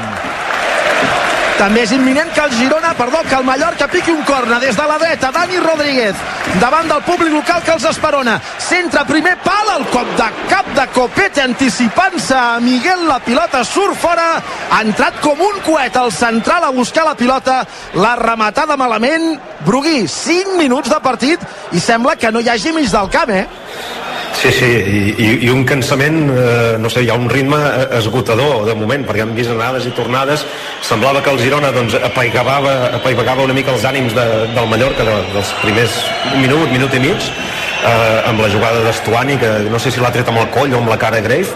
També 1.56 1.86
és 1.86 1.92
imminent 1.96 2.28
que 2.36 2.42
el 2.44 2.52
Girona, 2.52 2.92
perdó, 3.00 3.22
que 3.24 3.36
el 3.38 3.46
Mallorca 3.48 3.88
piqui 3.88 4.12
un 4.12 4.24
corna 4.28 4.58
des 4.60 4.76
de 4.76 4.84
la 4.90 4.98
dreta. 5.00 5.30
Dani 5.32 5.62
Rodríguez, 5.64 6.16
davant 6.60 6.90
del 6.92 7.02
públic 7.08 7.32
local 7.32 7.64
que 7.64 7.72
els 7.72 7.86
esperona. 7.88 8.36
Centre 8.60 9.06
primer 9.08 9.38
pal, 9.40 9.72
el 9.78 9.88
cop 9.94 10.12
de 10.20 10.28
cap 10.52 10.68
de 10.76 10.86
Copete 10.92 11.46
anticipant-se 11.46 12.36
a 12.36 12.60
Miguel. 12.60 13.08
La 13.08 13.22
pilota 13.24 13.64
surt 13.64 13.96
fora. 13.96 14.28
Ha 14.70 14.82
entrat 14.84 15.22
com 15.24 15.40
un 15.40 15.62
coet 15.64 15.96
al 15.96 16.12
central 16.12 16.68
a 16.68 16.76
buscar 16.76 17.08
la 17.08 17.16
pilota. 17.16 17.62
La 18.04 18.18
rematada 18.20 18.76
malament. 18.76 19.38
Brugui, 19.66 20.10
5 20.12 20.60
minuts 20.60 20.92
de 20.92 21.00
partit 21.00 21.40
i 21.72 21.80
sembla 21.80 22.20
que 22.20 22.36
no 22.36 22.44
hi 22.44 22.52
hagi 22.52 22.76
mig 22.76 22.92
del 22.92 23.10
camp, 23.10 23.32
eh? 23.32 23.48
Sí, 24.36 24.52
sí, 24.52 24.68
i, 24.68 25.02
i, 25.16 25.28
i 25.48 25.50
un 25.50 25.64
cansament, 25.66 26.18
eh, 26.30 26.76
no 26.82 26.90
sé, 26.92 27.06
hi 27.06 27.10
ha 27.10 27.16
un 27.18 27.30
ritme 27.32 27.58
eh, 27.58 27.86
esgotador 27.98 28.66
de 28.68 28.76
moment, 28.78 29.06
perquè 29.08 29.24
hem 29.24 29.32
vist 29.38 29.54
anades 29.54 29.88
i 29.88 29.94
tornades, 29.96 30.44
semblava 30.86 31.24
que 31.24 31.32
el 31.32 31.40
Girona 31.40 31.72
doncs, 31.76 31.96
apaigava, 32.10 32.76
apaigava 33.00 33.48
una 33.48 33.56
mica 33.58 33.74
els 33.74 33.88
ànims 33.88 34.14
de, 34.18 34.26
del 34.54 34.68
Mallorca 34.70 35.08
de, 35.08 35.16
dels 35.32 35.54
primers 35.64 35.96
un 36.34 36.44
minut, 36.44 36.68
minut 36.76 36.94
i 36.94 37.02
mig, 37.08 37.32
eh, 37.86 38.22
amb 38.28 38.44
la 38.44 38.52
jugada 38.52 38.84
d'Estuani, 38.86 39.40
que 39.42 39.56
no 39.72 39.80
sé 39.80 39.96
si 39.96 40.04
l'ha 40.04 40.14
tret 40.14 40.30
amb 40.30 40.44
el 40.44 40.52
coll 40.54 40.76
o 40.76 40.84
amb 40.84 40.92
la 40.92 41.00
cara 41.02 41.24
Grave, 41.26 41.56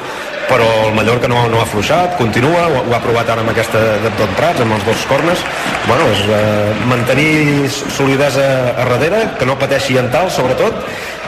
però 0.49 0.65
el 0.87 0.95
Mallorca 0.97 1.29
no, 1.29 1.43
no 1.51 1.59
ha 1.59 1.67
afluixat, 1.67 2.15
continua, 2.17 2.65
ho, 2.71 2.81
ho 2.87 2.95
ha 2.95 3.01
provat 3.03 3.29
ara 3.29 3.43
amb 3.45 3.51
aquesta 3.51 3.81
d'Abdon 4.05 4.33
Prats, 4.39 4.63
amb 4.63 4.79
els 4.79 4.87
dos 4.87 5.05
cornes. 5.11 5.43
Bueno, 5.85 6.07
és 6.15 6.23
eh, 6.25 6.73
mantenir 6.89 7.69
solidesa 7.69 8.47
a 8.73 8.87
darrere, 8.89 9.21
que 9.37 9.45
no 9.45 9.59
pateixi 9.61 9.99
en 10.01 10.09
tal, 10.13 10.31
sobretot, 10.33 10.81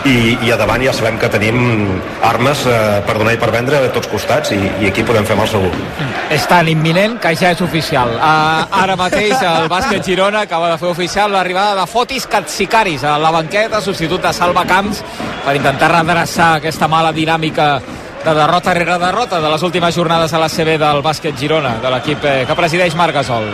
i, 0.06 0.38
i 0.42 0.52
a 0.52 0.58
davant 0.58 0.82
ja 0.82 0.94
sabem 0.96 1.18
que 1.22 1.30
tenim 1.30 1.58
armes 2.26 2.64
eh, 2.66 3.02
per 3.06 3.18
donar 3.20 3.36
i 3.36 3.40
per 3.42 3.52
vendre 3.54 3.78
a 3.78 3.92
tots 3.94 4.10
costats 4.10 4.54
i, 4.56 4.60
i 4.82 4.90
aquí 4.90 5.06
podem 5.06 5.28
fer 5.28 5.38
mal 5.38 5.50
segur. 5.50 5.72
És 6.34 6.48
tan 6.50 6.70
imminent 6.72 7.20
que 7.22 7.34
ja 7.38 7.52
és 7.54 7.62
oficial. 7.62 8.16
Uh, 8.18 8.66
ara 8.82 8.98
mateix 9.00 9.36
el 9.38 9.70
bàsquet 9.72 10.06
Girona 10.08 10.46
acaba 10.48 10.72
de 10.74 10.80
fer 10.82 10.90
oficial 10.90 11.34
l'arribada 11.34 11.76
de 11.82 11.88
Fotis 11.90 12.28
Katsikaris 12.32 13.06
a 13.06 13.18
la 13.22 13.34
banqueta, 13.36 13.82
substitut 13.82 14.24
de 14.26 14.34
Salva 14.34 14.66
Camps, 14.70 15.04
per 15.46 15.58
intentar 15.60 15.92
redreçar 15.94 16.56
aquesta 16.58 16.90
mala 16.90 17.14
dinàmica 17.14 17.74
de 18.22 18.34
derrota 18.38 18.74
rere 18.78 19.00
derrota 19.02 19.42
de 19.42 19.50
les 19.50 19.64
últimes 19.66 19.96
jornades 19.96 20.34
a 20.34 20.42
la 20.42 20.50
CB 20.50 20.78
del 20.82 21.02
bàsquet 21.06 21.38
Girona, 21.38 21.78
de 21.82 21.94
l'equip 21.94 22.26
eh, 22.26 22.40
que 22.48 22.58
presideix 22.58 22.98
Marc 22.98 23.22
Gasol. 23.22 23.50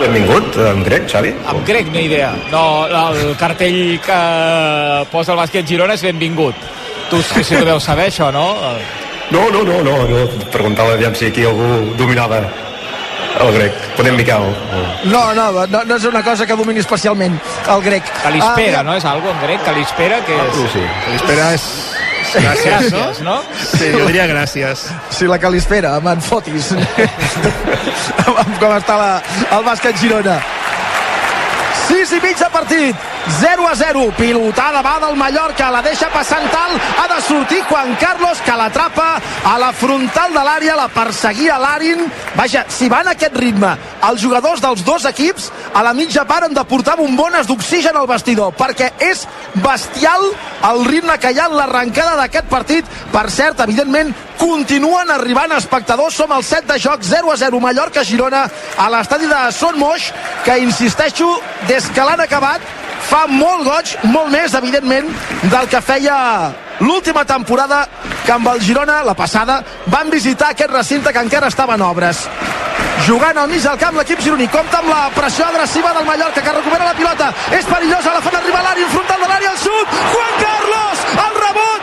Benvingut, 0.00 0.56
en 0.60 0.82
grec, 0.84 1.06
Xavi? 1.08 1.32
Amb 1.48 1.64
grec, 1.66 1.88
no 1.92 2.00
idea. 2.00 2.32
No, 2.52 2.62
el 2.86 3.32
cartell 3.40 3.98
que 4.04 4.18
posa 5.12 5.32
el 5.32 5.40
bàsquet 5.40 5.66
Girona 5.68 5.96
és 5.96 6.04
benvingut. 6.04 6.54
Tu 7.10 7.22
sí, 7.22 7.42
que 7.54 7.64
deus 7.64 7.84
saber 7.86 8.10
això, 8.10 8.28
no? 8.34 8.44
No, 9.30 9.48
no, 9.50 9.62
no, 9.64 9.80
no, 9.86 9.96
no. 10.10 10.22
Preguntava 10.52 10.94
aviam 10.98 11.14
si 11.14 11.30
aquí 11.30 11.46
algú 11.48 11.94
dominava 11.96 12.42
el 13.40 13.52
grec. 13.56 13.72
Podem 13.96 14.16
Miquel. 14.16 14.44
O... 14.44 14.84
No, 15.08 15.22
no, 15.34 15.50
no, 15.66 15.82
no 15.84 15.96
és 15.96 16.04
una 16.08 16.22
cosa 16.24 16.46
que 16.46 16.56
domini 16.56 16.80
especialment 16.84 17.38
el 17.72 17.82
grec. 17.82 18.08
Calispera, 18.22 18.80
Ah, 18.80 18.86
no? 18.86 18.94
És 18.96 19.04
algo 19.04 19.30
en 19.32 19.40
grec? 19.42 19.64
Calispera, 19.64 20.20
que 20.24 20.36
és... 20.36 20.56
Sí, 20.60 20.68
sí. 20.76 20.84
Calispera 21.06 21.52
és... 21.56 21.68
Gràcies, 22.34 22.90
gràcies 22.90 23.22
no? 23.24 23.36
Sí, 23.62 23.90
jo 23.94 24.06
diria 24.08 24.26
gràcies. 24.30 24.86
Sí, 25.14 25.28
la 25.30 25.38
Calispera, 25.42 25.96
amb 26.00 26.10
en 26.12 26.22
Fotis. 26.24 26.72
com 28.60 28.72
està 28.72 28.96
la, 29.00 29.10
el 29.56 29.66
bàsquet 29.66 29.98
Girona. 30.00 30.40
6 31.86 32.16
i 32.16 32.22
mig 32.24 32.40
de 32.40 32.48
partit 32.50 33.15
0 33.28 33.68
a 33.68 33.74
0, 33.74 34.12
pilotada 34.16 34.82
va 34.82 34.98
del 35.00 35.16
Mallorca, 35.16 35.70
la 35.70 35.82
deixa 35.82 36.08
passant 36.12 36.46
tal 36.52 36.76
ha 36.76 37.06
de 37.10 37.20
sortir 37.22 37.62
Juan 37.68 37.96
Carlos 38.00 38.38
que 38.44 38.54
l'atrapa 38.56 39.16
a 39.44 39.56
la 39.58 39.72
frontal 39.74 40.32
de 40.32 40.44
l'àrea 40.46 40.76
la 40.78 40.86
perseguia 40.88 41.58
l'Arin. 41.58 42.06
Vaja, 42.36 42.64
si 42.68 42.88
va 42.88 43.02
en 43.02 43.10
aquest 43.12 43.34
ritme 43.36 43.72
els 44.06 44.22
jugadors 44.22 44.62
dels 44.62 44.84
dos 44.86 45.04
equips 45.10 45.50
a 45.74 45.82
la 45.82 45.94
mitja 45.96 46.24
part 46.28 46.46
han 46.46 46.54
de 46.54 46.64
portar 46.64 46.96
bombones 46.96 47.48
d'oxigen 47.48 47.96
al 47.96 48.06
vestidor 48.06 48.54
perquè 48.56 48.92
és 49.02 49.26
bestial 49.64 50.22
el 50.70 50.84
ritme 50.86 51.18
que 51.18 51.32
hi 51.32 51.40
ha 51.40 51.50
en 51.50 51.56
l'arrencada 51.58 52.16
d'aquest 52.20 52.48
partit. 52.48 52.86
Per 53.12 53.26
cert, 53.30 53.60
evidentment 53.60 54.14
continuen 54.38 55.10
arribant 55.10 55.52
espectadors, 55.56 56.14
som 56.14 56.32
al 56.32 56.44
set 56.44 56.66
de 56.68 56.78
joc 56.78 57.02
0 57.02 57.32
a 57.32 57.36
0 57.40 57.60
Mallorca-Girona 57.60 58.46
a 58.78 58.90
l'estadi 58.92 59.26
de 59.26 59.44
Son 59.52 59.78
Moix 59.78 60.12
que 60.44 60.58
insisteixo, 60.62 61.40
des 61.66 61.90
que 61.90 62.04
l'han 62.04 62.20
acabat 62.22 62.85
fa 63.08 63.26
molt 63.30 63.64
goig, 63.66 63.96
molt 64.12 64.30
més 64.32 64.54
evidentment 64.54 65.08
del 65.50 65.68
que 65.70 65.80
feia 65.80 66.16
l'última 66.80 67.24
temporada 67.24 67.86
que 68.24 68.32
amb 68.32 68.48
el 68.52 68.60
Girona, 68.60 69.02
la 69.06 69.14
passada, 69.14 69.62
van 69.86 70.10
visitar 70.10 70.50
aquest 70.50 70.72
recinte 70.72 71.12
que 71.12 71.22
encara 71.22 71.48
estava 71.52 71.74
en 71.74 71.82
obres. 71.86 72.26
Jugant 73.06 73.38
al 73.38 73.48
mig 73.48 73.62
del 73.62 73.78
camp 73.78 73.96
l'equip 74.00 74.20
gironí 74.24 74.48
compta 74.50 74.80
amb 74.80 74.90
la 74.90 75.06
pressió 75.14 75.46
agressiva 75.46 75.92
del 75.94 76.06
Mallorca 76.08 76.42
que 76.42 76.56
recupera 76.58 76.88
la 76.90 76.96
pilota, 76.98 77.32
és 77.54 77.68
perillosa 77.70 78.14
la 78.16 78.22
fan 78.24 78.40
arribar 78.40 78.60
a 78.64 78.68
l'àrea, 78.70 78.92
frontal 78.94 79.22
de 79.22 79.28
l'àrea 79.32 79.50
al 79.52 79.60
sud. 79.62 79.98
Juan 80.12 80.34
Carlos, 80.42 81.04
el 81.26 81.42
rebot 81.44 81.75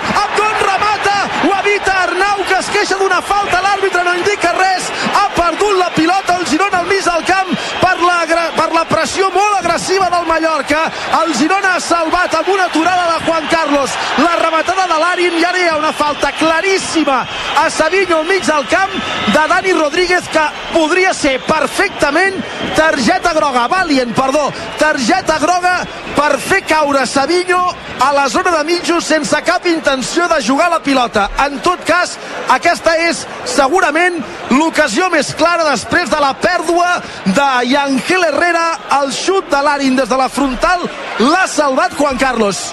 evita 1.64 1.94
Arnau 2.04 2.44
que 2.44 2.58
es 2.60 2.70
queixa 2.76 2.98
d'una 3.00 3.22
falta, 3.24 3.62
l'àrbitre 3.64 4.04
no 4.04 4.14
indica 4.18 4.52
res, 4.58 4.90
ha 5.16 5.28
perdut 5.36 5.78
la 5.80 5.90
pilota 5.96 6.36
el 6.36 6.46
Girona 6.50 6.82
al 6.82 6.90
mig 6.90 7.04
del 7.06 7.24
camp 7.28 7.52
per 7.80 7.94
la, 8.02 8.18
per 8.58 8.68
la 8.74 8.84
pressió 8.90 9.30
molt 9.32 9.60
agressiva 9.62 10.10
del 10.12 10.28
Mallorca, 10.28 10.84
el 11.22 11.34
Girona 11.40 11.76
ha 11.78 11.84
salvat 11.84 12.36
amb 12.40 12.50
una 12.56 12.68
aturada 12.68 13.06
de 13.14 13.26
Juan 13.28 13.48
Carlos 13.52 13.96
la 14.20 14.36
rematada 14.42 14.88
de 14.92 15.00
l'Arin 15.04 15.40
i 15.40 15.46
ara 15.48 15.62
hi 15.62 15.70
ha 15.72 15.78
una 15.80 15.94
falta 15.96 16.34
claríssima 16.40 17.22
a 17.64 17.70
Savinho 17.72 18.20
al 18.20 18.28
mig 18.28 18.44
del 18.46 18.68
camp 18.68 19.00
de 19.32 19.48
Dani 19.54 19.74
Rodríguez 19.80 20.28
que 20.34 20.46
podria 20.74 21.14
ser 21.14 21.40
perfectament 21.48 22.42
targeta 22.76 23.34
groga, 23.34 23.68
Valient, 23.72 24.14
perdó, 24.18 24.50
targeta 24.80 25.40
groga 25.40 25.78
per 26.18 26.38
fer 26.44 26.64
caure 26.68 27.06
Savinho 27.08 27.64
a 28.04 28.12
la 28.14 28.28
zona 28.30 28.52
de 28.58 28.64
mitjos 28.68 29.06
sense 29.06 29.42
cap 29.46 29.66
intenció 29.68 30.28
de 30.28 30.42
jugar 30.44 30.70
la 30.70 30.82
pilota. 30.84 31.30
En 31.46 31.53
tot 31.62 31.84
cas, 31.86 32.18
aquesta 32.56 32.96
és 33.10 33.26
segurament 33.46 34.20
l'ocasió 34.52 35.10
més 35.14 35.34
clara 35.38 35.68
després 35.70 36.10
de 36.10 36.22
la 36.22 36.34
pèrdua 36.34 37.02
de 37.26 37.50
Yangel 37.72 38.30
Herrera 38.30 38.68
al 39.02 39.12
xut 39.14 39.50
de 39.52 39.62
l'Arin 39.64 40.00
des 40.00 40.10
de 40.10 40.18
la 40.18 40.30
frontal 40.30 40.88
l'ha 41.20 41.46
salvat 41.48 41.94
Juan 42.00 42.18
Carlos 42.18 42.72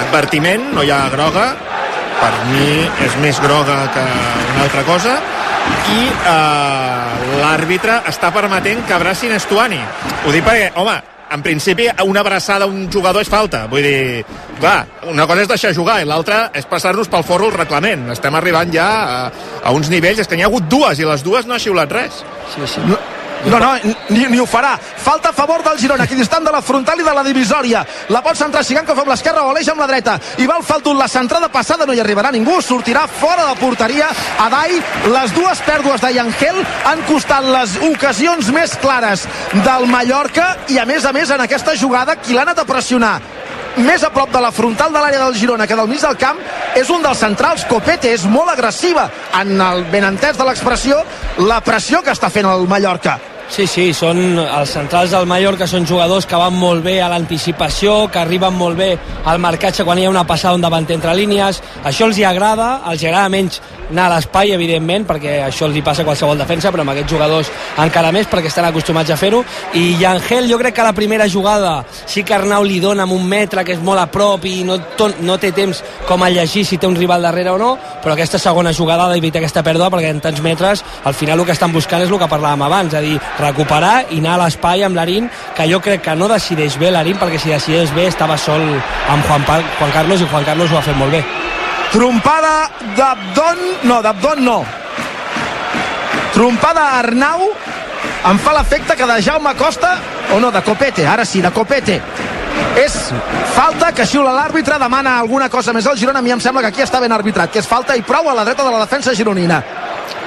Advertiment, 0.00 0.70
no 0.74 0.84
hi 0.84 0.90
ha 0.92 1.02
groga. 1.12 1.50
Per 2.20 2.32
mi 2.50 2.72
és 3.06 3.16
més 3.22 3.38
groga 3.40 3.76
que 3.94 4.02
una 4.04 4.64
altra 4.64 4.84
cosa. 4.88 5.16
I 5.92 6.02
eh, 6.08 7.30
l'àrbitre 7.40 8.00
està 8.10 8.30
permetent 8.34 8.84
que 8.86 8.96
abracin 8.96 9.34
Estuani. 9.36 9.80
Ho 10.24 10.34
dic 10.34 10.44
perquè, 10.46 10.70
home, 10.80 10.96
en 11.30 11.42
principi 11.42 11.86
una 12.04 12.20
abraçada 12.20 12.64
a 12.64 12.68
un 12.68 12.90
jugador 12.92 13.22
és 13.22 13.30
falta. 13.30 13.64
Vull 13.70 13.84
dir, 13.86 14.24
clar, 14.58 14.86
una 15.10 15.26
cosa 15.30 15.44
és 15.44 15.50
deixar 15.50 15.74
jugar 15.76 16.00
i 16.02 16.08
l'altra 16.08 16.48
és 16.56 16.66
passar-nos 16.68 17.10
pel 17.10 17.24
forro 17.26 17.50
el 17.50 17.56
reglament. 17.56 18.08
Estem 18.14 18.34
arribant 18.38 18.72
ja 18.74 18.88
a, 19.00 19.20
a 19.62 19.74
uns 19.76 19.90
nivells, 19.92 20.24
és 20.24 20.30
que 20.30 20.38
n'hi 20.38 20.46
ha 20.46 20.50
hagut 20.50 20.68
dues 20.70 20.98
i 20.98 21.08
les 21.08 21.24
dues 21.26 21.46
no 21.46 21.56
ha 21.56 21.62
xiulat 21.62 21.92
res. 21.94 22.22
Sí, 22.54 22.66
sí. 22.74 22.84
No, 22.86 22.98
No, 23.46 23.58
no, 23.58 23.72
ni, 24.08 24.26
ni 24.26 24.38
ho 24.38 24.44
farà. 24.46 24.74
Falta 24.78 25.30
a 25.30 25.32
favor 25.32 25.62
del 25.64 25.78
Girona, 25.80 26.04
equidistant 26.04 26.44
de 26.44 26.52
la 26.52 26.60
frontal 26.60 27.00
i 27.00 27.06
de 27.06 27.14
la 27.14 27.24
divisòria. 27.24 27.84
La 28.12 28.20
pot 28.24 28.36
centrar 28.36 28.62
Sigankov 28.66 29.00
amb 29.00 29.12
l'esquerra 29.12 29.46
o 29.46 29.52
Aleix 29.54 29.70
amb 29.72 29.80
la 29.80 29.88
dreta. 29.88 30.18
I 30.38 30.46
va 30.50 30.58
el 30.60 30.66
Faltun, 30.66 30.98
la 30.98 31.08
centrada 31.08 31.48
passada, 31.48 31.86
no 31.86 31.96
hi 31.96 32.02
arribarà 32.02 32.32
ningú, 32.34 32.58
sortirà 32.60 33.06
fora 33.08 33.48
de 33.48 33.56
porteria. 33.60 34.10
Adai, 34.44 34.76
les 35.14 35.34
dues 35.36 35.64
pèrdues 35.64 36.04
de 36.04 36.12
Yangel 36.18 36.60
han 36.92 37.04
costat 37.08 37.48
les 37.48 37.78
ocasions 37.88 38.52
més 38.52 38.76
clares 38.82 39.24
del 39.64 39.88
Mallorca 39.88 40.52
i 40.68 40.78
a 40.78 40.84
més 40.84 41.08
a 41.08 41.14
més 41.16 41.32
en 41.32 41.40
aquesta 41.40 41.76
jugada 41.76 42.18
qui 42.20 42.36
l'ha 42.36 42.44
anat 42.44 42.60
a 42.60 42.68
pressionar 42.68 43.18
més 43.80 44.02
a 44.02 44.10
prop 44.10 44.32
de 44.34 44.40
la 44.42 44.50
frontal 44.52 44.92
de 44.92 44.98
l'àrea 44.98 45.24
del 45.24 45.36
Girona 45.38 45.66
que 45.66 45.78
del 45.78 45.88
mig 45.88 46.02
del 46.02 46.18
camp 46.18 46.40
és 46.76 46.90
un 46.90 47.02
dels 47.02 47.22
centrals 47.22 47.64
Copete, 47.70 48.12
és 48.12 48.26
molt 48.26 48.50
agressiva 48.50 49.08
en 49.40 49.54
el 49.62 49.84
benentès 49.92 50.36
de 50.36 50.46
l'expressió 50.46 51.00
la 51.46 51.60
pressió 51.64 52.02
que 52.02 52.12
està 52.14 52.32
fent 52.34 52.50
el 52.50 52.66
Mallorca 52.68 53.18
Sí, 53.50 53.64
sí, 53.66 53.88
són 53.90 54.38
els 54.38 54.70
centrals 54.70 55.10
del 55.10 55.26
Mallorca 55.26 55.66
són 55.66 55.82
jugadors 55.82 56.26
que 56.30 56.38
van 56.38 56.54
molt 56.54 56.84
bé 56.86 57.00
a 57.02 57.08
l'anticipació, 57.10 58.04
que 58.06 58.20
arriben 58.20 58.54
molt 58.54 58.78
bé 58.78 58.92
al 59.26 59.42
marcatge 59.42 59.82
quan 59.84 59.98
hi 59.98 60.06
ha 60.06 60.12
una 60.12 60.22
passada 60.26 60.54
un 60.54 60.62
davanter 60.62 60.94
entre 60.94 61.16
línies. 61.18 61.58
Això 61.82 62.06
els 62.06 62.20
hi 62.20 62.24
agrada, 62.28 62.76
els 62.86 63.02
agrada 63.02 63.32
menys 63.34 63.58
anar 63.90 64.06
a 64.08 64.14
l'espai, 64.16 64.52
evidentment, 64.54 65.06
perquè 65.08 65.40
això 65.46 65.68
hi 65.70 65.82
passa 65.82 66.02
a 66.02 66.08
qualsevol 66.08 66.38
defensa, 66.38 66.70
però 66.72 66.84
amb 66.84 66.94
aquests 66.94 67.12
jugadors 67.12 67.50
encara 67.82 68.12
més 68.14 68.28
perquè 68.30 68.50
estan 68.50 68.68
acostumats 68.68 69.10
a 69.10 69.18
fer-ho. 69.20 69.42
I 69.74 70.04
Angel, 70.04 70.48
jo 70.50 70.58
crec 70.58 70.74
que 70.76 70.86
la 70.86 70.94
primera 70.96 71.28
jugada 71.28 71.84
sí 72.06 72.24
que 72.24 72.34
Arnau 72.34 72.64
li 72.64 72.80
dona 72.80 73.04
amb 73.04 73.16
un 73.16 73.26
metre 73.26 73.64
que 73.64 73.74
és 73.76 73.82
molt 73.82 74.00
a 74.00 74.06
prop 74.10 74.44
i 74.46 74.62
no, 74.64 74.78
no 75.20 75.38
té 75.38 75.52
temps 75.56 75.82
com 76.08 76.22
a 76.22 76.30
llegir 76.30 76.64
si 76.66 76.78
té 76.78 76.88
un 76.88 76.96
rival 76.96 77.22
darrere 77.22 77.54
o 77.54 77.58
no, 77.58 77.74
però 78.02 78.14
aquesta 78.14 78.38
segona 78.38 78.72
jugada 78.76 79.06
ha 79.06 79.12
d'evitar 79.12 79.42
aquesta 79.42 79.64
pèrdua 79.66 79.90
perquè 79.92 80.10
en 80.14 80.22
tants 80.22 80.42
metres 80.44 80.84
al 81.04 81.14
final 81.14 81.40
el 81.40 81.46
que 81.46 81.56
estan 81.56 81.72
buscant 81.72 82.02
és 82.04 82.10
el 82.10 82.18
que 82.20 82.30
parlàvem 82.30 82.66
abans, 82.66 82.94
és 82.94 82.98
a 82.98 83.04
dir, 83.04 83.18
recuperar 83.38 83.94
i 84.10 84.20
anar 84.22 84.36
a 84.36 84.44
l'espai 84.44 84.84
amb 84.86 84.98
l'Arín, 84.98 85.30
que 85.56 85.68
jo 85.70 85.80
crec 85.84 86.04
que 86.06 86.16
no 86.16 86.28
decideix 86.30 86.78
bé 86.80 86.92
l'Arín, 86.92 87.18
perquè 87.20 87.40
si 87.40 87.52
decideix 87.54 87.94
bé 87.96 88.08
estava 88.10 88.38
sol 88.38 88.62
amb 89.10 89.26
Juan, 89.26 89.46
Juan 89.46 89.96
Carlos 89.96 90.20
i 90.20 90.30
Juan 90.30 90.46
Carlos 90.48 90.72
ho 90.72 90.78
ha 90.78 90.86
fet 90.86 90.98
molt 91.00 91.18
bé. 91.18 91.24
Trompada 91.90 92.70
d'Abdon, 92.96 93.58
no, 93.82 94.00
d'Abdon 94.02 94.44
no. 94.44 94.58
Trompada 96.30 96.84
Arnau, 97.00 97.48
em 98.30 98.38
fa 98.38 98.52
l'efecte 98.54 98.94
que 98.94 99.08
de 99.10 99.16
Jaume 99.26 99.54
Costa, 99.58 99.96
o 100.30 100.38
no, 100.38 100.52
de 100.54 100.62
Copete, 100.62 101.06
ara 101.06 101.24
sí, 101.26 101.42
de 101.42 101.50
Copete. 101.50 101.98
És 102.78 102.94
falta 103.56 103.90
que 103.96 104.06
xiula 104.06 104.30
l'àrbitre, 104.36 104.78
demana 104.78 105.16
alguna 105.18 105.48
cosa 105.50 105.74
més 105.74 105.86
al 105.90 105.98
Girona, 105.98 106.20
a 106.20 106.22
mi 106.22 106.30
em 106.30 106.40
sembla 106.40 106.62
que 106.62 106.70
aquí 106.70 106.84
està 106.86 107.00
ben 107.02 107.12
arbitrat, 107.12 107.50
que 107.50 107.58
és 107.58 107.66
falta 107.66 107.96
i 107.98 108.06
prou 108.06 108.30
a 108.30 108.36
la 108.38 108.46
dreta 108.46 108.62
de 108.62 108.70
la 108.70 108.84
defensa 108.84 109.14
gironina. 109.16 109.58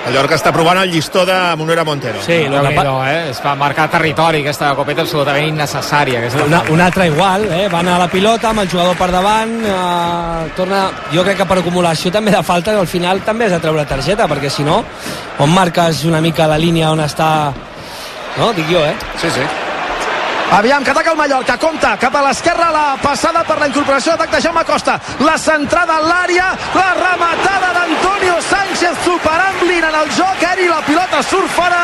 Mallorca 0.04 0.36
està 0.36 0.52
provant 0.52 0.78
el 0.82 0.90
llistó 0.92 1.24
de 1.26 1.36
Monera 1.56 1.86
Montero. 1.88 2.20
Sí, 2.26 2.42
no, 2.52 2.60
no, 2.62 2.72
no, 2.84 2.96
eh? 3.08 3.30
Es 3.32 3.40
fa 3.40 3.54
marcar 3.56 3.86
territori, 3.92 4.42
aquesta 4.44 4.74
copeta 4.76 5.06
absolutament 5.06 5.48
innecessària. 5.54 6.20
Aquesta 6.20 6.44
una, 6.44 6.60
una 6.76 6.90
altra 6.90 7.08
igual, 7.08 7.48
eh? 7.56 7.70
va 7.72 7.80
anar 7.80 7.96
a 7.96 8.04
la 8.04 8.10
pilota 8.12 8.52
amb 8.52 8.66
el 8.66 8.72
jugador 8.72 9.00
per 9.00 9.10
davant, 9.16 9.56
eh, 9.64 10.52
torna, 10.58 10.84
jo 11.14 11.24
crec 11.24 11.40
que 11.40 11.48
per 11.48 11.62
acumulació 11.62 12.12
també 12.12 12.36
de 12.36 12.44
falta, 12.44 12.76
al 12.76 12.90
final 12.92 13.24
també 13.24 13.48
has 13.48 13.56
de 13.56 13.62
treure 13.64 13.88
targeta, 13.88 14.28
perquè 14.28 14.52
si 14.52 14.68
no, 14.68 14.82
on 15.40 15.56
marques 15.56 16.04
una 16.10 16.22
mica 16.22 16.52
la 16.52 16.60
línia 16.60 16.92
on 16.92 17.04
està... 17.08 17.30
No? 18.34 18.52
Dic 18.58 18.68
jo, 18.68 18.84
eh? 18.84 18.96
Sí, 19.22 19.32
sí. 19.32 19.48
Aviam, 20.54 20.84
que 20.84 20.92
ataca 20.92 21.10
el 21.10 21.18
Mallorca, 21.18 21.56
compta, 21.58 21.96
cap 21.98 22.14
a 22.14 22.20
l'esquerra 22.28 22.68
la 22.70 22.84
passada 23.02 23.42
per 23.42 23.56
la 23.58 23.66
incorporació 23.72 24.14
d'atac 24.14 24.36
de 24.36 24.42
Jaume 24.44 24.62
Costa, 24.68 25.00
la 25.26 25.34
centrada 25.42 25.96
a 25.98 26.04
l'àrea, 26.06 26.52
la 26.78 26.92
rematada 26.94 27.72
d'Antonio 27.74 28.36
Sánchez 28.46 29.00
superant 29.02 29.58
Blin 29.64 29.88
en 29.88 29.98
el 29.98 30.12
joc. 30.14 30.44
Aeri, 30.44 30.68
la 30.70 30.84
pilota 30.86 31.24
surt 31.26 31.50
fora, 31.56 31.80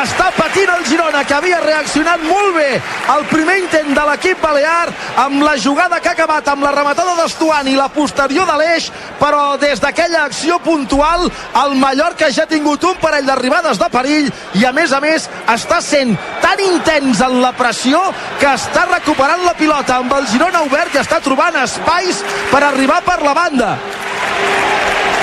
està 0.00 0.32
patint 0.34 0.72
el 0.74 0.82
Girona, 0.88 1.22
que 1.22 1.36
havia 1.36 1.60
reaccionat 1.62 2.24
molt 2.26 2.56
bé 2.56 2.80
al 3.14 3.22
primer 3.30 3.60
intent 3.60 3.94
de 3.94 4.08
l'equip 4.10 4.42
balear, 4.42 4.90
amb 5.22 5.44
la 5.46 5.54
jugada 5.54 6.00
que 6.02 6.10
ha 6.10 6.16
acabat 6.18 6.50
amb 6.50 6.66
la 6.66 6.74
rematada 6.74 7.14
d'Estuani 7.20 7.76
i 7.76 7.78
la 7.78 7.86
posterior 7.94 8.50
de 8.50 8.58
l'Eix, 8.58 8.90
però 9.22 9.54
des 9.62 9.78
d'aquella 9.78 10.24
acció 10.24 10.58
puntual, 10.66 11.28
el 11.62 11.78
Mallorca 11.78 12.32
ja 12.34 12.48
ha 12.48 12.50
tingut 12.50 12.82
un 12.82 12.98
parell 12.98 13.30
d'arribades 13.30 13.78
de 13.78 13.90
perill 13.94 14.32
i 14.58 14.66
a 14.66 14.74
més 14.74 14.90
a 14.90 14.98
més 15.04 15.30
està 15.46 15.78
sent 15.84 16.16
tan 16.42 16.66
intens 16.66 17.22
en 17.22 17.38
la 17.44 17.54
pressió 17.54 18.07
que 18.40 18.50
està 18.54 18.86
recuperant 18.90 19.44
la 19.44 19.56
pilota 19.58 19.98
amb 19.98 20.12
el 20.18 20.26
Girona 20.32 20.64
obert 20.66 20.94
i 20.94 21.02
està 21.02 21.20
trobant 21.24 21.56
espais 21.62 22.22
per 22.52 22.64
arribar 22.64 23.02
per 23.06 23.20
la 23.22 23.36
banda 23.36 23.76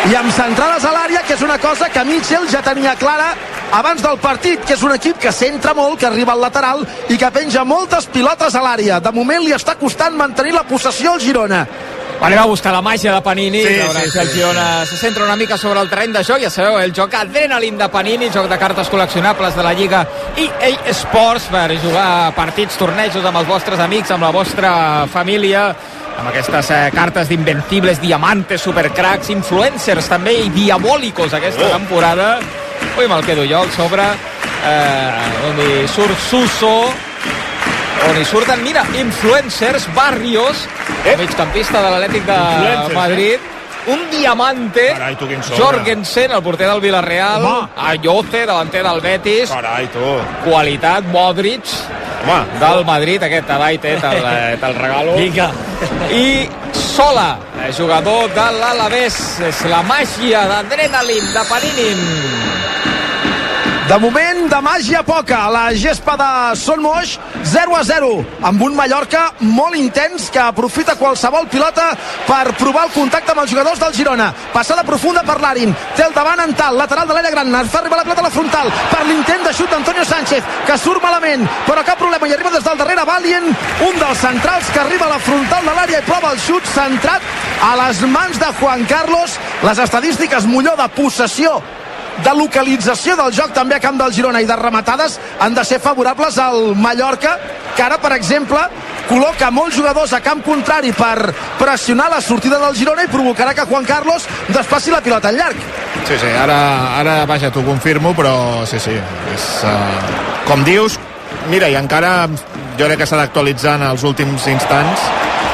i 0.06 0.14
amb 0.14 0.30
centrades 0.30 0.84
a 0.86 0.92
l'àrea 0.94 1.24
que 1.26 1.34
és 1.34 1.42
una 1.42 1.58
cosa 1.58 1.90
que 1.90 2.04
Mitchell 2.06 2.46
ja 2.52 2.62
tenia 2.62 2.94
clara 3.00 3.32
abans 3.74 4.04
del 4.04 4.20
partit, 4.22 4.62
que 4.62 4.76
és 4.76 4.84
un 4.86 4.94
equip 4.94 5.18
que 5.20 5.32
centra 5.34 5.74
molt, 5.74 5.98
que 6.00 6.06
arriba 6.06 6.36
al 6.36 6.44
lateral 6.44 6.84
i 7.10 7.18
que 7.18 7.32
penja 7.34 7.66
moltes 7.66 8.06
pilotes 8.14 8.56
a 8.56 8.62
l'àrea. 8.62 9.00
De 9.02 9.12
moment 9.16 9.42
li 9.42 9.56
està 9.56 9.76
costant 9.80 10.14
mantenir 10.16 10.54
la 10.54 10.64
possessió 10.70 11.16
al 11.16 11.24
Girona. 11.24 11.66
Anem 12.22 12.40
a 12.40 12.46
buscar 12.50 12.72
la 12.74 12.82
màgia 12.82 13.14
de 13.14 13.22
Panini, 13.22 13.62
Sí, 13.62 13.68
sí, 13.68 13.82
veure 13.82 14.02
sí, 14.02 14.10
si 14.12 14.18
el 14.20 14.28
sí. 14.28 14.34
Girona 14.40 14.86
se 14.86 14.98
centra 14.98 15.26
una 15.26 15.36
mica 15.36 15.58
sobre 15.58 15.82
el 15.82 15.90
terreny 15.90 16.14
de 16.16 16.24
joc, 16.24 16.40
ja 16.42 16.50
sabeu, 16.50 16.80
el 16.82 16.94
joc 16.96 17.14
Adrenalin 17.14 17.78
de 17.78 17.90
Panini, 17.94 18.30
joc 18.34 18.48
de 18.50 18.58
cartes 18.58 18.90
col·leccionables 18.90 19.56
de 19.56 19.64
la 19.64 19.74
Lliga 19.78 20.02
EA 20.36 20.72
Sports 20.96 21.50
per 21.54 21.68
jugar 21.84 22.34
partits, 22.34 22.80
tornejos 22.82 23.26
amb 23.26 23.44
els 23.44 23.48
vostres 23.48 23.80
amics, 23.84 24.10
amb 24.16 24.26
la 24.26 24.32
vostra 24.34 24.72
família, 25.12 25.68
amb 26.18 26.32
aquestes 26.32 26.72
eh, 26.72 26.82
cartes 26.96 27.30
d'invencibles, 27.30 28.02
diamantes, 28.02 28.64
supercracks, 28.64 29.30
influencers 29.36 30.10
també 30.10 30.40
i 30.46 30.50
diabòlicos 30.56 31.36
aquesta 31.38 31.70
temporada. 31.76 32.40
Ui, 32.98 33.06
me'l 33.12 33.26
quedo 33.28 33.46
jo 33.46 33.60
al 33.62 33.72
sobre, 33.76 34.08
eh, 34.66 35.50
on 35.52 35.62
hi 35.62 35.86
surt 35.92 36.18
Suso, 36.30 36.78
on 38.10 38.18
hi 38.20 38.26
surten, 38.26 38.64
mira, 38.64 38.84
influencers, 39.00 39.88
Barrios, 39.96 40.66
eh? 41.06 41.16
migcampista 41.18 41.82
de 41.82 41.92
l'Atlètic 41.92 42.26
de 42.26 42.38
Influencers, 42.38 42.92
eh? 42.92 42.96
Madrid, 42.96 43.52
un 43.88 44.02
diamante, 44.10 44.88
Carai, 44.94 45.16
tu. 45.16 45.28
Jorgensen, 45.58 46.32
el 46.32 46.42
porter 46.44 46.68
del 46.68 46.82
Villarreal, 46.82 47.46
Home. 47.46 47.70
Ayoce, 47.76 48.46
davanter 48.46 48.84
del 48.84 49.02
Betis, 49.02 49.50
Carai, 49.50 49.88
tu. 49.94 50.16
qualitat, 50.44 51.06
Modric, 51.14 51.66
Home, 52.26 52.60
del 52.60 52.86
Madrid, 52.86 53.24
aquest 53.24 53.48
te'l 53.48 53.66
eh, 53.72 54.58
te'l 54.62 54.76
regalo. 54.76 55.18
Vinga. 55.18 55.52
I 56.12 56.50
Sola, 56.74 57.38
eh, 57.62 57.72
jugador 57.76 58.30
de 58.34 58.46
l'Alavés, 58.60 59.18
és 59.44 59.66
la 59.70 59.82
màgia 59.84 60.46
d'adrenalin, 60.48 61.34
de 61.34 61.46
Panini. 61.50 61.90
De 63.86 63.98
moment, 64.02 64.48
de 64.50 64.60
màgia 64.66 65.04
poca, 65.06 65.44
la 65.54 65.68
gespa 65.78 66.16
de 66.18 66.56
Son 66.58 66.82
Moix, 66.82 67.20
0 67.46 67.76
a 67.78 67.84
0, 67.86 68.08
amb 68.50 68.64
un 68.66 68.74
Mallorca 68.74 69.28
molt 69.46 69.78
intens 69.78 70.32
que 70.34 70.42
aprofita 70.42 70.96
qualsevol 70.98 71.46
pilota 71.54 71.92
per 72.26 72.56
provar 72.58 72.88
el 72.88 72.96
contacte 72.96 73.36
amb 73.36 73.44
els 73.44 73.54
jugadors 73.54 73.84
del 73.84 73.94
Girona. 73.94 74.32
Passada 74.56 74.82
profunda 74.88 75.22
per 75.28 75.38
l'Arin, 75.38 75.76
té 75.94 76.02
el 76.08 76.18
davant 76.18 76.42
en 76.42 76.56
tal, 76.58 76.80
lateral 76.82 77.06
de 77.06 77.14
l'àrea 77.14 77.36
gran, 77.36 77.54
fa 77.70 77.84
arribar 77.84 78.02
la 78.02 78.08
pilota 78.10 78.26
a 78.26 78.28
la 78.28 78.34
frontal 78.34 78.74
per 78.90 79.06
l'intent 79.06 79.46
de 79.46 79.54
xut 79.54 79.70
d'Antonio 79.70 80.10
Sánchez, 80.10 80.50
que 80.66 80.82
surt 80.82 81.06
malament, 81.06 81.46
però 81.70 81.86
cap 81.86 82.02
problema, 82.02 82.26
i 82.26 82.34
arriba 82.34 82.56
des 82.58 82.66
del 82.66 82.82
darrere 82.82 83.06
Valient, 83.06 83.54
un 83.86 84.02
dels 84.02 84.26
centrals 84.26 84.74
que 84.74 84.82
arriba 84.82 85.06
a 85.06 85.14
la 85.14 85.24
frontal 85.30 85.62
de 85.62 85.78
l'àrea 85.78 86.02
i 86.02 86.10
prova 86.10 86.34
el 86.34 86.42
xut 86.42 86.74
centrat 86.74 87.22
a 87.62 87.76
les 87.86 88.02
mans 88.10 88.42
de 88.42 88.54
Juan 88.60 88.90
Carlos. 88.90 89.38
Les 89.62 89.86
estadístiques 89.86 90.50
Molló 90.50 90.74
de 90.74 90.90
possessió 90.98 91.60
de 92.24 92.34
localització 92.38 93.16
del 93.20 93.34
joc 93.36 93.54
també 93.56 93.76
a 93.76 93.84
camp 93.84 93.98
del 94.00 94.14
Girona 94.16 94.42
i 94.42 94.48
de 94.48 94.56
rematades 94.56 95.20
han 95.40 95.56
de 95.56 95.64
ser 95.68 95.82
favorables 95.84 96.38
al 96.40 96.76
Mallorca 96.76 97.36
que 97.76 97.84
ara 97.84 97.98
per 98.00 98.14
exemple 98.16 98.62
col·loca 99.10 99.52
molts 99.54 99.76
jugadors 99.78 100.14
a 100.16 100.22
camp 100.24 100.42
contrari 100.46 100.94
per 100.96 101.34
pressionar 101.60 102.08
la 102.10 102.22
sortida 102.22 102.60
del 102.62 102.78
Girona 102.78 103.06
i 103.06 103.12
provocarà 103.12 103.54
que 103.54 103.68
Juan 103.70 103.86
Carlos 103.86 104.26
desplaci 104.48 104.94
la 104.94 105.02
pilota 105.06 105.30
al 105.30 105.38
llarg. 105.38 105.60
Sí, 106.06 106.18
sí, 106.22 106.32
ara, 106.40 106.58
ara 107.00 107.18
vaja, 107.30 107.52
t'ho 107.54 107.64
confirmo, 107.66 108.14
però 108.18 108.66
sí, 108.70 108.80
sí, 108.80 108.96
és, 109.34 109.46
uh, 109.66 110.46
com 110.48 110.64
dius, 110.66 110.98
mira, 111.52 111.70
i 111.70 111.78
encara 111.78 112.28
jo 112.80 112.88
crec 112.88 113.04
que 113.04 113.08
s'ha 113.10 113.20
d'actualitzar 113.22 113.78
en 113.80 113.88
els 113.92 114.04
últims 114.08 114.48
instants, 114.52 115.06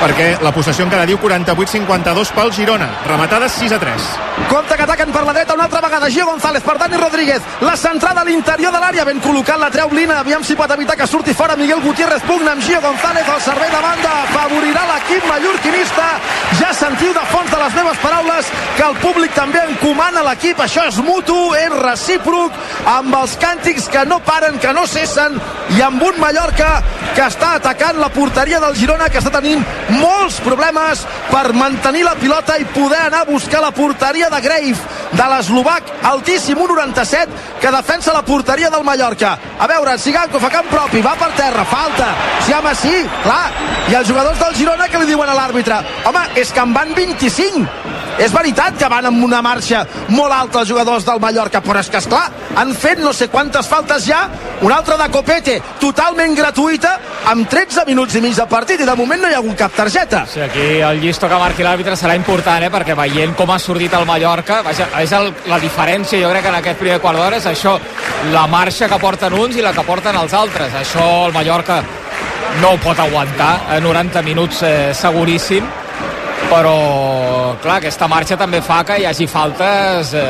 perquè 0.02 0.28
la 0.42 0.52
possessió 0.56 0.86
encara 0.88 1.06
diu 1.06 1.20
48-52 1.22 2.34
pel 2.34 2.52
Girona, 2.56 2.90
rematades 3.06 3.54
6 3.62 3.78
a 3.78 3.80
3. 3.80 4.08
Compte 4.50 4.76
que 4.76 4.84
ataquen 4.84 5.12
per 5.14 5.22
la 5.24 5.34
dreta 5.36 5.54
una 5.54 5.68
altra 5.70 5.82
vegada 5.82 6.10
Gio 6.10 6.26
González 6.26 6.64
per 6.64 6.78
Dani 6.80 6.98
Rodríguez. 6.98 7.42
La 7.62 7.76
centrada 7.78 8.22
a 8.22 8.26
l'interior 8.26 8.74
de 8.74 8.80
l'àrea 8.82 9.06
ben 9.06 9.22
col·locat 9.22 9.60
la 9.62 9.70
treu 9.70 9.90
Blina. 9.92 10.20
Aviam 10.20 10.44
si 10.44 10.56
pot 10.58 10.72
evitar 10.74 10.98
que 10.98 11.08
surti 11.08 11.34
fora 11.34 11.56
Miguel 11.56 11.82
Gutiérrez. 11.86 12.24
Pugna 12.26 12.56
amb 12.56 12.66
Gio 12.66 12.82
González 12.82 13.28
el 13.28 13.42
servei 13.42 13.70
de 13.70 13.82
banda. 13.86 14.12
Afavorirà 14.24 14.88
l'equip 14.90 15.28
mallorquinista. 15.30 16.08
Ja 16.60 16.74
sentiu 16.74 17.14
de 17.14 17.26
fons 17.32 17.52
de 17.52 17.62
les 17.62 17.78
meves 17.78 18.02
paraules 18.02 18.52
que 18.78 18.88
el 18.88 18.98
públic 19.04 19.36
també 19.38 19.62
encomana 19.70 20.26
l'equip. 20.26 20.60
Això 20.66 20.88
és 20.90 20.98
mutu, 21.06 21.38
és 21.60 21.78
recíproc 21.86 22.58
amb 22.98 23.16
els 23.22 23.38
càntics 23.40 23.88
que 23.92 24.06
no 24.10 24.20
paren 24.26 24.58
que 24.60 24.74
no 24.74 24.88
cessen 24.88 25.38
i 25.78 25.82
amb 25.86 26.02
un 26.04 26.20
Mallorca 26.20 26.82
que 27.16 27.24
està 27.28 27.56
atacant 27.60 28.00
la 28.00 28.10
porteria 28.10 28.60
del 28.64 28.76
Girona 28.76 29.10
que 29.12 29.20
està 29.22 29.32
tenint 29.34 29.64
molts 30.00 30.40
problemes 30.44 31.04
per 31.32 31.52
mantenir 31.58 32.04
la 32.06 32.16
pilota 32.20 32.58
i 32.60 32.68
poder 32.76 33.00
anar 33.08 33.24
a 33.26 33.30
buscar 33.30 33.62
la 33.64 33.72
porteria 33.76 34.30
de 34.32 34.42
Grave 34.42 34.76
de 35.12 35.28
l'eslovac 35.34 35.92
altíssim, 36.08 36.58
1,97, 36.58 37.28
que 37.62 37.72
defensa 37.72 38.14
la 38.14 38.24
porteria 38.24 38.70
del 38.70 38.84
Mallorca. 38.84 39.38
A 39.60 39.68
veure, 39.68 39.98
Sigankov 40.00 40.46
a 40.46 40.52
camp 40.54 40.70
propi, 40.72 41.02
va 41.04 41.16
per 41.20 41.32
terra, 41.38 41.66
falta. 41.66 42.12
Si 42.46 42.54
home, 42.56 42.76
sí, 42.76 42.94
clar. 43.24 43.52
I 43.92 43.98
els 44.00 44.08
jugadors 44.08 44.40
del 44.40 44.56
Girona 44.56 44.88
que 44.88 45.02
li 45.02 45.12
diuen 45.12 45.30
a 45.30 45.38
l'àrbitre, 45.38 45.82
home, 46.06 46.28
és 46.40 46.52
que 46.52 46.64
en 46.64 46.74
van 46.74 46.96
25. 46.96 47.91
És 48.22 48.34
veritat 48.36 48.76
que 48.78 48.86
van 48.92 49.08
amb 49.10 49.24
una 49.26 49.40
marxa 49.42 49.80
molt 50.14 50.34
alta 50.36 50.60
els 50.62 50.70
jugadors 50.70 51.06
del 51.08 51.20
Mallorca, 51.24 51.62
però 51.66 51.82
és 51.82 51.90
que, 51.90 51.98
esclar, 51.98 52.28
han 52.62 52.74
fet 52.78 53.00
no 53.02 53.14
sé 53.18 53.32
quantes 53.34 53.66
faltes 53.66 54.06
ja, 54.06 54.20
una 54.62 54.78
altra 54.78 54.98
de 55.00 55.08
Copete, 55.10 55.56
totalment 55.82 56.36
gratuïta, 56.38 56.92
amb 57.32 57.50
13 57.50 57.88
minuts 57.88 58.20
i 58.20 58.22
mig 58.22 58.38
de 58.38 58.46
partit, 58.52 58.84
i 58.84 58.86
de 58.86 58.96
moment 59.00 59.24
no 59.24 59.32
hi 59.32 59.34
ha 59.34 59.40
hagut 59.42 59.58
cap 59.58 59.74
targeta. 59.74 60.22
Sí, 60.30 60.44
aquí 60.46 60.68
el 60.86 61.02
llisto 61.02 61.30
que 61.32 61.42
marqui 61.42 61.66
l'àrbitre 61.66 61.98
serà 61.98 62.14
important, 62.20 62.62
eh? 62.62 62.70
perquè 62.70 62.94
veient 63.00 63.34
com 63.40 63.50
ha 63.50 63.58
sortit 63.60 63.98
el 63.98 64.06
Mallorca, 64.06 64.62
vaja, 64.70 64.92
és 65.02 65.18
el, 65.18 65.34
la 65.50 65.58
diferència, 65.64 66.22
jo 66.22 66.30
crec, 66.30 66.46
en 66.52 66.62
aquest 66.62 66.82
primer 66.84 67.02
quart 67.02 67.18
d'hora, 67.18 67.42
és 67.42 67.50
això, 67.50 67.80
la 68.36 68.46
marxa 68.52 68.92
que 68.92 69.02
porten 69.02 69.34
uns 69.34 69.58
i 69.58 69.66
la 69.66 69.74
que 69.74 69.88
porten 69.88 70.22
els 70.22 70.38
altres. 70.38 70.78
Això 70.86 71.10
el 71.26 71.34
Mallorca 71.34 71.82
no 72.62 72.76
ho 72.76 72.82
pot 72.84 73.00
aguantar, 73.02 73.54
a 73.72 73.80
90 73.82 74.22
minuts 74.30 74.62
eh, 74.68 74.92
seguríssim, 74.94 75.66
però 76.50 77.56
clar, 77.62 77.78
aquesta 77.80 78.08
marxa 78.12 78.38
també 78.40 78.62
fa 78.66 78.82
que 78.88 78.98
hi 79.02 79.08
hagi 79.10 79.28
faltes 79.30 80.14
eh, 80.18 80.26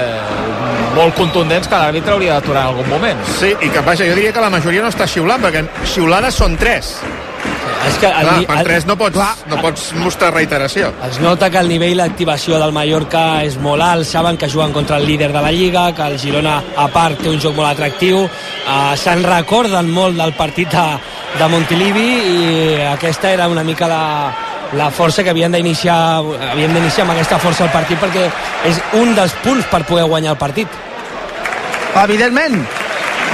molt 0.95 1.15
contundents 1.17 1.69
que 1.69 1.79
l'àrbitre 1.79 2.15
hauria 2.15 2.37
d'aturar 2.37 2.67
en 2.67 2.73
algun 2.73 2.89
moment. 2.91 3.25
Sí, 3.39 3.53
i 3.53 3.71
que 3.71 3.83
vaja, 3.85 4.07
jo 4.07 4.17
diria 4.17 4.33
que 4.35 4.43
la 4.43 4.51
majoria 4.53 4.83
no 4.83 4.91
està 4.91 5.07
xiulant, 5.09 5.41
perquè 5.43 5.65
xiulades 5.95 6.37
són 6.41 6.57
tres. 6.59 6.95
És 7.81 7.95
que 7.97 8.05
el, 8.05 8.27
Clar, 8.27 8.35
el, 8.37 8.45
per 8.45 8.57
tres 8.67 8.85
no 8.85 8.95
pots, 8.99 9.17
no 9.49 9.57
pots 9.61 9.87
mostrar 9.97 10.29
reiteració. 10.35 10.91
Es 11.07 11.17
nota 11.23 11.49
que 11.49 11.57
el 11.61 11.69
nivell 11.71 12.03
d'activació 12.03 12.59
del 12.61 12.73
Mallorca 12.75 13.23
és 13.47 13.57
molt 13.61 13.81
alt, 13.81 14.05
saben 14.05 14.37
que 14.37 14.49
juguen 14.51 14.75
contra 14.75 14.99
el 15.01 15.07
líder 15.09 15.31
de 15.33 15.41
la 15.41 15.51
Lliga, 15.51 15.87
que 15.97 16.05
el 16.05 16.19
Girona, 16.21 16.59
a 16.77 16.87
part, 16.93 17.17
té 17.23 17.31
un 17.31 17.41
joc 17.41 17.57
molt 17.57 17.71
atractiu, 17.71 18.21
uh, 18.27 18.93
se'n 18.99 19.25
recorden 19.25 19.89
molt 19.89 20.19
del 20.21 20.35
partit 20.37 20.69
de, 20.75 20.87
de 21.39 21.49
Montilivi 21.49 22.07
i 22.35 22.39
aquesta 22.91 23.33
era 23.33 23.49
una 23.49 23.65
mica 23.65 23.89
la, 23.89 24.03
la 24.73 24.89
força 24.91 25.23
que 25.23 25.31
havien 25.33 25.51
d'iniciar 25.51 25.97
havien 26.51 26.73
d'iniciar 26.73 27.05
amb 27.05 27.15
aquesta 27.15 27.39
força 27.43 27.65
el 27.65 27.73
partit 27.73 27.99
perquè 27.99 28.27
és 28.69 28.79
un 28.99 29.15
dels 29.15 29.33
punts 29.43 29.67
per 29.71 29.83
poder 29.87 30.07
guanyar 30.07 30.35
el 30.35 30.39
partit. 30.39 30.67
Evidentment, 32.03 32.61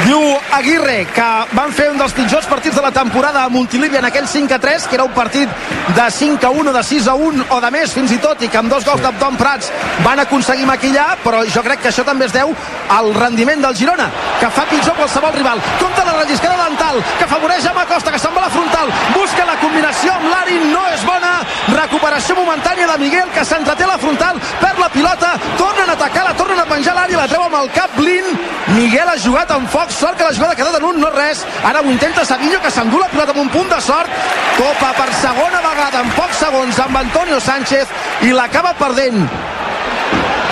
Diu 0.06 0.22
Aguirre 0.54 1.08
que 1.10 1.26
van 1.58 1.72
fer 1.74 1.88
un 1.90 1.98
dels 1.98 2.14
pitjors 2.14 2.46
partits 2.48 2.76
de 2.78 2.84
la 2.84 2.92
temporada 2.94 3.44
a 3.44 3.50
Montilivi 3.50 3.98
en 3.98 4.06
aquell 4.06 4.28
5 4.30 4.54
a 4.54 4.60
3, 4.62 4.86
que 4.88 4.96
era 4.96 5.06
un 5.08 5.14
partit 5.16 5.50
de 5.96 6.06
5 6.12 6.46
a 6.46 6.52
1 6.52 6.70
o 6.70 6.74
de 6.74 6.84
6 6.84 7.08
a 7.08 7.16
1 7.16 7.46
o 7.50 7.58
de 7.62 7.72
més 7.74 7.94
fins 7.98 8.14
i 8.14 8.20
tot, 8.22 8.42
i 8.46 8.50
que 8.50 8.60
amb 8.62 8.70
dos 8.70 8.86
gols 8.86 9.02
d'Abdon 9.02 9.40
Prats 9.40 9.72
van 10.06 10.22
aconseguir 10.22 10.68
maquillar, 10.70 11.18
però 11.24 11.42
jo 11.50 11.64
crec 11.66 11.82
que 11.82 11.90
això 11.90 12.06
també 12.06 12.28
es 12.30 12.36
deu 12.36 12.54
al 12.94 13.14
rendiment 13.16 13.62
del 13.66 13.76
Girona, 13.76 14.08
que 14.40 14.52
fa 14.54 14.68
pitjor 14.70 14.96
qualsevol 15.00 15.34
rival. 15.34 15.62
Compte 15.82 16.06
la 16.06 16.16
relliscada 16.22 16.68
dental, 16.68 17.02
que 17.18 17.26
afavoreix 17.26 17.66
a 17.66 17.86
Costa, 17.88 18.12
que 18.12 18.20
se'n 18.20 18.36
va 18.36 18.42
a 18.42 18.48
la 18.48 18.54
frontal, 18.54 18.90
busca 19.16 19.46
la 19.48 19.58
combinació 19.62 20.14
amb 20.14 20.30
l'Arin, 20.30 20.72
no 20.74 20.84
és 20.92 21.04
bona, 21.08 21.34
recuperació 21.72 22.36
momentània 22.36 22.88
de 22.92 22.98
Miguel, 23.00 23.30
que 23.34 23.46
s'entreté 23.46 23.86
a 23.86 23.94
la 23.94 23.98
frontal, 23.98 24.40
perd 24.62 24.80
la 24.84 24.90
pilota, 24.92 25.34
tornen 25.58 25.90
a 25.90 25.96
atacar, 25.96 26.26
la 26.28 26.36
tornen 26.36 26.60
a 26.60 26.68
penjar 26.68 26.96
l'Ari, 26.98 27.16
la 27.16 27.28
treu 27.32 27.46
amb 27.48 27.60
el 27.62 27.72
cap 27.76 27.96
Blin, 27.98 28.28
Miguel 28.76 29.08
ha 29.08 29.16
jugat 29.24 29.52
amb 29.56 29.70
foc, 29.72 29.87
sort 29.94 30.18
que 30.18 30.24
la 30.28 30.34
jugada 30.34 30.54
ha 30.54 30.60
quedat 30.60 30.80
en 30.80 30.88
un, 30.90 31.00
no 31.02 31.12
res, 31.14 31.44
ara 31.64 31.82
ho 31.82 31.92
intenta 31.92 32.26
Savinho, 32.26 32.62
que 32.64 32.72
s'endú 32.72 33.00
la 33.00 33.10
pilota 33.12 33.36
amb 33.36 33.44
un 33.46 33.52
punt 33.54 33.70
de 33.72 33.82
sort, 33.82 34.10
copa 34.58 34.94
per 34.98 35.10
segona 35.22 35.62
vegada 35.66 36.04
en 36.06 36.16
pocs 36.18 36.44
segons 36.46 36.80
amb 36.86 37.04
Antonio 37.04 37.40
Sánchez 37.44 37.94
i 38.28 38.34
l'acaba 38.36 38.74
perdent 38.80 39.26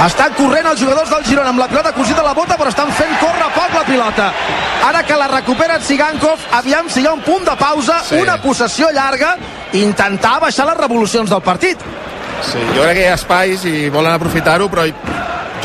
estan 0.03 0.33
corrent 0.35 0.67
els 0.69 0.81
jugadors 0.81 1.09
del 1.09 1.23
Girona 1.25 1.51
amb 1.53 1.61
la 1.61 1.67
pilota 1.71 1.93
cosida 1.95 2.21
a 2.21 2.27
la 2.27 2.33
bota, 2.35 2.57
però 2.59 2.69
estan 2.69 2.91
fent 2.93 3.13
córrer 3.21 3.47
poc 3.55 3.73
la 3.73 3.83
pilota. 3.87 4.27
Ara 4.85 5.03
que 5.07 5.17
la 5.17 5.29
recupera 5.31 5.79
Tsigankov, 5.79 6.43
aviam 6.59 6.89
si 6.91 7.01
hi 7.01 7.07
ha 7.07 7.13
un 7.15 7.23
punt 7.25 7.47
de 7.47 7.55
pausa, 7.57 8.01
sí. 8.05 8.19
una 8.21 8.35
possessió 8.43 8.91
llarga, 8.93 9.35
intentar 9.73 10.37
baixar 10.43 10.67
les 10.69 10.77
revolucions 10.77 11.31
del 11.31 11.41
partit. 11.41 11.79
Sí, 12.43 12.59
jo 12.75 12.83
crec 12.83 12.99
que 12.99 13.05
hi 13.05 13.09
ha 13.09 13.15
espais 13.15 13.63
i 13.65 13.87
volen 13.89 14.13
aprofitar-ho, 14.13 14.67
però 14.69 14.85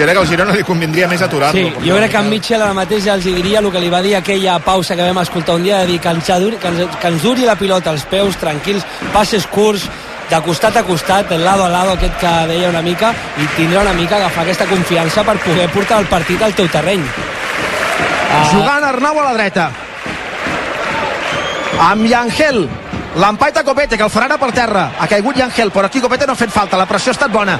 jo 0.00 0.06
crec 0.06 0.16
que 0.16 0.22
al 0.22 0.28
Girona 0.28 0.54
li 0.56 0.64
convindria 0.64 1.08
més 1.10 1.20
aturar-lo. 1.20 1.60
Sí, 1.60 1.86
jo 1.86 1.96
crec 1.98 2.14
que 2.14 2.20
en 2.22 2.28
Mitchell 2.32 2.62
ara 2.64 2.76
mateix 2.76 3.06
els 3.12 3.26
diria 3.26 3.60
el 3.60 3.70
que 3.72 3.82
li 3.82 3.90
va 3.92 4.00
dir 4.00 4.14
aquella 4.16 4.58
pausa 4.64 4.96
que 4.96 5.04
vam 5.04 5.20
escoltar 5.20 5.58
un 5.60 5.66
dia, 5.66 5.82
de 5.82 5.90
dir 5.92 5.98
que 6.00 6.08
ens, 6.08 6.30
duri, 6.40 6.56
que 6.56 6.68
ens, 6.68 6.96
que 6.96 7.10
ens 7.12 7.22
duri 7.22 7.44
la 7.44 7.56
pilota 7.60 7.90
als 7.92 8.06
peus, 8.08 8.38
tranquils, 8.40 8.86
passes 9.12 9.46
curts, 9.46 9.90
de 10.30 10.40
costat 10.46 10.76
a 10.78 10.84
costat, 10.86 11.28
del 11.28 11.44
lado 11.44 11.64
a 11.64 11.68
lado, 11.68 11.92
aquest 11.92 12.16
que 12.22 12.32
deia 12.48 12.70
una 12.70 12.80
mica, 12.82 13.12
i 13.36 13.46
tindrà 13.56 13.82
una 13.82 13.92
mica 13.92 14.16
agafar 14.16 14.44
aquesta 14.44 14.66
confiança 14.70 15.24
per 15.26 15.36
poder 15.42 15.68
portar 15.74 15.98
el 16.00 16.06
partit 16.06 16.42
al 16.42 16.54
teu 16.54 16.68
terreny. 16.70 17.02
Uh... 17.02 18.44
Jugant 18.54 18.86
Arnau 18.86 19.20
a 19.20 19.24
la 19.26 19.34
dreta. 19.34 19.70
Amb 21.90 22.06
Yangel. 22.06 22.68
L'empaita 23.20 23.64
Copete, 23.66 23.98
que 23.98 24.06
el 24.06 24.12
farà 24.12 24.38
per 24.38 24.52
terra. 24.54 24.92
Ha 24.96 25.08
caigut 25.10 25.36
Yangel, 25.36 25.74
però 25.74 25.90
aquí 25.90 26.00
Copete 26.00 26.30
no 26.30 26.38
ha 26.38 26.40
fet 26.40 26.54
falta. 26.54 26.78
La 26.78 26.86
pressió 26.86 27.10
ha 27.10 27.18
estat 27.18 27.32
bona. 27.34 27.58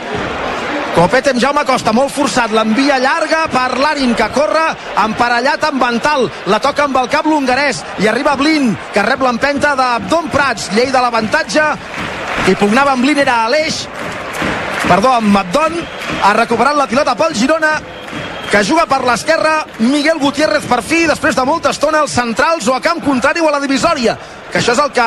Copete 0.95 1.31
amb 1.31 1.41
Jaume 1.41 1.63
Costa, 1.65 1.93
molt 1.95 2.11
forçat, 2.13 2.51
l'envia 2.53 2.99
llarga 2.99 3.45
per 3.53 3.79
l'Arin, 3.79 4.13
que 4.19 4.27
corre 4.35 4.65
emparellat 5.05 5.63
amb 5.69 5.81
Bantal, 5.81 6.27
la 6.51 6.59
toca 6.61 6.89
amb 6.89 6.99
el 6.99 7.09
cap 7.13 7.29
l'hongarès, 7.31 7.85
i 8.03 8.09
arriba 8.11 8.35
Blin, 8.37 8.73
que 8.93 9.05
rep 9.07 9.23
l'empenta 9.23 9.77
d'Abdon 9.79 10.29
Prats, 10.35 10.69
llei 10.75 10.91
de 10.91 11.01
l'avantatge, 11.01 11.69
qui 12.45 12.59
pugnava 12.59 12.97
amb 12.97 13.07
Blin 13.07 13.23
era 13.23 13.45
Aleix, 13.47 13.85
perdó, 14.89 15.15
amb 15.15 15.41
Abdon, 15.45 15.79
ha 16.27 16.35
recuperat 16.37 16.77
la 16.77 16.89
pilota 16.91 17.15
pel 17.17 17.39
Girona, 17.39 17.79
que 18.51 18.65
juga 18.67 18.83
per 18.91 19.05
l'esquerra. 19.07 19.61
Miguel 19.79 20.19
Gutiérrez 20.19 20.67
per 20.67 20.83
fi, 20.83 21.05
després 21.07 21.39
de 21.39 21.47
molta 21.47 21.71
estona 21.71 22.03
els 22.03 22.19
centrals 22.19 22.67
o 22.67 22.75
a 22.75 22.83
camp 22.83 22.99
contrari 23.05 23.41
o 23.41 23.47
a 23.47 23.55
la 23.55 23.63
divisòria 23.63 24.19
que 24.51 24.59
això 24.59 24.75
és 24.75 24.81
el 24.83 24.91
que 24.95 25.07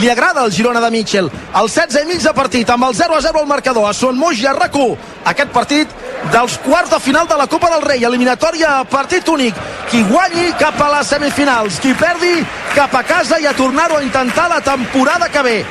li 0.00 0.08
agrada 0.10 0.40
al 0.42 0.52
Girona 0.52 0.80
de 0.80 0.90
Mitchell. 0.90 1.28
El 1.60 1.68
16 1.68 2.02
i 2.02 2.08
mig 2.08 2.22
de 2.24 2.32
partit, 2.36 2.70
amb 2.70 2.86
el 2.88 2.94
0 2.96 3.16
a 3.16 3.22
0 3.22 3.42
al 3.42 3.48
marcador, 3.48 3.88
a 3.88 3.92
Son 3.94 4.16
Moix 4.18 4.40
i 4.40 4.46
a 4.46 4.54
rac 4.56 4.76
aquest 5.24 5.50
partit 5.52 5.88
dels 6.32 6.56
quarts 6.64 6.90
de 6.90 7.00
final 7.00 7.26
de 7.28 7.36
la 7.36 7.46
Copa 7.46 7.68
del 7.70 7.82
Rei, 7.82 8.04
eliminatòria 8.04 8.84
partit 8.90 9.28
únic. 9.28 9.54
Qui 9.90 10.02
guanyi 10.08 10.52
cap 10.58 10.80
a 10.80 10.88
les 10.96 11.06
semifinals, 11.06 11.80
qui 11.80 11.92
perdi 11.94 12.44
cap 12.74 12.94
a 12.94 13.02
casa 13.02 13.40
i 13.40 13.46
a 13.46 13.52
tornar-ho 13.52 13.98
a 13.98 14.02
intentar 14.02 14.48
la 14.48 14.60
temporada 14.60 15.28
que 15.28 15.42
ve. 15.42 15.64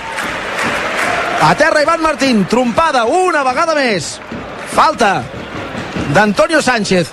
A 1.41 1.55
terra 1.55 1.82
Ivan 1.82 2.01
Martín, 2.01 2.45
trompada 2.45 3.05
una 3.05 3.43
vegada 3.43 3.74
més. 3.74 4.20
Falta 4.76 5.24
d'Antonio 6.14 6.62
Sánchez. 6.62 7.07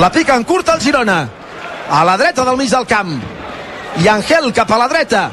La 0.00 0.10
pica 0.10 0.34
en 0.34 0.44
curta 0.44 0.74
el 0.74 0.80
Girona. 0.80 1.28
A 1.90 2.04
la 2.04 2.16
dreta 2.16 2.44
del 2.44 2.56
mig 2.56 2.70
del 2.70 2.86
camp 2.86 3.35
i 4.02 4.08
Angel 4.08 4.52
cap 4.52 4.70
a 4.70 4.78
la 4.78 4.88
dreta. 4.88 5.30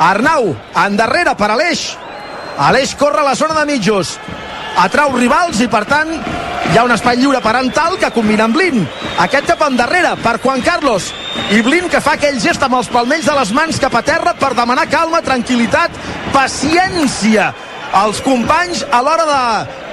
Arnau 0.00 0.54
endarrere 0.86 1.34
per 1.36 1.50
Aleix. 1.54 1.90
Aleix 2.58 2.94
corre 2.98 3.20
a 3.22 3.28
la 3.30 3.36
zona 3.38 3.54
de 3.58 3.66
mitjos. 3.68 4.16
Atrau 4.80 5.12
rivals 5.16 5.60
i 5.60 5.68
per 5.68 5.84
tant 5.88 6.10
hi 6.70 6.78
ha 6.78 6.84
un 6.86 6.94
espai 6.94 7.18
lliure 7.18 7.40
per 7.42 7.56
Antal 7.58 7.96
que 8.00 8.12
combina 8.14 8.46
amb 8.46 8.56
Blin. 8.56 8.84
Aquest 9.22 9.48
cap 9.50 9.64
endarrere 9.66 10.14
per 10.22 10.38
Juan 10.42 10.62
Carlos. 10.66 11.10
I 11.50 11.60
Blin 11.66 11.88
que 11.90 12.00
fa 12.02 12.14
aquell 12.18 12.40
gest 12.42 12.62
amb 12.62 12.78
els 12.78 12.90
palmells 12.92 13.26
de 13.26 13.34
les 13.38 13.52
mans 13.56 13.80
cap 13.82 13.94
a 13.98 14.04
terra 14.06 14.34
per 14.38 14.52
demanar 14.58 14.88
calma, 14.90 15.22
tranquil·litat 15.26 15.98
paciència 16.34 17.50
als 18.00 18.20
companys 18.22 18.84
a 18.86 19.02
l'hora 19.02 19.26
de 19.26 19.42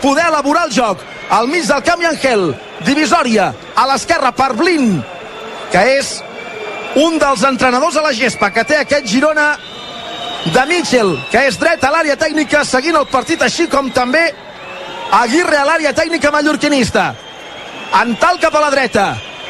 poder 0.05 0.27
elaborar 0.29 0.67
el 0.67 0.75
joc. 0.75 1.01
Al 1.33 1.49
mig 1.51 1.65
del 1.67 1.83
camp 1.83 2.01
i 2.01 2.09
Angel 2.09 2.49
divisòria 2.85 3.51
a 3.75 3.87
l'esquerra 3.89 4.31
per 4.31 4.53
Blin 4.55 5.01
que 5.71 5.81
és 5.97 6.17
un 6.95 7.19
dels 7.19 7.43
entrenadors 7.43 7.97
a 7.97 8.01
la 8.01 8.13
gespa 8.13 8.49
que 8.51 8.63
té 8.63 8.77
aquest 8.81 9.05
Girona 9.05 9.57
de 10.53 10.65
Mitchell, 10.65 11.17
que 11.31 11.47
és 11.47 11.57
dret 11.59 11.83
a 11.83 11.91
l'àrea 11.91 12.15
tècnica 12.15 12.63
seguint 12.65 12.95
el 12.95 13.07
partit 13.11 13.41
així 13.41 13.67
com 13.67 13.91
també 13.91 14.25
Aguirre 15.11 15.55
a 15.55 15.63
l'àrea 15.63 15.93
tècnica 15.95 16.31
mallorquinista. 16.31 17.13
Antal 17.95 18.39
cap 18.43 18.55
a 18.55 18.61
la 18.65 18.71
dreta. 18.73 19.05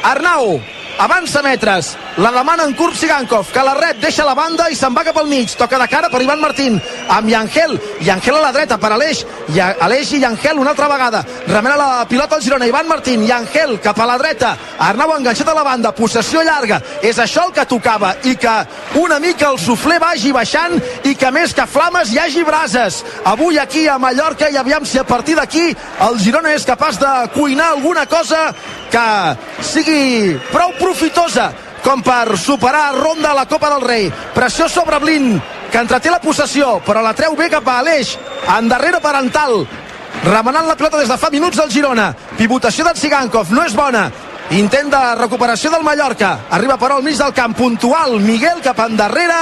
Arnau 0.06 0.60
avança 0.98 1.42
metres, 1.42 1.96
la 2.18 2.32
demana 2.32 2.64
en 2.64 2.74
curt 2.74 2.96
Sigankov, 2.98 3.52
que 3.52 3.62
la 3.62 3.74
rep, 3.74 4.00
deixa 4.02 4.26
la 4.26 4.34
banda 4.34 4.68
i 4.70 4.76
se'n 4.76 4.94
va 4.94 5.04
cap 5.06 5.16
al 5.18 5.30
mig, 5.30 5.54
toca 5.56 5.78
de 5.78 5.88
cara 5.88 6.10
per 6.10 6.22
Ivan 6.22 6.40
Martín 6.40 6.80
amb 7.08 7.28
Yangel, 7.30 7.78
Yangel 8.02 8.36
a 8.36 8.44
la 8.48 8.52
dreta 8.52 8.78
per 8.78 8.92
Aleix, 8.92 9.24
i 9.54 9.60
Aleix 9.60 10.12
i 10.12 10.22
Yangel 10.22 10.58
una 10.58 10.74
altra 10.74 10.88
vegada, 10.90 11.24
remena 11.46 11.76
la 11.76 12.06
pilota 12.08 12.36
al 12.36 12.42
Girona 12.42 12.66
Ivan 12.66 12.88
Martín, 12.88 13.24
Yangel 13.26 13.78
cap 13.80 13.98
a 14.00 14.06
la 14.06 14.18
dreta. 14.18 14.56
Arnau 14.78 15.12
enganxat 15.16 15.48
a 15.48 15.54
la 15.54 15.64
banda, 15.66 15.92
possessió 15.94 16.42
llarga. 16.42 16.80
És 17.02 17.18
això 17.18 17.46
el 17.48 17.52
que 17.56 17.66
tocava 17.68 18.14
i 18.24 18.34
que 18.36 18.54
una 19.00 19.18
mica 19.18 19.48
el 19.50 19.58
suflé 19.58 19.98
vagi 20.02 20.32
baixant 20.32 20.76
i 21.08 21.14
que 21.18 21.30
més 21.34 21.54
que 21.54 21.66
flames 21.66 22.12
hi 22.12 22.20
hagi 22.22 22.44
brases. 22.46 23.02
Avui 23.24 23.58
aquí 23.58 23.86
a 23.88 23.98
Mallorca 23.98 24.50
i 24.50 24.56
aviam 24.56 24.86
si 24.86 24.98
a 24.98 25.06
partir 25.06 25.36
d'aquí 25.38 25.70
el 26.08 26.18
Girona 26.22 26.54
és 26.54 26.66
capaç 26.68 27.00
de 27.02 27.12
cuinar 27.34 27.72
alguna 27.72 28.06
cosa 28.06 28.52
que 28.92 29.06
sigui 29.62 30.38
prou 30.52 30.72
profitosa 30.88 31.50
com 31.84 32.00
per 32.00 32.36
superar 32.40 32.94
ronda 32.96 33.30
a 33.30 33.36
la 33.36 33.46
Copa 33.46 33.68
del 33.74 33.84
Rei. 33.84 34.06
Pressió 34.34 34.68
sobre 34.72 34.98
Blin, 35.02 35.34
que 35.70 35.82
entreté 35.82 36.10
la 36.10 36.20
possessió, 36.20 36.78
però 36.84 37.02
la 37.04 37.12
treu 37.16 37.36
bé 37.36 37.50
cap 37.52 37.66
a 37.68 37.78
Aleix. 37.82 38.16
Endarrere 38.56 39.00
per 39.04 39.14
Antal. 39.16 39.66
remenant 40.18 40.66
la 40.66 40.74
pilota 40.74 40.98
des 40.98 41.08
de 41.08 41.16
fa 41.16 41.28
minuts 41.30 41.56
del 41.56 41.70
Girona. 41.70 42.08
Pivotació 42.36 42.84
d'en 42.84 42.96
Sigankov, 42.96 43.52
no 43.52 43.62
és 43.64 43.74
bona. 43.74 44.10
Intent 44.50 44.88
de 44.88 45.00
recuperació 45.18 45.68
del 45.70 45.82
Mallorca. 45.84 46.30
Arriba 46.56 46.78
però 46.80 46.96
al 46.96 47.02
mig 47.04 47.18
del 47.20 47.34
camp, 47.36 47.52
puntual. 47.56 48.14
Miguel 48.24 48.62
cap 48.64 48.78
endarrere 48.80 49.36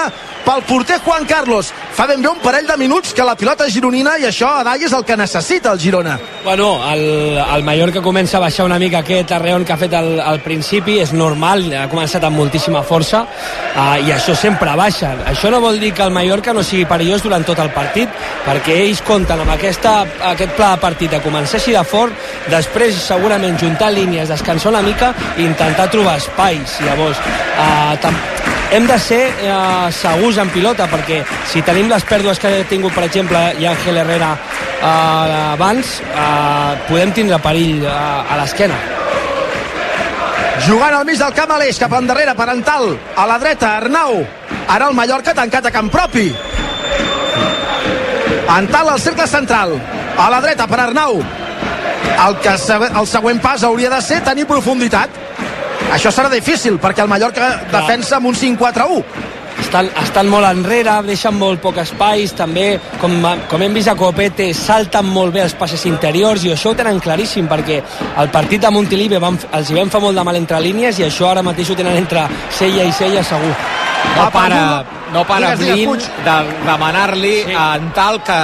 pel 0.46 0.62
porter 0.66 0.98
Juan 1.04 1.24
Carlos. 1.26 1.72
Fa 1.94 2.06
ben 2.06 2.22
bé 2.22 2.28
un 2.28 2.40
parell 2.42 2.66
de 2.66 2.76
minuts 2.76 3.14
que 3.14 3.24
la 3.24 3.36
pilota 3.38 3.68
gironina 3.70 4.16
i 4.18 4.26
això 4.26 4.50
a 4.58 4.64
Dai 4.66 4.82
és 4.86 4.92
el 4.94 5.04
que 5.06 5.16
necessita 5.16 5.72
el 5.72 5.80
Girona. 5.80 6.16
Bueno, 6.44 6.68
el, 6.90 7.38
el 7.38 7.64
Mallorca 7.64 8.02
comença 8.02 8.36
a 8.36 8.42
baixar 8.42 8.66
una 8.66 8.78
mica 8.78 9.00
aquest 9.00 9.32
arreon 9.32 9.64
que 9.64 9.74
ha 9.74 9.78
fet 9.78 9.94
al, 9.94 10.20
al 10.20 10.40
principi, 10.44 10.98
és 11.02 11.12
normal, 11.14 11.64
ha 11.74 11.86
començat 11.90 12.26
amb 12.26 12.38
moltíssima 12.38 12.82
força 12.86 13.22
uh, 13.26 13.96
i 14.02 14.12
això 14.14 14.34
sempre 14.38 14.74
baixa. 14.78 15.14
Això 15.26 15.50
no 15.50 15.62
vol 15.62 15.80
dir 15.82 15.92
que 15.94 16.02
el 16.06 16.14
Mallorca 16.14 16.54
no 16.54 16.66
sigui 16.66 16.86
perillós 16.86 17.22
durant 17.22 17.46
tot 17.46 17.62
el 17.62 17.72
partit, 17.74 18.10
perquè 18.46 18.76
ells 18.84 19.02
compten 19.06 19.42
amb 19.42 19.54
aquesta, 19.54 19.96
aquest 20.34 20.54
pla 20.58 20.74
de 20.74 20.82
partit 20.82 21.14
de 21.14 21.22
començar 21.24 21.58
així 21.58 21.74
de 21.74 21.82
fort, 21.86 22.14
després 22.50 22.98
segurament 23.06 23.58
juntar 23.58 23.90
línies, 23.94 24.30
descansar 24.34 24.74
una 24.74 24.84
mica 24.86 24.95
i 25.36 25.44
intentar 25.44 25.90
trobar 25.92 26.16
espais. 26.20 26.80
Llavors, 26.86 27.20
tam 28.00 28.16
hem 28.70 28.86
de 28.86 28.98
ser 28.98 29.22
eh, 29.30 29.88
segurs 29.94 30.38
en 30.42 30.50
pilota 30.50 30.88
perquè 30.90 31.20
si 31.46 31.62
tenim 31.62 31.90
les 31.90 32.04
pèrdues 32.06 32.40
que 32.42 32.50
ha 32.50 32.66
tingut 32.66 32.94
per 32.96 33.04
exemple 33.06 33.38
i 33.60 33.66
Ángel 33.70 34.00
Herrera 34.02 34.32
eh, 34.34 35.52
abans 35.54 36.00
eh, 36.02 36.72
podem 36.88 37.14
tindre 37.14 37.38
perill 37.44 37.84
eh, 37.84 37.92
a 37.92 38.40
l'esquena 38.40 38.78
Jugant 40.66 40.94
al 40.96 41.04
mig 41.04 41.18
del 41.20 41.34
camp 41.36 41.50
Aleix, 41.52 41.76
cap 41.78 41.92
endarrere 41.94 42.32
per 42.34 42.46
Antal, 42.48 42.94
a 42.96 43.26
la 43.28 43.36
dreta 43.38 43.74
Arnau, 43.76 44.22
ara 44.72 44.88
el 44.88 44.96
Mallorca 44.96 45.34
tancat 45.36 45.68
a 45.68 45.70
camp 45.70 45.90
propi. 45.92 46.30
Antal 48.56 48.88
al 48.88 49.02
cercle 49.04 49.26
central, 49.28 49.76
a 50.16 50.30
la 50.32 50.40
dreta 50.40 50.66
per 50.66 50.80
Arnau. 50.86 51.20
El, 52.16 52.36
que 52.40 52.52
el 52.56 53.06
següent 53.06 53.40
pas 53.44 53.64
hauria 53.66 53.90
de 53.92 54.00
ser 54.02 54.22
tenir 54.24 54.46
profunditat. 54.48 55.22
Això 55.92 56.10
serà 56.10 56.30
difícil, 56.32 56.80
perquè 56.82 57.04
el 57.04 57.10
Mallorca 57.10 57.50
defensa 57.70 58.16
amb 58.18 58.32
un 58.32 58.38
5-4-1 58.38 59.34
estan, 59.60 59.88
estan 60.02 60.28
molt 60.30 60.46
enrere, 60.48 60.94
deixen 61.06 61.34
molt 61.36 61.60
poc 61.62 61.80
espais, 61.82 62.32
també, 62.36 62.66
com, 63.00 63.14
com 63.50 63.62
hem 63.62 63.74
vist 63.76 63.90
a 63.90 63.96
Copete, 63.98 64.48
salten 64.56 65.08
molt 65.12 65.34
bé 65.34 65.42
els 65.44 65.56
passes 65.58 65.84
interiors, 65.88 66.44
i 66.44 66.52
això 66.54 66.72
ho 66.72 66.78
tenen 66.78 67.00
claríssim, 67.02 67.48
perquè 67.50 67.80
el 68.22 68.30
partit 68.34 68.62
de 68.62 68.72
Montilive 68.72 69.20
van, 69.22 69.38
els 69.58 69.70
hi 69.70 69.78
vam 69.78 69.92
fer 69.92 70.02
molt 70.02 70.18
de 70.18 70.26
mal 70.26 70.38
entre 70.38 70.60
línies, 70.62 71.00
i 71.00 71.06
això 71.08 71.30
ara 71.30 71.44
mateix 71.46 71.72
ho 71.72 71.78
tenen 71.78 71.98
entre 71.98 72.26
Sella 72.54 72.86
i 72.86 72.94
Sella 72.94 73.24
segur. 73.26 73.54
No 74.16 74.30
para, 74.30 74.60
no 75.12 75.24
para 75.26 75.54
Blin 75.58 75.96
de 75.98 76.36
demanar-li 76.66 77.36
sí. 77.48 77.54
a 77.56 77.72
Antal 77.74 78.20
que 78.24 78.40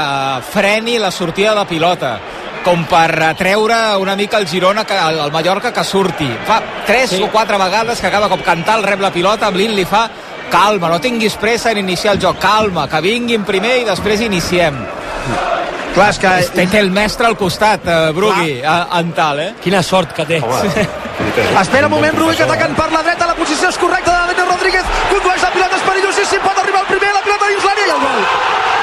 freni 0.50 0.98
la 0.98 1.12
sortida 1.14 1.54
de 1.54 1.66
pilota 1.70 2.16
com 2.64 2.84
per 2.88 3.34
treure 3.38 3.78
una 4.00 4.16
mica 4.16 4.38
el 4.38 4.48
Girona, 4.48 4.84
que, 4.84 4.96
el, 4.96 5.18
el 5.24 5.32
Mallorca, 5.32 5.72
que 5.72 5.84
surti. 5.84 6.28
Fa 6.46 6.60
tres 6.86 7.16
sí. 7.16 7.22
o 7.22 7.30
quatre 7.30 7.58
vegades 7.58 8.00
que 8.00 8.10
cada 8.10 8.28
cop 8.30 8.44
cantar 8.46 8.78
el 8.80 8.86
rep 8.86 9.02
la 9.02 9.12
pilota, 9.12 9.50
Blin 9.50 9.74
li 9.76 9.84
fa 9.84 10.08
calma, 10.52 10.90
no 10.92 11.00
tinguis 11.00 11.34
pressa 11.40 11.72
en 11.72 11.80
iniciar 11.80 12.14
el 12.14 12.20
joc, 12.20 12.38
calma, 12.42 12.86
que 12.88 13.00
vinguin 13.00 13.46
primer 13.48 13.78
i 13.80 13.88
després 13.88 14.20
iniciem. 14.28 14.76
Clar, 15.92 16.08
és 16.08 16.18
que... 16.20 16.30
Té, 16.56 16.66
té 16.72 16.80
el 16.80 16.90
mestre 16.92 17.28
al 17.28 17.36
costat, 17.40 17.84
uh, 17.84 18.12
Brugui, 18.16 18.60
a, 18.64 18.76
en 19.00 19.12
tal, 19.16 19.40
eh? 19.40 19.50
Quina 19.64 19.82
sort 19.84 20.14
que 20.16 20.24
té. 20.28 20.40
Home. 20.40 20.86
Espera 21.60 21.88
un 21.88 21.92
moment, 21.92 22.16
Brugui, 22.16 22.36
que 22.36 22.46
ataquen 22.46 22.76
per 22.78 22.88
la 22.92 23.02
dreta, 23.04 23.28
la 23.28 23.36
posició 23.36 23.68
és 23.72 23.80
correcta 23.80 24.14
de 24.14 24.32
Dani 24.32 24.48
Rodríguez, 24.52 24.94
condueix 25.10 25.44
la 25.44 25.52
pilota, 25.56 25.80
és 25.80 25.84
perillosíssim, 25.90 26.46
pot 26.46 26.64
arribar 26.64 26.86
el 26.86 26.88
primer, 26.94 27.12
la 27.16 27.26
pilota 27.26 27.52
dins 27.52 27.68
l'àrea 27.68 27.90
i 27.90 27.94
el 27.96 28.02
gol. 28.06 28.81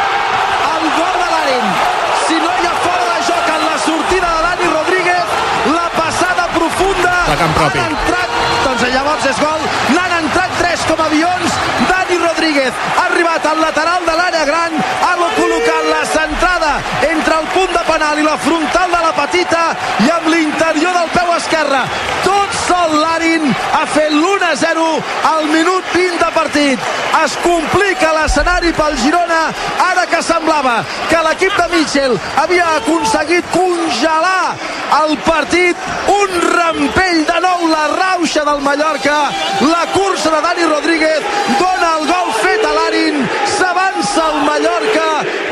Camp 7.40 7.56
propi. 7.56 7.80
Han 7.80 7.96
entrat, 7.96 8.40
doncs 8.66 8.86
llavors 8.94 9.28
és 9.32 9.40
gol, 9.40 9.68
n'han 9.96 10.18
entrat 10.20 10.58
tres 10.60 10.84
com 10.90 11.06
avions, 11.08 11.60
Dani 11.88 12.18
Rodríguez 12.18 12.29
ha 12.58 13.06
arribat 13.06 13.46
al 13.46 13.60
lateral 13.62 14.06
de 14.06 14.16
l'àrea 14.18 14.46
gran, 14.46 14.74
ha 15.06 15.10
col·locat 15.36 15.86
la 15.90 16.06
centrada 16.06 16.72
entre 17.10 17.36
el 17.40 17.48
punt 17.54 17.72
de 17.74 17.84
penal 17.88 18.20
i 18.20 18.26
la 18.26 18.38
frontal 18.38 18.90
de 18.92 19.02
la 19.06 19.12
petita 19.18 19.62
i 20.06 20.10
amb 20.16 20.30
l'interior 20.34 20.96
del 20.98 21.12
peu 21.14 21.34
esquerre. 21.36 21.82
Tot 22.26 22.56
sol 22.66 22.96
l'Arin 23.02 23.46
ha 23.78 23.86
fet 23.94 24.12
l'1-0 24.12 24.88
al 25.34 25.46
minut 25.54 25.94
20 25.94 26.18
de 26.24 26.32
partit. 26.36 26.90
Es 27.22 27.38
complica 27.44 28.14
l'escenari 28.18 28.74
pel 28.78 28.98
Girona 29.04 29.42
ara 29.86 30.06
que 30.10 30.22
semblava 30.26 30.80
que 31.12 31.22
l'equip 31.28 31.56
de 31.62 31.68
Mitchell 31.76 32.18
havia 32.44 32.68
aconseguit 32.80 33.46
congelar 33.54 34.56
el 35.04 35.18
partit. 35.28 35.88
Un 36.16 36.36
rampell 36.56 37.24
de 37.30 37.40
nou 37.46 37.68
la 37.70 37.86
rauxa 37.94 38.46
del 38.48 38.64
Mallorca. 38.66 39.20
La 39.62 39.86
cursa 39.94 40.34
de 40.36 40.42
Dani 40.48 40.70
Rodríguez 40.74 41.22
dona 41.60 41.96
el 42.00 42.08
gol 42.10 42.34
fet 42.44 42.66
a 42.66 42.74
l'Arin. 42.76 43.18
S'avança 43.58 44.28
el 44.32 44.38
Mallorca. 44.48 45.08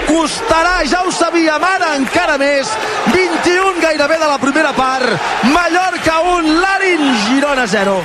Costarà, 0.07 0.77
ja 0.89 1.03
ho 1.05 1.11
sabíem, 1.11 1.63
ara 1.63 1.95
encara 1.99 2.38
més. 2.41 2.71
21 3.13 3.81
gairebé 3.83 4.19
de 4.21 4.29
la 4.29 4.38
primera 4.41 4.73
part. 4.77 5.17
Mallorca 5.51 6.21
1, 6.38 6.55
l'Arin 6.61 7.11
Girona 7.25 7.67
0. 7.67 7.97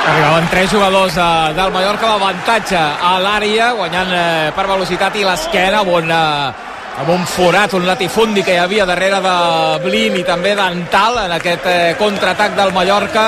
Arribaven 0.00 0.48
tres 0.50 0.70
jugadors 0.72 1.16
eh, 1.16 1.52
del 1.54 1.70
Mallorca 1.74 2.08
amb 2.08 2.22
avantatge 2.22 2.78
a 2.78 3.18
l'àrea, 3.20 3.74
guanyant 3.76 4.12
eh, 4.16 4.50
per 4.56 4.66
velocitat 4.66 5.16
i 5.20 5.26
l'esquena, 5.26 5.82
on 5.84 6.10
eh, 6.10 6.69
amb 6.98 7.08
un 7.14 7.24
forat, 7.26 7.74
un 7.78 7.86
latifundi 7.86 8.42
que 8.42 8.54
hi 8.54 8.60
havia 8.60 8.86
darrere 8.88 9.20
de 9.24 9.34
Blin 9.84 10.18
i 10.18 10.24
també 10.26 10.54
d'Antal 10.58 11.24
en 11.24 11.34
aquest 11.38 11.66
eh, 11.70 11.94
contraatac 11.98 12.56
del 12.58 12.74
Mallorca 12.76 13.24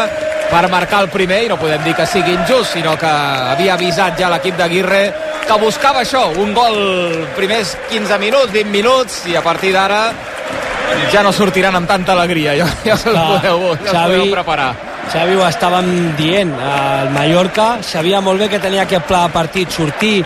per 0.50 0.66
marcar 0.68 1.02
el 1.04 1.08
primer 1.12 1.44
i 1.46 1.48
no 1.48 1.56
podem 1.60 1.84
dir 1.86 1.94
que 1.96 2.06
sigui 2.06 2.34
injust 2.34 2.76
sinó 2.76 2.96
que 3.00 3.08
havia 3.08 3.78
avisat 3.78 4.18
ja 4.20 4.28
l'equip 4.32 4.58
d'Aguirre 4.58 5.02
que 5.46 5.58
buscava 5.62 6.02
això, 6.02 6.26
un 6.38 6.52
gol 6.54 7.26
primers 7.36 7.76
15 7.90 8.18
minuts, 8.20 8.52
20 8.52 8.70
minuts 8.70 9.22
i 9.32 9.36
a 9.38 9.42
partir 9.42 9.72
d'ara 9.74 10.04
ja 11.12 11.22
no 11.24 11.32
sortiran 11.32 11.76
amb 11.78 11.88
tanta 11.88 12.12
alegria 12.12 12.56
ja, 12.58 12.68
ja 12.84 12.96
se'ls 13.00 13.16
podeu, 13.16 13.70
ja 13.80 13.92
Xavi, 13.94 14.18
podeu 14.18 14.34
preparar 14.36 14.91
Xavi 15.10 15.34
ho 15.36 15.42
estàvem 15.44 15.88
dient 16.16 16.52
el 16.54 17.10
Mallorca 17.12 17.82
sabia 17.82 18.20
molt 18.22 18.40
bé 18.40 18.48
que 18.52 18.60
tenia 18.62 18.84
aquest 18.86 19.08
pla 19.08 19.24
de 19.26 19.32
partit 19.34 19.72
sortir 19.74 20.20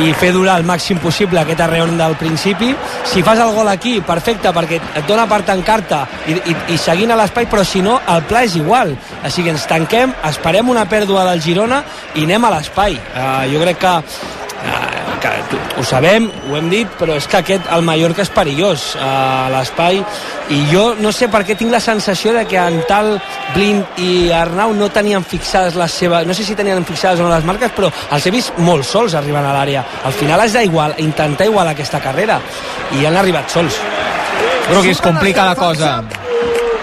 i 0.00 0.12
fer 0.18 0.32
durar 0.34 0.56
el 0.58 0.64
màxim 0.66 0.98
possible 0.98 1.38
aquest 1.38 1.60
arreon 1.62 1.94
del 1.98 2.16
principi. 2.18 2.72
Si 3.06 3.22
fas 3.22 3.38
el 3.38 3.52
gol 3.54 3.68
aquí, 3.70 4.00
perfecte 4.02 4.50
perquè 4.56 4.80
et 4.82 5.04
dona 5.06 5.28
per 5.30 5.42
tancar-te 5.46 6.00
i, 6.32 6.38
i, 6.50 6.56
i 6.74 6.78
seguint 6.80 7.14
a 7.14 7.18
l'espai, 7.20 7.46
però 7.50 7.62
si 7.66 7.82
no, 7.84 8.00
el 8.10 8.24
pla 8.30 8.42
és 8.48 8.56
igual. 8.58 8.96
Així 9.22 9.44
que 9.44 9.54
ens 9.54 9.68
tanquem, 9.70 10.16
esperem 10.30 10.72
una 10.72 10.86
pèrdua 10.90 11.28
del 11.30 11.44
Girona 11.44 11.84
i 12.14 12.26
anem 12.26 12.48
a 12.48 12.56
l'espai. 12.56 12.98
Uh, 13.14 13.44
jo 13.52 13.62
crec 13.62 13.84
que 13.84 13.94
que 15.24 15.80
ho 15.80 15.84
sabem, 15.84 16.26
ho 16.50 16.56
hem 16.58 16.68
dit, 16.70 16.88
però 16.98 17.14
és 17.16 17.26
que 17.30 17.38
aquest, 17.40 17.68
el 17.72 17.84
Mallorca 17.86 18.24
és 18.24 18.30
perillós 18.32 18.90
uh, 18.98 19.04
a 19.04 19.50
l'espai 19.52 20.00
i 20.52 20.60
jo 20.70 20.84
no 21.00 21.12
sé 21.14 21.30
per 21.32 21.42
què 21.46 21.56
tinc 21.58 21.72
la 21.72 21.80
sensació 21.80 22.34
de 22.36 22.44
que 22.48 22.58
en 22.60 22.82
tal 22.88 23.14
Blind 23.54 24.00
i 24.04 24.30
Arnau 24.34 24.74
no 24.76 24.90
tenien 24.92 25.24
fixades 25.24 25.78
les 25.80 25.96
seves, 26.02 26.26
no 26.28 26.36
sé 26.36 26.44
si 26.44 26.56
tenien 26.58 26.84
fixades 26.84 27.22
o 27.22 27.28
no 27.28 27.32
les 27.32 27.46
marques, 27.48 27.72
però 27.76 27.90
els 28.12 28.26
he 28.26 28.34
vist 28.34 28.58
molt 28.60 28.84
sols 28.88 29.16
arribant 29.16 29.46
a 29.48 29.54
l'àrea. 29.56 29.84
Al 30.04 30.12
final 30.12 30.44
has 30.44 30.56
d'igual, 30.56 30.96
intentar 31.04 31.48
igualar 31.48 31.72
aquesta 31.72 32.02
carrera 32.04 32.40
i 32.98 33.06
han 33.06 33.16
arribat 33.16 33.50
sols. 33.50 33.80
Però 34.68 34.82
que 34.82 34.92
es 34.92 35.00
complica 35.00 35.44
la 35.44 35.56
cosa. 35.56 35.96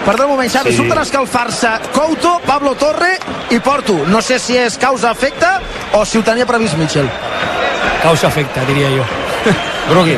Perdó 0.02 0.24
un 0.26 0.32
moment, 0.32 0.50
Xavi, 0.50 0.72
sí. 0.72 0.76
surten 0.80 0.98
a 0.98 1.02
escalfar-se 1.06 1.68
Couto, 1.94 2.40
Pablo 2.44 2.74
Torre 2.74 3.12
i 3.54 3.60
Porto. 3.62 4.00
No 4.10 4.18
sé 4.22 4.40
si 4.42 4.58
és 4.58 4.78
causa-efecte 4.82 5.52
o 5.94 6.02
si 6.04 6.18
ho 6.18 6.26
tenia 6.26 6.46
previst 6.46 6.74
Mitchell. 6.80 7.06
Causa-efecte, 8.02 8.64
diria 8.68 8.92
jo. 8.94 9.04
Brugui. 9.90 10.16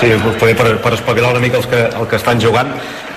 Sí, 0.00 0.08
per, 0.40 0.70
per 0.80 0.94
espavilar 0.96 1.34
una 1.34 1.42
mica 1.42 1.60
els 1.60 1.68
que, 1.68 1.84
el 1.88 2.08
que 2.08 2.16
estan 2.16 2.40
jugant, 2.40 2.70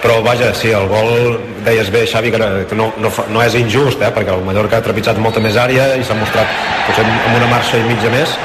però 0.04 0.18
vaja, 0.26 0.52
sí, 0.58 0.74
el 0.76 0.90
gol, 0.92 1.38
deies 1.64 1.88
bé, 1.94 2.04
Xavi, 2.10 2.34
que, 2.34 2.76
no, 2.76 2.90
no, 3.00 3.12
no 3.32 3.44
és 3.44 3.56
injust, 3.56 4.04
eh, 4.04 4.12
perquè 4.12 4.36
el 4.36 4.44
Mallorca 4.44 4.82
ha 4.82 4.86
trepitjat 4.86 5.22
molta 5.24 5.40
més 5.44 5.56
àrea 5.56 5.94
i 5.96 6.04
s'ha 6.04 6.18
mostrat 6.20 6.50
potser 6.88 7.06
amb 7.08 7.38
una 7.38 7.48
marxa 7.54 7.80
i 7.80 7.88
mitja 7.88 8.12
més, 8.12 8.36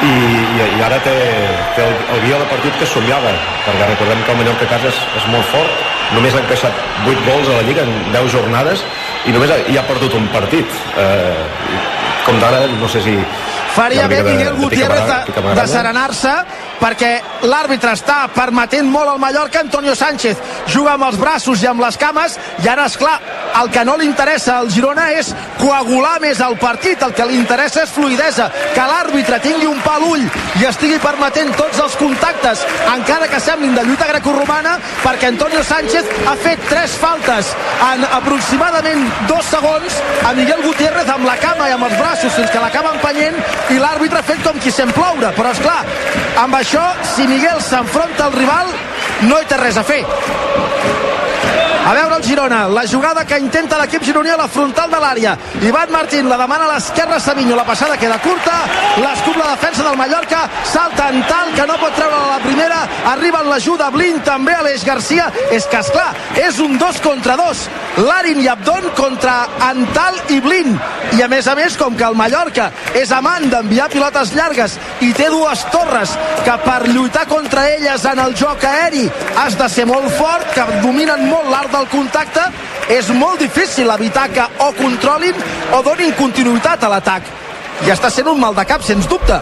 i, 0.00 0.10
i, 0.10 0.66
i 0.78 0.82
ara 0.84 0.98
té, 1.04 1.14
té 1.76 1.84
el, 1.84 1.94
el 2.14 2.22
guió 2.24 2.38
de 2.40 2.48
partit 2.48 2.76
que 2.80 2.88
somiava 2.88 3.32
perquè 3.66 3.88
recordem 3.90 4.22
que 4.24 4.32
el 4.32 4.38
Mallorca 4.40 4.68
a 4.68 4.72
casa 4.74 4.88
és, 4.92 5.00
és 5.20 5.26
molt 5.32 5.48
fort 5.52 6.14
només 6.16 6.34
ha 6.34 6.40
encaixat 6.42 6.80
8 7.04 7.26
gols 7.26 7.50
a 7.50 7.58
la 7.58 7.66
Lliga 7.68 7.84
en 7.84 7.92
10 8.14 8.30
jornades 8.32 8.84
i 9.28 9.34
només 9.36 9.52
hi 9.68 9.76
ha 9.76 9.84
perdut 9.88 10.16
un 10.16 10.26
partit 10.32 10.80
eh, 11.00 11.44
com 12.24 12.40
d'ara 12.40 12.64
no 12.72 12.88
sé 12.88 13.04
si 13.04 13.16
faria 13.74 14.08
bé 14.08 14.22
Miguel 14.22 14.56
Gutiérrez 14.56 15.06
de, 15.06 15.54
de 15.54 15.66
serenar-se 15.68 16.34
perquè 16.80 17.10
l'àrbitre 17.44 17.92
està 17.94 18.22
permetent 18.34 18.88
molt 18.88 19.12
al 19.12 19.20
Mallorca. 19.20 19.60
Antonio 19.60 19.94
Sánchez 19.94 20.38
juga 20.72 20.94
amb 20.96 21.06
els 21.10 21.18
braços 21.20 21.62
i 21.62 21.68
amb 21.68 21.82
les 21.84 21.98
cames 22.00 22.38
i 22.64 22.68
ara 22.68 22.86
és 22.88 22.96
clar 23.00 23.18
el 23.60 23.70
que 23.74 23.84
no 23.84 23.96
li 23.98 24.06
interessa 24.08 24.56
al 24.58 24.70
Girona 24.72 25.10
és 25.18 25.32
coagular 25.58 26.16
més 26.22 26.40
el 26.44 26.56
partit, 26.60 27.02
el 27.02 27.12
que 27.16 27.26
li 27.28 27.38
interessa 27.40 27.84
és 27.84 27.92
fluidesa, 27.92 28.48
que 28.74 28.86
l'àrbitre 28.92 29.40
tingui 29.44 29.68
un 29.68 29.80
pal 29.84 30.06
ull 30.06 30.24
i 30.60 30.66
estigui 30.68 31.00
permetent 31.02 31.52
tots 31.58 31.80
els 31.82 31.96
contactes, 32.00 32.64
encara 32.94 33.28
que 33.28 33.42
semblin 33.42 33.74
de 33.76 33.84
lluita 33.86 34.08
grecorromana, 34.12 34.76
perquè 35.02 35.30
Antonio 35.34 35.62
Sánchez 35.66 36.08
ha 36.30 36.36
fet 36.40 36.62
tres 36.70 36.94
faltes 37.00 37.52
en 37.90 38.06
aproximadament 38.08 39.04
dos 39.28 39.50
segons 39.50 40.00
a 40.26 40.32
Miguel 40.38 40.62
Gutiérrez 40.64 41.10
amb 41.10 41.28
la 41.28 41.36
cama 41.42 41.68
i 41.68 41.76
amb 41.76 41.90
els 41.90 41.98
braços 41.98 42.38
fins 42.38 42.54
que 42.54 42.62
l'acaba 42.62 42.94
empenyent 42.96 43.36
i 43.70 43.78
l'àrbitre 43.78 44.22
fet 44.26 44.42
com 44.46 44.58
qui 44.62 44.72
sent 44.74 44.92
ploure 44.96 45.32
però 45.36 45.52
és 45.54 45.62
clar, 45.62 45.80
amb 46.42 46.56
això 46.58 46.84
si 47.14 47.28
Miguel 47.30 47.60
s'enfronta 47.64 48.26
al 48.26 48.36
rival 48.38 48.72
no 49.28 49.40
hi 49.40 49.48
té 49.48 49.60
res 49.60 49.76
a 49.76 49.84
fer. 49.84 50.04
A 51.90 51.94
veure 51.94 52.16
el 52.20 52.22
Girona, 52.22 52.68
la 52.68 52.84
jugada 52.86 53.24
que 53.26 53.38
intenta 53.40 53.78
l'equip 53.80 54.04
gironí 54.04 54.30
a 54.30 54.36
la 54.38 54.46
frontal 54.52 54.90
de 54.92 54.98
l'àrea. 55.00 55.32
Ivan 55.64 55.90
Martín 55.90 56.28
la 56.28 56.36
demana 56.38 56.68
a 56.68 56.74
l'esquerra 56.74 57.18
Savinho, 57.18 57.56
la 57.56 57.64
passada 57.64 57.96
queda 57.98 58.20
curta, 58.22 58.60
l'escup 59.00 59.36
la 59.40 59.48
defensa 59.56 59.82
del 59.82 59.96
Mallorca, 59.98 60.44
salta 60.62 61.08
en 61.08 61.24
tal 61.26 61.50
que 61.56 61.66
no 61.66 61.78
pot 61.80 61.96
treure 61.96 62.20
la 62.28 62.38
primera, 62.44 62.84
arriba 63.14 63.40
en 63.42 63.50
l'ajuda 63.50 63.90
Blin 63.90 64.20
també 64.22 64.54
a 64.54 64.62
l'Eix 64.62 64.84
Garcia, 64.86 65.32
és 65.50 65.66
que 65.66 65.80
esclar, 65.80 66.12
és 66.36 66.60
un 66.60 66.78
dos 66.78 67.00
contra 67.00 67.34
dos, 67.40 67.66
Larin 68.00 68.40
i 68.40 68.48
Abdon 68.48 68.90
contra 68.96 69.46
Antal 69.60 70.16
i 70.32 70.38
Blin, 70.40 70.72
i 71.18 71.22
a 71.22 71.28
més 71.28 71.46
a 71.50 71.54
més, 71.58 71.76
com 71.76 71.96
que 71.98 72.06
el 72.06 72.16
Mallorca 72.16 72.70
és 72.96 73.10
amant 73.12 73.44
d'enviar 73.52 73.90
pilotes 73.92 74.32
llargues 74.36 74.76
i 75.04 75.10
té 75.16 75.28
dues 75.28 75.64
torres 75.72 76.14
que 76.46 76.54
per 76.64 76.78
lluitar 76.88 77.26
contra 77.28 77.66
elles 77.74 78.04
en 78.08 78.22
el 78.24 78.32
joc 78.38 78.64
aeri 78.64 79.04
has 79.42 79.58
de 79.58 79.68
ser 79.68 79.84
molt 79.90 80.08
fort, 80.16 80.46
que 80.54 80.64
dominen 80.80 81.26
molt 81.28 81.50
l'art 81.52 81.72
del 81.74 81.88
contacte, 81.92 82.46
és 82.88 83.10
molt 83.14 83.42
difícil 83.42 83.90
evitar 83.92 84.28
que 84.32 84.46
o 84.64 84.70
controlin 84.78 85.36
o 85.76 85.82
donin 85.84 86.16
continuïtat 86.18 86.84
a 86.84 86.92
l'atac. 86.94 87.28
I 87.86 87.92
està 87.92 88.10
sent 88.12 88.28
un 88.28 88.40
mal 88.40 88.56
de 88.56 88.64
cap, 88.68 88.84
sens 88.84 89.08
dubte. 89.08 89.36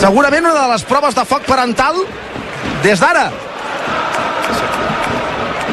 Segurament 0.00 0.50
una 0.50 0.58
de 0.58 0.72
les 0.74 0.84
proves 0.90 1.14
de 1.14 1.24
foc 1.28 1.46
parental 1.46 2.02
des 2.82 2.98
d'ara. 2.98 3.30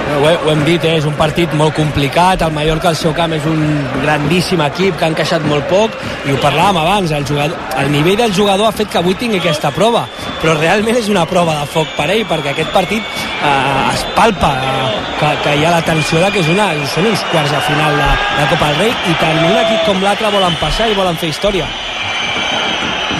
Ho, 0.07 0.19
ho 0.23 0.51
hem 0.51 0.61
dit, 0.63 0.83
eh? 0.87 0.95
és 1.01 1.05
un 1.05 1.15
partit 1.19 1.51
molt 1.59 1.75
complicat, 1.75 2.41
el 2.45 2.53
Mallorca 2.55 2.87
al 2.89 2.97
seu 2.97 3.11
camp 3.15 3.33
és 3.35 3.43
un 3.49 3.59
grandíssim 3.99 4.61
equip 4.63 4.95
que 4.97 5.05
ha 5.05 5.09
encaixat 5.11 5.43
molt 5.49 5.67
poc. 5.67 5.97
I 6.25 6.31
ho 6.31 6.39
parlàvem 6.41 6.79
abans, 6.81 7.11
el, 7.11 7.25
jugador, 7.27 7.59
el 7.81 7.91
nivell 7.91 8.17
del 8.21 8.33
jugador 8.35 8.69
ha 8.69 8.75
fet 8.75 8.89
que 8.93 9.01
avui 9.01 9.17
tingui 9.19 9.41
aquesta 9.41 9.73
prova. 9.75 10.05
Però 10.41 10.55
realment 10.55 10.99
és 11.01 11.09
una 11.11 11.25
prova 11.29 11.57
de 11.59 11.67
foc 11.73 11.91
per 11.97 12.07
ell 12.13 12.23
perquè 12.29 12.53
aquest 12.53 12.71
partit 12.75 13.03
eh, 13.03 13.51
es 13.91 14.05
palpa 14.15 14.53
eh, 14.55 14.87
que, 15.19 15.33
que 15.43 15.57
hi 15.59 15.67
ha 15.67 15.75
la 15.75 15.83
tensió 15.85 16.23
de 16.23 16.31
que 16.31 16.41
és 16.45 16.53
una, 16.55 16.69
són 16.95 17.11
uns 17.11 17.27
quarts 17.33 17.51
de 17.51 17.61
final 17.67 17.99
de, 17.99 18.09
de 18.39 18.47
Copa 18.53 18.71
del 18.71 18.81
Rei 18.85 18.95
i 19.11 19.19
tant 19.19 19.43
un 19.43 19.59
equip 19.65 19.85
com 19.89 20.01
l'altre 20.05 20.31
volen 20.33 20.57
passar 20.63 20.87
i 20.87 20.97
volen 20.97 21.19
fer 21.19 21.33
història. 21.33 21.67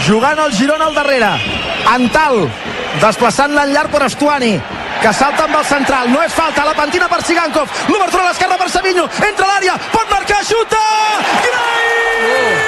Jugant 0.08 0.40
el 0.40 0.56
Girona 0.56 0.88
al 0.88 0.96
darrere. 0.96 1.36
Antal 1.92 2.46
desplaçant 3.02 3.54
l'enllarg 3.56 3.92
per 3.92 4.06
Estuani 4.08 4.56
que 5.02 5.14
salta 5.14 5.46
amb 5.46 5.58
el 5.60 5.66
central, 5.66 6.10
no 6.12 6.22
és 6.24 6.34
falta. 6.34 6.66
La 6.68 6.76
pentina 6.78 7.10
per 7.12 7.22
Sigankov, 7.26 7.84
l'obertura 7.90 8.24
a 8.24 8.30
l'esquerra 8.30 8.58
per 8.58 8.70
Savinho. 8.74 9.10
Entra 9.30 9.52
l'àrea, 9.52 9.78
pot 9.92 10.10
marcar, 10.14 10.42
xuta! 10.46 10.82
Greif! 11.50 12.67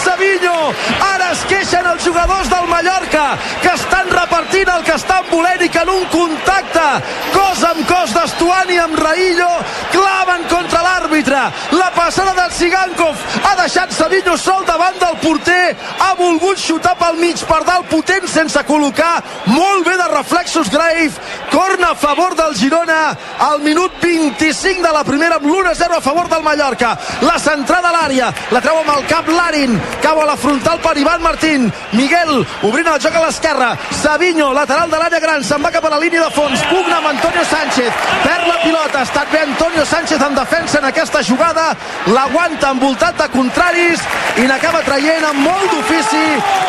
Savinho 0.00 0.72
ara 1.12 1.30
es 1.32 1.42
queixen 1.50 1.86
els 1.86 2.04
jugadors 2.04 2.48
del 2.50 2.66
Mallorca 2.70 3.24
que 3.62 3.72
estan 3.74 4.10
repartint 4.10 4.70
el 4.72 4.84
que 4.86 4.96
estan 4.96 5.26
volent 5.30 5.62
i 5.64 5.68
que 5.72 5.82
en 5.82 5.90
un 5.92 6.04
contacte 6.12 6.86
cos 7.34 7.62
amb 7.68 7.84
cos 7.88 8.14
d'Estuani 8.16 8.78
amb 8.82 8.98
Raillo 8.98 9.50
claven 9.92 10.46
contra 10.50 10.82
l'àrbitre. 10.86 11.42
La 11.76 11.90
passada 11.96 12.34
del 12.38 12.52
Sigankov 12.56 13.16
ha 13.42 13.54
deixat 13.60 13.92
Savinho 13.96 14.36
sol 14.40 14.64
davant 14.68 14.98
del 15.00 15.18
porter 15.22 15.76
ha 15.98 16.12
volgut 16.18 16.60
xutar 16.60 16.94
pel 17.00 17.20
mig 17.20 17.42
per 17.48 17.62
dalt 17.68 17.88
potent 17.90 18.28
sense 18.28 18.64
col·locar. 18.68 19.22
Molt 19.52 19.86
bé 19.86 19.96
de 20.00 20.08
reflexos 20.14 20.70
Grave 20.72 21.10
corna 21.50 21.92
a 21.92 21.98
favor 21.98 22.34
del 22.36 22.54
Girona 22.56 23.16
al 23.38 23.60
minut 23.60 24.00
25 24.02 24.82
de 24.82 24.92
la 24.92 25.04
primera 25.04 25.36
amb 25.36 25.46
l'1-0 25.46 25.98
a 25.98 26.00
favor 26.00 26.28
del 26.28 26.42
Mallorca. 26.42 26.96
La 27.22 27.38
centrada 27.38 27.90
a 27.90 27.96
l'àrea 27.96 28.32
la 28.50 28.60
treu 28.60 28.80
amb 28.82 28.94
el 28.96 29.06
cap 29.10 29.28
Larin 29.28 29.80
cau 30.02 30.20
a 30.20 30.26
la 30.26 30.36
frontal 30.36 30.80
per 30.80 30.96
Ivan 30.98 31.22
Martín. 31.22 31.72
Miguel 31.92 32.46
obrint 32.62 32.88
el 32.88 33.00
joc 33.00 33.14
a 33.16 33.24
l'esquerra. 33.24 33.72
Savinho, 34.02 34.52
lateral 34.52 34.90
de 34.90 35.00
l'àrea 35.00 35.20
gran 35.22 35.44
se'n 35.44 35.62
va 35.64 35.72
cap 35.74 35.84
a 35.84 35.92
la 35.94 36.00
línia 36.02 36.24
de 36.24 36.30
fons. 36.36 36.62
Pugna 36.70 36.98
amb 36.98 37.10
Antonio 37.12 37.44
Sánchez. 37.50 37.92
Perd 38.24 38.48
la 38.48 38.58
pilota, 38.64 39.00
ha 39.00 39.08
estat 39.08 39.32
bé 39.32 39.42
Antonio 39.46 39.84
Sánchez 39.86 40.22
en 40.28 40.34
defensa 40.34 40.78
en 40.78 40.88
aquesta 40.90 41.22
jugada. 41.22 41.72
L'aguanta 42.06 42.72
envoltat 42.76 43.18
de 43.18 43.28
contraris 43.34 44.02
i 44.42 44.46
n'acaba 44.48 44.82
traient 44.86 45.24
amb 45.28 45.46
molt 45.46 45.70
d'ofici 45.72 46.24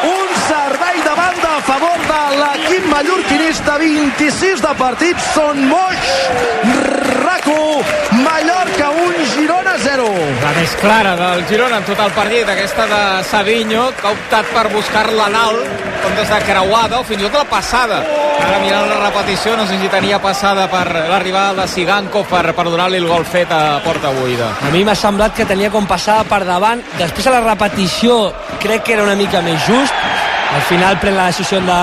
un 0.10 0.38
servei 0.48 1.02
de 1.04 1.16
banda 1.22 1.56
a 1.58 1.62
favor 1.72 2.08
de 2.12 2.22
l'equip 2.42 2.88
mallorquinista. 2.92 3.78
26 3.78 4.62
de 4.62 4.76
partit. 4.78 5.18
Són 5.34 5.68
Moix 5.70 7.13
RACO 7.34 7.82
Mallorca 8.12 8.90
1 8.92 9.26
Girona 9.34 9.74
0 9.78 10.06
La 10.42 10.52
més 10.54 10.74
clara 10.78 11.14
del 11.18 11.46
Girona 11.50 11.80
en 11.82 11.88
tot 11.88 12.00
el 12.04 12.12
partit, 12.14 12.50
aquesta 12.50 12.86
de 12.90 13.00
Savinho, 13.26 13.88
que 13.98 14.08
ha 14.08 14.12
optat 14.14 14.52
per 14.54 14.68
buscar-la 14.74 15.30
en 15.32 15.38
alt, 15.40 15.86
com 16.04 16.14
des 16.20 16.30
de 16.30 16.40
creuada 16.46 17.00
o 17.00 17.08
fins 17.08 17.24
i 17.24 17.26
tot 17.26 17.40
la 17.40 17.48
passada. 17.50 18.02
Ara 18.44 18.60
mirant 18.62 18.90
la 18.90 19.00
repetició, 19.02 19.56
no 19.58 19.66
sé 19.66 19.80
si 19.82 19.90
tenia 19.90 20.20
passada 20.22 20.68
per 20.70 20.84
l'arribada 21.10 21.64
de 21.64 21.68
Siganco 21.72 22.26
per, 22.30 22.44
per 22.54 22.68
donar-li 22.70 23.02
el 23.02 23.10
gol 23.10 23.26
fet 23.26 23.52
a 23.56 23.80
porta 23.86 24.14
buida. 24.14 24.52
A 24.62 24.74
mi 24.76 24.84
m'ha 24.86 24.98
semblat 25.00 25.34
que 25.38 25.48
tenia 25.50 25.72
com 25.74 25.90
passada 25.90 26.28
per 26.30 26.44
davant. 26.46 26.84
Després 27.00 27.32
a 27.32 27.38
la 27.40 27.42
repetició 27.48 28.28
crec 28.62 28.86
que 28.86 28.98
era 28.98 29.08
una 29.08 29.18
mica 29.18 29.42
més 29.42 29.64
just. 29.66 30.06
Al 30.54 30.62
final 30.70 31.00
pren 31.02 31.18
la 31.18 31.32
decisió 31.32 31.64
de, 31.66 31.82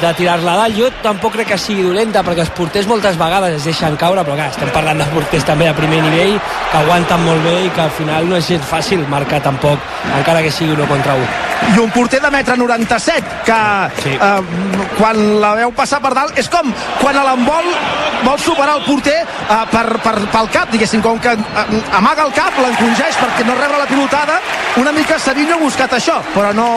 de 0.00 0.12
tirar-la 0.18 0.56
dalt. 0.58 0.76
Jo 0.78 0.90
tampoc 1.02 1.36
crec 1.36 1.52
que 1.52 1.58
sigui 1.60 1.84
dolenta 1.86 2.24
perquè 2.26 2.44
els 2.44 2.52
porters 2.56 2.88
moltes 2.90 3.18
vegades 3.20 3.58
es 3.58 3.68
deixen 3.70 3.96
caure, 4.00 4.24
però 4.26 4.36
clar, 4.38 4.50
estem 4.52 4.72
parlant 4.74 5.00
de 5.00 5.08
porters 5.14 5.46
també 5.46 5.68
de 5.70 5.76
primer 5.78 6.02
nivell 6.04 6.36
que 6.70 6.78
aguanten 6.82 7.24
molt 7.24 7.44
bé 7.46 7.56
i 7.66 7.72
que 7.74 7.84
al 7.86 7.94
final 7.94 8.28
no 8.28 8.38
és 8.40 8.48
gens 8.50 8.66
fàcil 8.68 9.04
marcar 9.08 9.42
tampoc, 9.44 9.78
encara 10.18 10.42
que 10.42 10.52
sigui 10.52 10.74
uno 10.74 10.88
contra 10.90 11.14
un. 11.14 11.26
i 11.74 11.78
un 11.80 11.90
porter 11.90 12.20
de 12.20 12.30
metre 12.30 12.56
97 12.56 13.22
que 13.46 13.58
sí. 14.02 14.10
eh, 14.10 14.40
quan 14.98 15.20
la 15.40 15.54
veu 15.56 15.70
passar 15.72 16.00
per 16.02 16.12
dalt 16.16 16.38
és 16.38 16.48
com 16.52 16.72
quan 17.00 17.16
a 17.16 17.22
l'envol 17.24 17.70
vol 18.24 18.38
superar 18.40 18.74
el 18.78 18.84
porter 18.84 19.16
eh, 19.22 19.62
per, 19.70 19.84
per, 20.04 20.14
pel 20.32 20.50
cap 20.52 20.72
diguéssim, 20.74 21.02
com 21.04 21.18
que 21.22 21.32
eh, 21.32 21.80
amaga 21.96 22.26
el 22.26 22.34
cap 22.36 22.58
l'encongeix 22.60 23.16
perquè 23.20 23.46
no 23.48 23.56
rebre 23.56 23.80
la 23.80 23.88
pilotada 23.88 24.40
una 24.82 24.92
mica 24.92 25.18
Savinho 25.18 25.56
ha 25.56 25.62
buscat 25.62 25.96
això 25.96 26.18
però 26.34 26.52
no, 26.56 26.68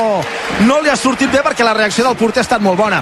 no 0.70 0.80
li 0.82 0.94
ha 0.94 0.96
sortit 1.00 1.32
bé 1.34 1.44
perquè 1.44 1.68
la 1.68 1.76
reacció 1.78 2.08
del 2.08 2.20
porter 2.20 2.44
ha 2.44 2.48
estat 2.48 2.64
molt 2.64 2.80
bona 2.80 2.97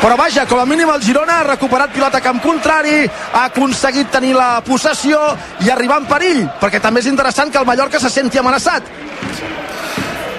però 0.00 0.16
vaja, 0.16 0.44
com 0.46 0.60
a 0.60 0.66
mínim 0.68 0.88
el 0.92 1.02
Girona 1.02 1.40
ha 1.40 1.44
recuperat 1.48 1.90
pilota 1.92 2.20
camp 2.20 2.40
contrari, 2.44 3.04
ha 3.32 3.44
aconseguit 3.48 4.10
tenir 4.12 4.34
la 4.36 4.60
possessió 4.64 5.18
i 5.64 5.70
arribar 5.72 5.98
en 6.02 6.06
perill, 6.10 6.44
perquè 6.60 6.80
també 6.80 7.00
és 7.00 7.06
interessant 7.10 7.50
que 7.52 7.58
el 7.58 7.66
Mallorca 7.66 8.00
se 8.00 8.10
senti 8.10 8.38
amenaçat. 8.38 8.82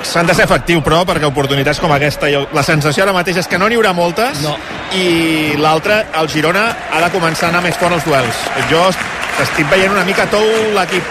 S'han 0.08 0.28
de 0.30 0.34
ser 0.38 0.46
efectiu, 0.46 0.80
però, 0.86 1.02
perquè 1.06 1.28
oportunitats 1.28 1.82
com 1.84 1.92
aquesta, 1.92 2.30
la 2.56 2.64
sensació 2.64 3.04
ara 3.04 3.14
mateix 3.16 3.42
és 3.42 3.48
que 3.52 3.58
no 3.60 3.68
n'hi 3.68 3.76
haurà 3.76 3.92
moltes, 3.98 4.40
no. 4.46 4.54
i 4.96 5.58
l'altra, 5.60 6.06
el 6.22 6.30
Girona, 6.32 6.70
ha 6.94 7.02
de 7.04 7.10
començar 7.12 7.50
a 7.50 7.52
anar 7.52 7.64
més 7.66 7.76
fort 7.76 7.98
als 7.98 8.06
duels. 8.08 8.40
Jo 8.72 8.86
est- 8.94 9.42
estic 9.44 9.68
veient 9.70 9.92
una 9.92 10.06
mica 10.08 10.26
tou 10.32 10.46
l'equip. 10.78 11.04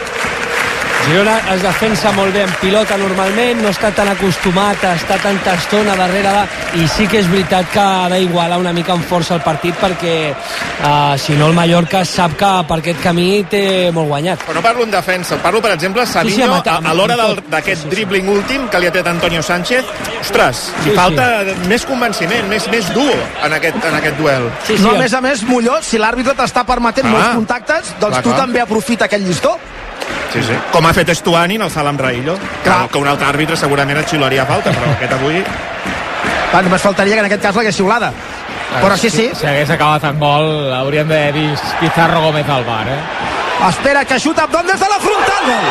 Girona 1.06 1.36
es 1.54 1.60
defensa 1.62 2.10
molt 2.16 2.34
bé 2.34 2.40
en 2.42 2.50
pilota 2.58 2.96
normalment, 2.98 3.60
no 3.62 3.68
està 3.70 3.92
tan 3.94 4.08
acostumat 4.10 4.82
a 4.88 4.94
estar 4.98 5.20
tanta 5.22 5.52
estona 5.54 5.94
darrere 5.94 6.32
de... 6.34 6.80
i 6.82 6.88
sí 6.90 7.06
que 7.06 7.20
és 7.20 7.28
veritat 7.30 7.68
que 7.70 7.78
ha 7.78 8.08
d'igualar 8.10 8.58
una 8.58 8.72
mica 8.74 8.96
en 8.96 9.04
força 9.06 9.36
el 9.36 9.42
partit 9.44 9.76
perquè 9.78 10.16
uh, 10.34 11.14
si 11.22 11.36
no 11.38 11.46
el 11.46 11.54
Mallorca 11.54 12.00
sap 12.04 12.34
que 12.40 12.50
per 12.66 12.80
aquest 12.80 12.98
camí 13.04 13.44
té 13.48 13.62
molt 13.94 14.10
guanyat. 14.10 14.42
Però 14.48 14.56
no 14.58 14.64
parlo 14.64 14.82
en 14.82 14.90
defensa, 14.96 15.38
parlo, 15.44 15.62
per 15.62 15.76
exemple, 15.76 16.02
Savinho, 16.10 16.34
Sí, 16.34 16.42
sí, 16.42 16.68
a, 16.74 16.80
a 16.90 16.94
l'hora 16.98 17.14
amb 17.14 17.22
del- 17.22 17.38
tot. 17.38 17.48
d'aquest 17.54 17.86
dribbling 17.94 18.28
últim 18.34 18.66
que 18.68 18.82
li 18.82 18.90
ha 18.90 18.94
tret 18.98 19.06
Antonio 19.06 19.42
Sánchez, 19.46 19.86
ostres, 20.20 20.64
Sí, 20.82 20.90
li 20.90 20.96
falta 20.98 21.28
més 21.70 21.86
convenciment, 21.86 22.50
més, 22.50 22.66
més 22.74 22.90
dur 22.98 23.12
en 23.46 23.52
aquest, 23.60 23.78
en 23.78 23.94
aquest 24.02 24.18
duel. 24.18 24.50
no, 24.82 24.90
a 24.96 24.98
més 24.98 25.14
a 25.14 25.20
més, 25.22 25.46
Molló, 25.46 25.78
si 25.86 26.02
l'àrbitre 26.02 26.34
t'està 26.34 26.66
permetent 26.66 27.06
Ah. 27.06 27.14
molts 27.14 27.34
contactes, 27.36 27.94
doncs 28.00 28.18
Clar, 28.18 28.22
tu 28.26 28.30
clar. 28.34 28.40
també 28.42 28.60
aprofita 28.66 29.04
aquell 29.06 29.22
llistó. 29.22 29.54
Sí, 30.32 30.42
sí. 30.42 30.56
Com 30.72 30.86
ha 30.86 30.92
fet 30.96 31.08
Estuani 31.14 31.56
en 31.56 31.62
el 31.66 31.70
salt 31.72 31.88
amb 31.88 32.00
Raillo, 32.00 32.36
que, 32.64 32.72
que 32.92 32.98
un 32.98 33.08
altre 33.08 33.28
àrbitre 33.30 33.56
segurament 33.56 33.98
et 34.02 34.10
xiularia 34.10 34.46
falta, 34.48 34.72
però 34.74 34.92
aquest 34.96 35.14
avui... 35.18 35.42
Va, 36.52 36.60
només 36.62 36.82
faltaria 36.82 37.16
que 37.16 37.24
en 37.24 37.28
aquest 37.30 37.42
cas 37.42 37.56
l'hagués 37.58 37.76
xiulada. 37.76 38.12
Però 38.76 38.96
sí, 38.98 39.08
sí. 39.10 39.30
Si 39.34 39.46
hagués 39.46 39.70
acabat 39.72 40.04
en 40.10 40.18
gol, 40.20 40.50
hauríem 40.74 41.08
d'haver 41.08 41.32
vist 41.36 41.64
Pizarro 41.80 42.20
Gómez 42.26 42.48
al 42.50 42.64
bar, 42.66 42.86
eh? 42.90 42.98
Espera, 43.68 44.04
que 44.04 44.18
xuta 44.20 44.44
Abdon 44.44 44.66
des 44.66 44.80
de 44.80 44.88
la 44.90 44.98
frontal. 45.00 45.46
Gol. 45.46 45.70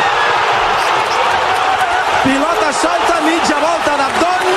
Pilota 2.24 2.72
solta, 2.80 3.20
mitja 3.26 3.58
volta 3.62 3.92
d'Abdon. 4.00 4.48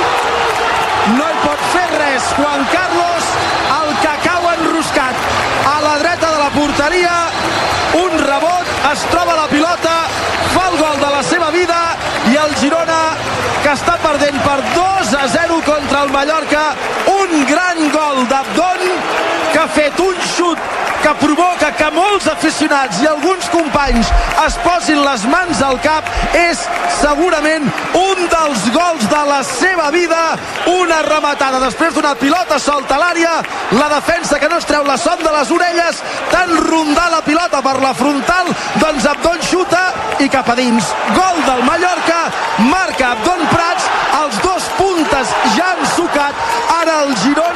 no 1.20 1.26
hi 1.30 1.38
pot 1.44 1.62
fer 1.74 1.88
res. 1.98 2.32
Juan 2.40 2.66
Carlos, 2.74 3.30
el 3.76 3.92
que 4.02 4.16
cau 4.26 4.48
enroscat 4.54 5.16
a 5.74 5.76
la 5.86 5.94
dreta 6.02 6.32
de 6.34 6.40
la 6.44 6.50
porteria, 6.56 7.14
es 8.92 9.02
troba 9.12 9.36
la 9.36 9.48
pilota, 9.52 9.96
fa 10.54 10.66
el 10.72 10.78
gol 10.80 11.00
de 11.02 11.10
la 11.16 11.22
seva 11.24 11.50
vida 11.52 11.80
i 12.32 12.38
el 12.40 12.56
Girona 12.62 13.00
que 13.64 13.74
està 13.74 13.98
perdent 14.02 14.40
per 14.46 14.58
2 14.76 15.14
a 15.20 15.26
0 15.36 15.60
contra 15.68 16.04
el 16.06 16.14
Mallorca 16.16 16.64
un 17.14 17.46
gran 17.50 17.82
gol 17.94 18.24
d'Abdon 18.32 18.86
que 19.52 19.60
ha 19.60 19.68
fet 19.76 20.00
un 20.04 20.16
xut 20.36 20.99
que 21.10 21.26
provoca 21.26 21.72
que 21.74 21.88
molts 21.96 22.28
aficionats 22.30 23.00
i 23.02 23.08
alguns 23.10 23.48
companys 23.50 24.10
es 24.44 24.58
posin 24.62 25.00
les 25.02 25.24
mans 25.32 25.62
al 25.66 25.80
cap 25.82 26.06
és 26.38 26.62
segurament 27.00 27.66
un 27.98 28.22
dels 28.30 28.66
gols 28.76 29.08
de 29.10 29.22
la 29.30 29.40
seva 29.48 29.88
vida. 29.96 30.20
Una 30.70 31.00
rematada 31.08 31.62
després 31.64 31.96
d'una 31.96 32.14
pilota 32.20 32.60
solta 32.62 32.98
a 32.98 33.02
l'àrea. 33.02 33.32
La 33.80 33.90
defensa 33.96 34.38
que 34.40 34.50
no 34.52 34.60
es 34.62 34.68
treu 34.70 34.86
la 34.86 34.98
son 35.02 35.18
de 35.24 35.34
les 35.34 35.54
orelles. 35.56 36.04
Tant 36.30 36.54
rondar 36.68 37.10
la 37.16 37.24
pilota 37.26 37.64
per 37.66 37.80
la 37.82 37.94
frontal. 37.98 38.54
Doncs 38.84 39.10
Abdon 39.10 39.42
xuta 39.50 39.84
i 40.20 40.30
cap 40.30 40.50
a 40.54 40.58
dins. 40.60 40.94
Gol 41.16 41.42
del 41.48 41.66
Mallorca. 41.66 42.22
Marca 42.70 43.14
Abdon 43.16 43.46
Prats. 43.56 43.90
Els 44.20 44.42
dos 44.46 44.70
puntes 44.78 45.34
ja 45.58 45.74
han 45.74 45.86
sucat. 45.96 46.46
Ara 46.82 47.02
el 47.08 47.16
de 47.18 47.49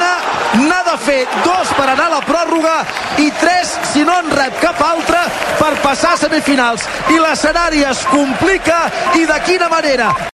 fer 1.04 1.24
dos 1.44 1.72
per 1.76 1.88
anar 1.90 2.06
a 2.08 2.14
la 2.16 2.22
pròrroga 2.24 2.76
i 3.20 3.30
tres 3.40 3.74
si 3.92 4.04
no 4.06 4.16
en 4.22 4.30
rep 4.32 4.56
cap 4.62 4.80
altre 4.84 5.20
per 5.58 5.72
passar 5.82 6.14
a 6.14 6.20
semifinals. 6.24 6.86
I 7.12 7.20
l'escenari 7.20 7.84
es 7.84 8.04
complica 8.10 8.84
i 9.20 9.26
de 9.28 9.38
quina 9.46 9.68
manera 9.72 10.14